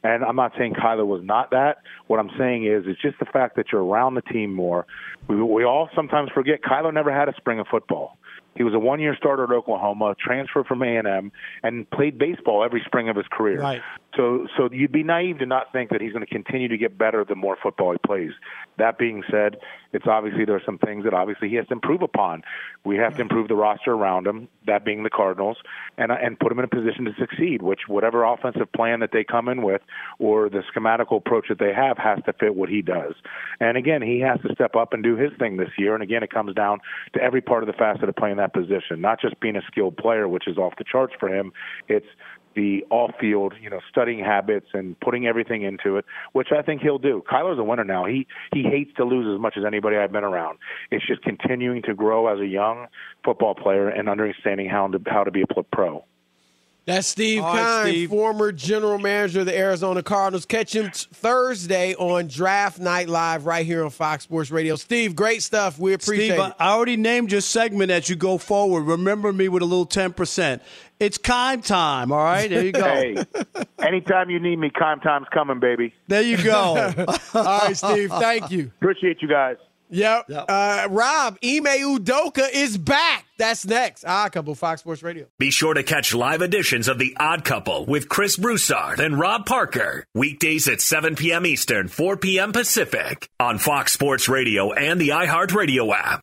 And 0.02 0.24
I'm 0.24 0.36
not 0.36 0.52
saying 0.56 0.74
Kyler 0.74 1.06
was 1.06 1.20
not 1.22 1.50
that. 1.50 1.78
What 2.06 2.20
I'm 2.20 2.30
saying 2.38 2.64
is, 2.64 2.84
it's 2.86 3.00
just 3.02 3.18
the 3.18 3.26
fact 3.26 3.56
that 3.56 3.66
you're 3.70 3.84
around 3.84 4.14
the 4.14 4.22
team 4.22 4.54
more. 4.54 4.86
We, 5.28 5.42
we 5.42 5.64
all 5.64 5.90
sometimes 5.94 6.30
forget 6.32 6.60
Kyler 6.62 6.92
never 6.92 7.12
had 7.12 7.28
a 7.28 7.34
spring 7.36 7.60
of 7.60 7.66
football. 7.70 8.16
He 8.56 8.64
was 8.64 8.74
a 8.74 8.78
one-year 8.78 9.16
starter 9.16 9.44
at 9.44 9.50
Oklahoma, 9.50 10.14
transferred 10.18 10.66
from 10.66 10.82
A&M, 10.82 11.32
and 11.62 11.90
played 11.90 12.18
baseball 12.18 12.64
every 12.64 12.82
spring 12.84 13.08
of 13.08 13.16
his 13.16 13.26
career. 13.30 13.60
Right. 13.60 13.80
So, 14.16 14.48
so 14.56 14.68
you'd 14.72 14.92
be 14.92 15.04
naive 15.04 15.38
to 15.38 15.46
not 15.46 15.72
think 15.72 15.90
that 15.90 16.00
he's 16.00 16.12
going 16.12 16.24
to 16.24 16.32
continue 16.32 16.66
to 16.68 16.76
get 16.76 16.98
better 16.98 17.24
the 17.24 17.36
more 17.36 17.56
football 17.62 17.92
he 17.92 17.98
plays. 17.98 18.32
That 18.76 18.98
being 18.98 19.22
said, 19.30 19.58
it's 19.92 20.06
obviously 20.06 20.44
there 20.44 20.56
are 20.56 20.62
some 20.64 20.78
things 20.78 21.04
that 21.04 21.14
obviously 21.14 21.48
he 21.48 21.56
has 21.56 21.66
to 21.68 21.74
improve 21.74 22.02
upon. 22.02 22.42
We 22.84 22.96
have 22.96 23.14
to 23.16 23.22
improve 23.22 23.48
the 23.48 23.54
roster 23.54 23.92
around 23.92 24.26
him, 24.26 24.48
that 24.66 24.84
being 24.84 25.02
the 25.02 25.10
Cardinals, 25.10 25.58
and 25.98 26.10
and 26.10 26.38
put 26.38 26.50
him 26.50 26.58
in 26.58 26.64
a 26.64 26.68
position 26.68 27.04
to 27.04 27.14
succeed. 27.18 27.62
Which 27.62 27.80
whatever 27.88 28.24
offensive 28.24 28.72
plan 28.72 29.00
that 29.00 29.10
they 29.12 29.24
come 29.24 29.48
in 29.48 29.62
with, 29.62 29.82
or 30.18 30.48
the 30.48 30.62
schematical 30.74 31.18
approach 31.18 31.46
that 31.48 31.58
they 31.58 31.72
have, 31.74 31.98
has 31.98 32.18
to 32.26 32.32
fit 32.32 32.54
what 32.54 32.68
he 32.68 32.82
does. 32.82 33.14
And 33.60 33.76
again, 33.76 34.02
he 34.02 34.20
has 34.20 34.40
to 34.42 34.54
step 34.54 34.76
up 34.76 34.92
and 34.92 35.02
do 35.02 35.16
his 35.16 35.30
thing 35.38 35.56
this 35.56 35.70
year. 35.76 35.94
And 35.94 36.02
again, 36.02 36.22
it 36.22 36.30
comes 36.30 36.54
down 36.54 36.80
to 37.14 37.22
every 37.22 37.40
part 37.40 37.62
of 37.62 37.66
the 37.66 37.72
facet 37.72 38.08
of 38.08 38.16
playing 38.16 38.36
that 38.40 38.52
position, 38.52 39.00
not 39.00 39.20
just 39.20 39.38
being 39.40 39.56
a 39.56 39.62
skilled 39.66 39.96
player, 39.96 40.28
which 40.28 40.48
is 40.48 40.56
off 40.58 40.74
the 40.78 40.84
charts 40.84 41.14
for 41.18 41.28
him. 41.28 41.52
It's 41.88 42.06
the 42.56 42.84
off-field, 42.90 43.54
you 43.60 43.70
know, 43.70 43.80
studying 43.88 44.24
habits 44.24 44.66
and 44.72 44.98
putting 45.00 45.26
everything 45.26 45.62
into 45.62 45.96
it, 45.96 46.04
which 46.32 46.48
I 46.56 46.62
think 46.62 46.82
he'll 46.82 46.98
do. 46.98 47.22
Kyler's 47.30 47.58
a 47.58 47.62
winner 47.62 47.84
now. 47.84 48.04
He 48.06 48.26
he 48.52 48.62
hates 48.64 48.90
to 48.96 49.04
lose 49.04 49.32
as 49.32 49.40
much 49.40 49.54
as 49.56 49.64
anybody 49.64 49.96
I've 49.96 50.12
been 50.12 50.24
around. 50.24 50.58
It's 50.90 51.06
just 51.06 51.22
continuing 51.22 51.82
to 51.82 51.94
grow 51.94 52.26
as 52.26 52.40
a 52.40 52.46
young 52.46 52.86
football 53.24 53.54
player 53.54 53.88
and 53.88 54.08
understanding 54.08 54.68
how 54.68 54.88
to 54.88 55.00
how 55.06 55.24
to 55.24 55.30
be 55.30 55.42
a 55.42 55.62
pro. 55.62 56.04
That's 56.90 57.06
Steve 57.06 57.42
All 57.42 57.54
right, 57.54 57.84
Keim, 57.84 57.92
Steve. 57.92 58.10
former 58.10 58.52
general 58.52 58.98
manager 58.98 59.40
of 59.40 59.46
the 59.46 59.56
Arizona 59.56 60.02
Cardinals. 60.02 60.44
Catch 60.44 60.74
him 60.74 60.90
t- 60.90 61.06
Thursday 61.12 61.94
on 61.94 62.26
Draft 62.26 62.78
Night 62.78 63.08
Live 63.08 63.46
right 63.46 63.64
here 63.64 63.84
on 63.84 63.90
Fox 63.90 64.24
Sports 64.24 64.50
Radio. 64.50 64.76
Steve, 64.76 65.14
great 65.14 65.42
stuff. 65.42 65.78
We 65.78 65.92
appreciate 65.92 66.34
Steve, 66.34 66.40
it. 66.40 66.54
I 66.58 66.70
already 66.70 66.96
named 66.96 67.32
your 67.32 67.40
segment 67.40 67.90
as 67.90 68.08
you 68.08 68.16
go 68.16 68.38
forward. 68.38 68.82
Remember 68.82 69.32
me 69.32 69.48
with 69.48 69.62
a 69.62 69.66
little 69.66 69.86
10%. 69.86 70.60
It's 70.98 71.16
Keim 71.16 71.62
time, 71.62 72.12
all 72.12 72.18
right? 72.18 72.50
There 72.50 72.64
you 72.64 72.72
go. 72.72 72.82
Hey, 72.82 73.16
anytime 73.78 74.28
you 74.28 74.38
need 74.38 74.56
me, 74.56 74.70
Keim 74.70 75.00
Time's 75.00 75.28
coming, 75.32 75.58
baby. 75.58 75.94
There 76.08 76.20
you 76.20 76.36
go. 76.36 76.92
All 77.34 77.42
right, 77.42 77.74
Steve. 77.74 78.10
Thank 78.10 78.50
you. 78.50 78.70
Appreciate 78.80 79.22
you 79.22 79.28
guys. 79.28 79.56
Yep. 79.90 80.26
Uh, 80.28 80.88
Rob, 80.90 81.38
Ime 81.42 81.64
Udoka 81.64 82.48
is 82.52 82.78
back. 82.78 83.26
That's 83.38 83.66
next. 83.66 84.04
Odd 84.04 84.32
Couple, 84.32 84.54
Fox 84.54 84.82
Sports 84.82 85.02
Radio. 85.02 85.26
Be 85.38 85.50
sure 85.50 85.74
to 85.74 85.82
catch 85.82 86.14
live 86.14 86.42
editions 86.42 86.88
of 86.88 86.98
The 86.98 87.16
Odd 87.18 87.44
Couple 87.44 87.86
with 87.86 88.08
Chris 88.08 88.36
Broussard 88.36 89.00
and 89.00 89.18
Rob 89.18 89.46
Parker. 89.46 90.04
Weekdays 90.14 90.68
at 90.68 90.80
7 90.80 91.16
p.m. 91.16 91.46
Eastern, 91.46 91.88
4 91.88 92.16
p.m. 92.18 92.52
Pacific 92.52 93.28
on 93.40 93.58
Fox 93.58 93.92
Sports 93.92 94.28
Radio 94.28 94.72
and 94.72 95.00
the 95.00 95.08
iHeartRadio 95.10 95.92
app. 95.94 96.22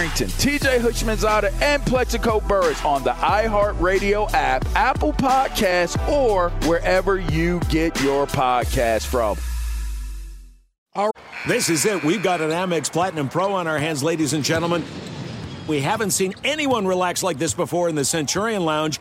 TJ 0.09 0.79
Houshmandzadeh, 0.79 1.61
and 1.61 1.85
Plaxico 1.85 2.39
Burress 2.39 2.83
on 2.83 3.03
the 3.03 3.11
iHeartRadio 3.11 4.31
app, 4.33 4.65
Apple 4.75 5.13
Podcasts, 5.13 5.97
or 6.07 6.49
wherever 6.67 7.19
you 7.19 7.59
get 7.69 7.99
your 8.01 8.25
podcast 8.27 9.05
from. 9.05 9.37
This 11.47 11.69
is 11.69 11.85
it. 11.85 12.03
We've 12.03 12.21
got 12.21 12.41
an 12.41 12.49
Amex 12.49 12.91
Platinum 12.91 13.29
Pro 13.29 13.53
on 13.53 13.67
our 13.67 13.79
hands, 13.79 14.03
ladies 14.03 14.33
and 14.33 14.43
gentlemen. 14.43 14.83
We 15.67 15.79
haven't 15.79 16.11
seen 16.11 16.33
anyone 16.43 16.85
relax 16.85 17.23
like 17.23 17.37
this 17.37 17.53
before 17.53 17.87
in 17.87 17.95
the 17.95 18.03
Centurion 18.03 18.65
Lounge. 18.65 18.99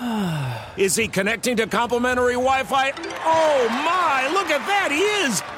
Is 0.76 0.96
he 0.96 1.08
connecting 1.08 1.56
to 1.56 1.66
complimentary 1.66 2.34
Wi 2.34 2.62
Fi? 2.64 2.92
Oh 3.24 3.68
my, 3.68 4.28
look 4.32 4.50
at 4.50 4.64
that! 4.66 4.90
He 4.90 5.00
is! 5.00 5.57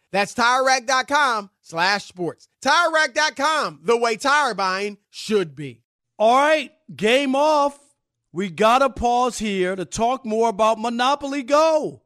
That's 0.11 0.33
TireRack.com 0.33 1.49
slash 1.61 2.05
sports. 2.05 2.47
TireRack.com, 2.61 3.79
the 3.83 3.97
way 3.97 4.17
tire 4.17 4.53
buying 4.53 4.97
should 5.09 5.55
be. 5.55 5.81
All 6.19 6.37
right, 6.37 6.71
game 6.95 7.35
off. 7.35 7.79
We 8.33 8.49
got 8.49 8.79
to 8.79 8.89
pause 8.89 9.39
here 9.39 9.75
to 9.75 9.85
talk 9.85 10.25
more 10.25 10.49
about 10.49 10.79
Monopoly 10.79 11.43
Go. 11.43 12.03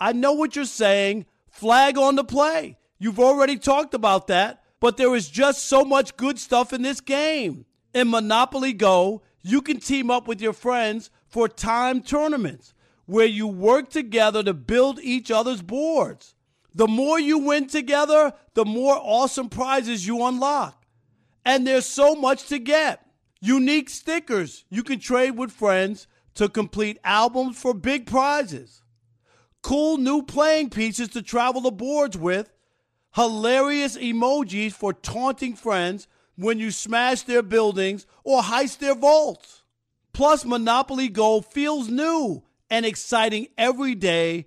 I 0.00 0.12
know 0.12 0.32
what 0.32 0.56
you're 0.56 0.64
saying. 0.64 1.26
Flag 1.50 1.98
on 1.98 2.16
the 2.16 2.24
play. 2.24 2.78
You've 2.98 3.20
already 3.20 3.56
talked 3.56 3.94
about 3.94 4.28
that, 4.28 4.62
but 4.80 4.96
there 4.96 5.14
is 5.14 5.28
just 5.28 5.66
so 5.66 5.84
much 5.84 6.16
good 6.16 6.38
stuff 6.38 6.72
in 6.72 6.82
this 6.82 7.00
game. 7.00 7.66
In 7.92 8.10
Monopoly 8.10 8.72
Go, 8.72 9.22
you 9.42 9.62
can 9.62 9.80
team 9.80 10.10
up 10.10 10.28
with 10.28 10.40
your 10.40 10.52
friends 10.52 11.10
for 11.28 11.48
time 11.48 12.02
tournaments 12.02 12.74
where 13.06 13.26
you 13.26 13.46
work 13.46 13.90
together 13.90 14.42
to 14.42 14.54
build 14.54 15.00
each 15.00 15.30
other's 15.30 15.62
boards. 15.62 16.34
The 16.74 16.86
more 16.86 17.18
you 17.18 17.38
win 17.38 17.66
together, 17.66 18.32
the 18.54 18.64
more 18.64 18.96
awesome 19.00 19.48
prizes 19.48 20.06
you 20.06 20.24
unlock. 20.24 20.84
And 21.44 21.66
there's 21.66 21.86
so 21.86 22.14
much 22.14 22.46
to 22.48 22.58
get. 22.58 23.06
Unique 23.40 23.88
stickers 23.88 24.64
you 24.68 24.82
can 24.82 25.00
trade 25.00 25.32
with 25.32 25.50
friends 25.50 26.06
to 26.34 26.48
complete 26.48 26.98
albums 27.02 27.60
for 27.60 27.74
big 27.74 28.06
prizes. 28.06 28.82
Cool 29.62 29.96
new 29.96 30.22
playing 30.22 30.70
pieces 30.70 31.08
to 31.08 31.22
travel 31.22 31.62
the 31.62 31.70
boards 31.70 32.16
with. 32.16 32.52
Hilarious 33.14 33.96
emojis 33.96 34.72
for 34.72 34.92
taunting 34.92 35.56
friends 35.56 36.06
when 36.36 36.58
you 36.58 36.70
smash 36.70 37.22
their 37.22 37.42
buildings 37.42 38.06
or 38.24 38.42
heist 38.42 38.78
their 38.78 38.94
vaults. 38.94 39.62
Plus, 40.12 40.44
Monopoly 40.44 41.08
Go 41.08 41.40
feels 41.40 41.88
new 41.88 42.42
and 42.70 42.86
exciting 42.86 43.48
every 43.58 43.94
day 43.94 44.46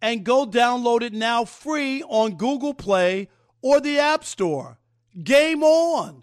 and 0.00 0.24
go 0.24 0.46
download 0.46 1.02
it 1.02 1.12
now 1.12 1.44
free 1.44 2.02
on 2.04 2.36
Google 2.36 2.74
Play 2.74 3.28
or 3.62 3.80
the 3.80 3.98
App 3.98 4.24
Store. 4.24 4.78
Game 5.22 5.62
on! 5.62 6.22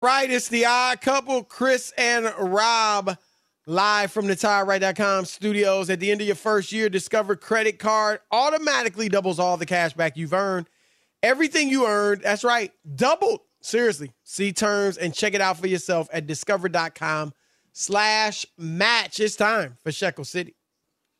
Right, 0.00 0.30
it's 0.30 0.48
the 0.48 0.64
odd 0.64 1.00
couple, 1.00 1.42
Chris 1.42 1.92
and 1.98 2.32
Rob, 2.38 3.16
live 3.66 4.12
from 4.12 4.28
the 4.28 4.36
TireRight.com 4.36 5.24
studios. 5.24 5.90
At 5.90 5.98
the 5.98 6.12
end 6.12 6.20
of 6.20 6.26
your 6.28 6.36
first 6.36 6.70
year, 6.70 6.88
Discover 6.88 7.34
credit 7.36 7.80
card 7.80 8.20
automatically 8.30 9.08
doubles 9.08 9.40
all 9.40 9.56
the 9.56 9.66
cash 9.66 9.94
back 9.94 10.16
you've 10.16 10.32
earned. 10.32 10.68
Everything 11.20 11.68
you 11.68 11.84
earned, 11.84 12.22
that's 12.22 12.44
right, 12.44 12.70
doubled. 12.94 13.40
Seriously, 13.60 14.12
see 14.22 14.52
terms 14.52 14.98
and 14.98 15.12
check 15.12 15.34
it 15.34 15.40
out 15.40 15.58
for 15.58 15.66
yourself 15.66 16.08
at 16.12 16.28
discover.com 16.28 17.32
slash 17.72 18.46
match. 18.56 19.18
It's 19.18 19.34
time 19.34 19.78
for 19.82 19.90
Shekel 19.90 20.24
City. 20.24 20.54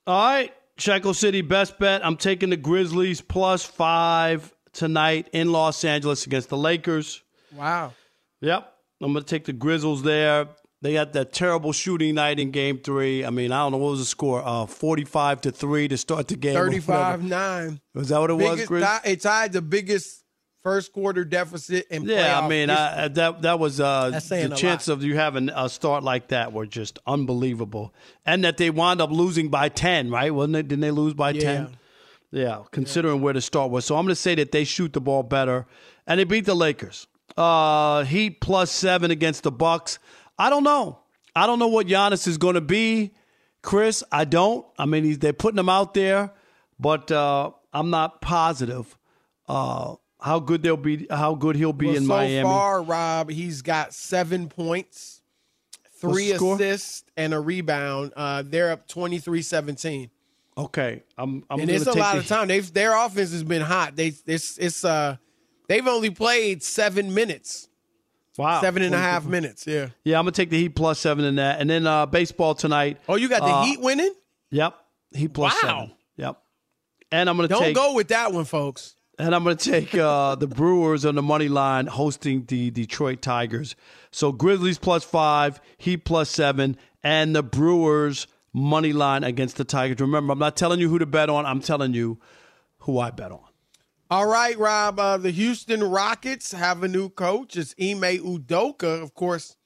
All 0.07 0.25
right, 0.25 0.55
Shekel 0.77 1.15
City 1.15 1.43
best 1.43 1.81
bet. 1.81 2.07
I'm 2.07 2.17
taking 2.17 2.51
the 2.51 2.57
Grizzlies 2.57 3.21
plus 3.21 3.65
five 3.65 4.55
tonight 4.73 5.29
in 5.33 5.51
Los 5.51 5.85
Angeles 5.85 6.27
against 6.27 6.49
the 6.49 6.57
Lakers. 6.57 7.25
Wow. 7.53 7.93
Yep. 8.41 8.73
I'm 9.01 9.13
going 9.13 9.25
to 9.25 9.29
take 9.29 9.45
the 9.45 9.53
Grizzlies 9.53 10.03
there. 10.03 10.49
They 10.81 10.93
got 10.93 11.13
that 11.15 11.33
terrible 11.33 11.73
shooting 11.73 12.15
night 12.15 12.39
in 12.39 12.53
game 12.53 12.79
three. 12.79 13.25
I 13.25 13.31
mean, 13.31 13.51
I 13.51 13.59
don't 13.59 13.73
know 13.73 13.79
what 13.79 13.91
was 13.91 14.01
the 14.01 14.05
score, 14.05 14.43
uh, 14.45 14.67
45 14.67 15.41
to 15.43 15.51
3 15.51 15.89
to 15.89 15.97
start 15.97 16.29
the 16.29 16.37
game. 16.37 16.55
35 16.55 17.25
9. 17.25 17.81
Was 17.95 18.09
that 18.11 18.21
what 18.21 18.31
it 18.31 18.39
biggest, 18.39 18.71
was, 18.71 18.83
Grizz? 18.83 19.01
It 19.05 19.21
tied 19.21 19.53
the 19.53 19.63
biggest 19.63 20.23
first 20.63 20.93
quarter 20.93 21.25
deficit 21.25 21.87
in 21.91 22.05
Yeah, 22.05 22.39
I 22.39 22.49
mean. 22.49 22.71
I, 22.71 23.09
that 23.09 23.43
that 23.43 23.59
was 23.59 23.81
uh, 23.81 24.11
the 24.11 24.51
a 24.53 24.57
chance 24.57 24.87
of 24.87 25.03
you 25.03 25.17
having 25.17 25.49
a 25.49 25.69
start 25.69 26.05
like 26.05 26.29
that 26.29 26.53
were 26.53 26.67
just 26.67 26.99
unbelievable, 27.07 27.93
and 28.25 28.45
that 28.45 28.57
they 28.57 28.71
wound 28.71 29.01
up 29.01 29.11
losing 29.11 29.49
by 29.49 29.69
ten, 29.69 30.11
right? 30.11 30.33
Wasn't 30.33 30.55
it? 30.55 30.69
Didn't 30.69 30.83
they 30.83 30.91
lose 30.91 31.15
by 31.15 31.33
ten? 31.33 31.77
Yeah, 32.31 32.63
considering 32.71 33.23
where 33.23 33.33
the 33.33 33.41
start 33.41 33.71
was. 33.71 33.85
So 33.85 33.97
I'm 33.97 34.05
going 34.05 34.15
to 34.15 34.21
say 34.21 34.35
that 34.35 34.53
they 34.53 34.65
shoot 34.65 34.93
the 34.93 35.01
ball 35.01 35.23
better, 35.23 35.67
and 36.07 36.21
they 36.21 36.25
beat 36.25 36.45
the 36.45 36.55
Lakers. 36.55 37.07
Uh, 37.37 38.05
Heat 38.05 38.41
plus 38.41 38.71
seven 38.71 39.11
against 39.11 39.43
the 39.43 39.53
Bucks. 39.53 39.99
I 40.39 40.51
don't 40.51 40.65
know. 40.65 41.01
I 41.35 41.47
don't 41.47 41.59
know 41.59 41.69
what 41.69 41.87
Giannis 41.87 42.27
is 42.27 42.37
going 42.39 42.55
to 42.55 42.61
be, 42.61 43.13
Chris. 43.63 44.03
I 44.11 44.25
don't. 44.25 44.67
I 44.79 44.87
mean, 44.87 45.05
he's, 45.05 45.19
they're 45.19 45.33
putting 45.33 45.59
him 45.59 45.69
out 45.69 45.95
there, 45.95 46.33
but 46.81 47.11
uh, 47.13 47.53
I'm 47.73 47.91
not 47.91 48.21
positive 48.21 48.97
uh, 49.49 49.95
how 50.21 50.41
good 50.41 50.63
they'll 50.63 50.77
be. 50.77 51.07
How 51.11 51.35
good 51.35 51.55
he'll 51.57 51.73
be 51.73 51.87
Well, 51.87 51.97
in 51.97 52.03
so 52.03 52.09
Miami. 52.09 52.43
So 52.43 52.49
far, 52.49 52.83
Rob, 52.83 53.31
he's 53.31 53.63
got 53.63 53.95
seven 53.95 54.49
points, 54.49 55.23
three 55.93 56.33
assists, 56.33 57.05
and 57.17 57.33
a 57.33 57.39
rebound. 57.41 58.13
Uh, 58.17 58.43
they're 58.45 58.71
up 58.73 58.89
23 58.89 59.43
17. 59.43 60.11
Okay, 60.57 61.05
I'm. 61.17 61.45
I'm 61.49 61.61
and 61.61 61.71
it's 61.71 61.87
a 61.87 61.93
lot 61.93 62.15
the- 62.15 62.21
of 62.21 62.27
time. 62.27 62.49
They've 62.49 62.73
their 62.73 62.97
offense 62.97 63.31
has 63.31 63.45
been 63.45 63.63
hot. 63.63 63.95
They 63.95 64.13
it's 64.27 64.59
it's 64.59 64.85
uh 64.85 65.17
they've 65.69 65.87
only 65.87 66.11
played 66.11 66.63
seven 66.63 67.15
minutes. 67.15 67.69
Wow, 68.37 68.61
Seven 68.61 68.83
and 68.83 68.95
a 68.95 68.99
half 68.99 69.25
minutes. 69.27 69.67
Yeah. 69.67 69.89
Yeah, 70.05 70.17
I'm 70.19 70.23
gonna 70.25 70.31
take 70.31 70.51
the 70.51 70.59
Heat 70.59 70.69
plus 70.77 71.01
seven 71.01 71.25
in 71.25 71.37
that, 71.37 71.61
and 71.61 71.69
then 71.69 71.87
uh, 71.89 72.07
baseball 72.07 72.55
tonight. 72.55 72.99
Oh, 73.09 73.17
you 73.17 73.29
got 73.29 73.41
the 73.41 73.47
Uh, 73.47 73.65
Heat 73.65 73.81
winning? 73.81 74.15
Yep, 74.51 74.75
Heat 75.13 75.35
plus 75.35 75.55
Wow. 75.63 75.69
seven. 75.69 75.93
Yep, 76.17 76.41
and 77.11 77.29
I'm 77.29 77.37
gonna 77.37 77.49
Don't 77.49 77.73
go 77.73 77.95
with 77.95 78.09
that 78.09 78.33
one, 78.33 78.45
folks. 78.45 78.95
And 79.21 79.35
I'm 79.35 79.43
going 79.43 79.57
to 79.57 79.71
take 79.73 79.97
uh, 79.97 80.37
the 80.37 80.47
Brewers 80.47 81.05
on 81.05 81.17
the 81.17 81.23
money 81.23 81.49
line 81.49 81.89
hosting 81.89 82.45
the 82.45 82.71
Detroit 82.71 83.21
Tigers. 83.21 83.75
So 84.13 84.31
Grizzlies 84.31 84.79
plus 84.79 85.03
five, 85.03 85.61
Heat 85.77 86.05
plus 86.05 86.31
seven, 86.31 86.77
and 87.03 87.35
the 87.35 87.43
Brewers 87.43 88.29
money 88.53 88.93
line 88.93 89.25
against 89.25 89.57
the 89.57 89.65
Tigers. 89.65 89.99
Remember, 90.01 90.33
I'm 90.33 90.39
not 90.39 90.57
telling 90.57 90.79
you 90.79 90.89
who 90.89 91.01
to 91.01 91.07
bet 91.07 91.29
on. 91.31 91.47
I'm 91.47 91.59
telling 91.59 91.95
you 91.95 92.21
who 92.83 93.01
I 93.01 93.11
bet 93.11 93.33
on. 93.33 93.41
All 94.11 94.27
right, 94.27 94.57
Rob. 94.59 94.99
Uh, 94.99 95.19
the 95.19 95.31
Houston 95.31 95.85
Rockets 95.85 96.53
have 96.53 96.83
a 96.83 96.89
new 96.89 97.11
coach. 97.11 97.57
It's 97.57 97.75
Ime 97.81 98.19
Udoka, 98.19 99.03
of 99.03 99.13
course, 99.15 99.57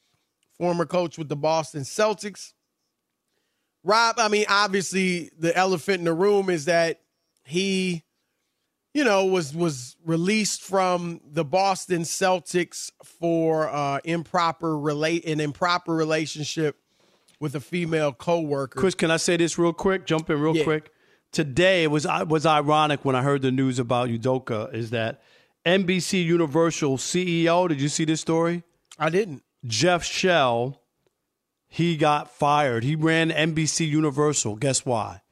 former 0.59 0.85
coach 0.85 1.17
with 1.17 1.29
the 1.29 1.37
Boston 1.37 1.83
Celtics. 1.83 2.53
Rob, 3.85 4.17
I 4.19 4.29
mean, 4.29 4.47
obviously, 4.49 5.31
the 5.39 5.57
elephant 5.57 6.01
in 6.01 6.05
the 6.05 6.13
room 6.13 6.51
is 6.51 6.65
that 6.65 7.01
he, 7.45 8.03
you 8.95 9.05
know, 9.05 9.27
was 9.27 9.55
was 9.55 9.97
released 10.05 10.63
from 10.63 11.21
the 11.25 11.45
Boston 11.45 12.03
Celtics 12.03 12.91
for 13.05 13.69
uh, 13.69 13.99
improper 14.05 14.77
relate 14.77 15.25
an 15.25 15.39
improper 15.41 15.95
relationship 15.95 16.79
with 17.39 17.55
a 17.57 17.61
female 17.61 18.13
coworker. 18.13 18.79
Chris, 18.79 18.95
can 18.95 19.11
I 19.11 19.17
say 19.17 19.37
this 19.37 19.59
real 19.59 19.73
quick? 19.73 20.07
Jump 20.07 20.31
in 20.31 20.41
real 20.41 20.57
Yeah. 20.57 20.65
quick. 20.65 20.92
Today 21.33 21.83
it 21.85 21.91
was 21.91 22.07
was 22.27 22.45
ironic 22.47 23.05
when 23.05 23.17
I 23.17 23.23
heard 23.23 23.43
the 23.43 23.51
news 23.51 23.79
about 23.79 24.09
Udoka 24.11 24.73
is 24.75 24.91
that 24.91 25.23
NBC 25.65 26.25
Universal 26.25 26.99
CEO. 26.99 27.69
Did 27.69 27.81
you 27.81 27.89
see 27.89 28.05
this 28.05 28.21
story? 28.21 28.63
I 28.99 29.09
didn't. 29.09 29.43
Jeff 29.65 30.05
Shell. 30.05 30.79
He 31.69 31.97
got 31.97 32.31
fired. 32.31 32.85
He 32.85 32.95
ran 32.97 33.31
NBC 33.31 33.89
Universal. 33.89 34.57
Guess 34.57 34.85
why? 34.85 35.23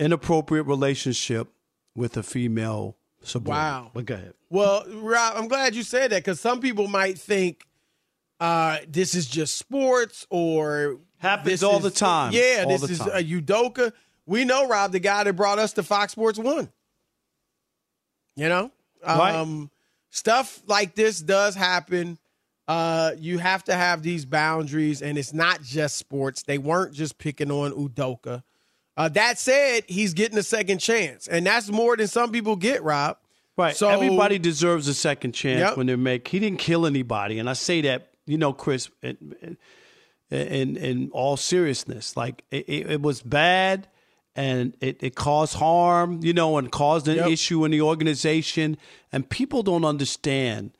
Inappropriate 0.00 0.66
relationship 0.66 1.46
with 1.94 2.16
a 2.16 2.24
female 2.24 2.96
subordinate. 3.22 3.62
Wow. 3.62 3.90
But 3.94 4.06
go 4.06 4.14
ahead. 4.14 4.34
Well, 4.48 4.84
Rob, 4.94 5.34
I'm 5.36 5.46
glad 5.46 5.76
you 5.76 5.84
said 5.84 6.10
that 6.10 6.24
because 6.24 6.40
some 6.40 6.58
people 6.60 6.88
might 6.88 7.18
think 7.20 7.62
uh, 8.40 8.78
this 8.88 9.14
is 9.14 9.26
just 9.26 9.58
sports 9.58 10.26
or 10.28 10.98
Happens 11.18 11.62
all 11.62 11.76
is- 11.76 11.84
the 11.84 11.90
time. 11.92 12.32
Yeah, 12.32 12.64
All 12.66 12.70
this 12.76 12.90
is 12.90 12.98
time. 12.98 13.10
a 13.12 13.22
Udoka. 13.22 13.92
We 14.30 14.44
know 14.44 14.68
Rob, 14.68 14.92
the 14.92 15.00
guy 15.00 15.24
that 15.24 15.32
brought 15.34 15.58
us 15.58 15.72
to 15.72 15.82
Fox 15.82 16.12
Sports 16.12 16.38
One. 16.38 16.68
You 18.36 18.48
know, 18.48 18.70
Right. 19.04 19.34
um, 19.34 19.70
stuff 20.10 20.62
like 20.66 20.94
this 20.94 21.20
does 21.20 21.56
happen. 21.56 22.16
Uh, 22.68 23.12
you 23.18 23.38
have 23.38 23.64
to 23.64 23.74
have 23.74 24.02
these 24.04 24.24
boundaries, 24.24 25.02
and 25.02 25.18
it's 25.18 25.32
not 25.32 25.62
just 25.62 25.96
sports. 25.96 26.44
They 26.44 26.58
weren't 26.58 26.94
just 26.94 27.18
picking 27.18 27.50
on 27.50 27.72
Udoka. 27.72 28.44
Uh, 28.96 29.08
that 29.08 29.38
said, 29.40 29.82
he's 29.88 30.14
getting 30.14 30.38
a 30.38 30.42
second 30.44 30.78
chance, 30.78 31.26
and 31.26 31.44
that's 31.44 31.68
more 31.68 31.96
than 31.96 32.06
some 32.06 32.30
people 32.30 32.54
get, 32.54 32.84
Rob. 32.84 33.16
Right. 33.56 33.74
So 33.76 33.88
Everybody 33.88 34.38
deserves 34.38 34.86
a 34.86 34.94
second 34.94 35.32
chance 35.32 35.58
Yep. 35.58 35.76
when 35.76 35.86
they 35.88 35.96
make. 35.96 36.28
He 36.28 36.38
didn't 36.38 36.60
kill 36.60 36.86
anybody, 36.86 37.40
and 37.40 37.50
I 37.50 37.54
say 37.54 37.80
that 37.80 38.06
you 38.26 38.38
know, 38.38 38.52
Chris, 38.52 38.90
in 39.02 39.56
in, 40.30 40.76
in 40.76 41.10
all 41.10 41.36
seriousness, 41.36 42.16
like 42.16 42.44
it, 42.52 42.68
it, 42.68 42.90
it 42.92 43.02
was 43.02 43.22
bad, 43.22 43.88
and 44.36 44.76
it, 44.80 45.02
it 45.02 45.14
caused 45.14 45.54
harm, 45.54 46.20
you 46.22 46.32
know, 46.32 46.56
and 46.58 46.70
caused 46.70 47.08
an 47.08 47.16
Yep. 47.16 47.28
issue 47.30 47.64
in 47.64 47.70
the 47.70 47.80
organization, 47.82 48.76
and 49.12 49.28
people 49.28 49.62
don't 49.62 49.84
understand, 49.84 50.72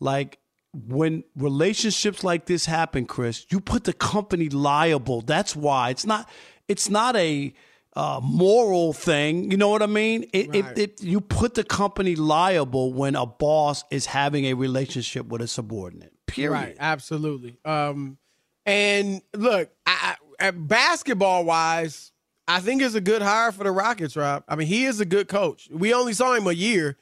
like. 0.00 0.38
When 0.86 1.24
relationships 1.34 2.22
like 2.22 2.44
this 2.44 2.66
happen, 2.66 3.06
Chris, 3.06 3.46
you 3.48 3.58
put 3.58 3.84
the 3.84 3.94
company 3.94 4.50
liable. 4.50 5.22
That's 5.22 5.56
why 5.56 5.88
it's 5.88 6.04
not. 6.04 6.28
It's 6.68 6.90
not 6.90 7.16
a 7.16 7.54
uh, 7.96 8.20
moral 8.22 8.92
thing. 8.92 9.50
You 9.50 9.56
know 9.56 9.70
what 9.70 9.82
I 9.82 9.86
mean? 9.86 10.26
It, 10.34 10.48
Right. 10.50 10.78
it, 10.78 10.78
it, 10.78 11.02
you 11.02 11.22
put 11.22 11.54
the 11.54 11.64
company 11.64 12.16
liable 12.16 12.92
when 12.92 13.16
a 13.16 13.24
boss 13.24 13.82
is 13.90 14.04
having 14.06 14.44
a 14.44 14.52
relationship 14.54 15.26
with 15.26 15.40
a 15.40 15.48
subordinate. 15.48 16.12
Period. 16.26 16.52
Right, 16.52 16.76
absolutely. 16.78 17.56
Um, 17.64 18.18
and 18.66 19.22
look, 19.34 19.70
I, 19.86 20.16
I, 20.38 20.50
basketball 20.50 21.46
wise, 21.46 22.12
I 22.48 22.60
think 22.60 22.80
it's 22.80 22.94
a 22.94 23.00
good 23.00 23.20
hire 23.20 23.52
for 23.52 23.62
the 23.62 23.70
Rockets, 23.70 24.16
Rob. 24.16 24.42
I 24.48 24.56
mean, 24.56 24.66
he 24.66 24.86
is 24.86 25.00
a 25.00 25.04
good 25.04 25.28
coach. 25.28 25.68
We 25.70 25.92
only 25.92 26.14
saw 26.14 26.32
him 26.32 26.46
a 26.46 26.52
year, 26.52 26.96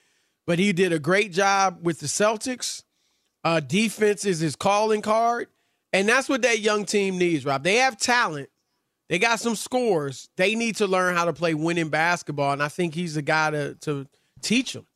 but 0.44 0.58
he 0.58 0.72
did 0.72 0.92
a 0.92 0.98
great 0.98 1.32
job 1.32 1.78
with 1.82 2.00
the 2.00 2.06
Celtics. 2.06 2.82
Uh, 3.44 3.60
defense 3.60 4.24
is 4.24 4.40
his 4.40 4.56
calling 4.56 5.02
card, 5.02 5.46
and 5.92 6.08
that's 6.08 6.28
what 6.28 6.42
that 6.42 6.58
young 6.58 6.84
team 6.84 7.16
needs, 7.16 7.44
Rob. 7.44 7.62
They 7.62 7.76
have 7.76 7.96
talent. 7.96 8.48
They 9.08 9.20
got 9.20 9.38
some 9.38 9.54
scores. 9.54 10.28
They 10.34 10.56
need 10.56 10.76
to 10.76 10.88
learn 10.88 11.14
how 11.14 11.26
to 11.26 11.32
play 11.32 11.54
winning 11.54 11.90
basketball, 11.90 12.52
and 12.52 12.62
I 12.62 12.66
think 12.66 12.92
he's 12.92 13.14
the 13.14 13.22
guy 13.22 13.52
to 13.52 13.74
to 13.82 14.08
teach 14.42 14.72
them. 14.72 14.86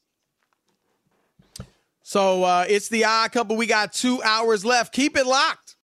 So 2.03 2.43
uh, 2.43 2.65
it's 2.69 2.89
the 2.89 3.05
odd 3.05 3.31
couple. 3.31 3.57
We 3.57 3.67
got 3.69 3.93
two 3.93 4.21
hours 4.25 4.65
left. 4.65 4.93
Keep 4.93 5.17
it 5.17 5.27
locked. 5.27 5.70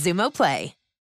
Xumo 0.00 0.30
Play. 0.30 0.79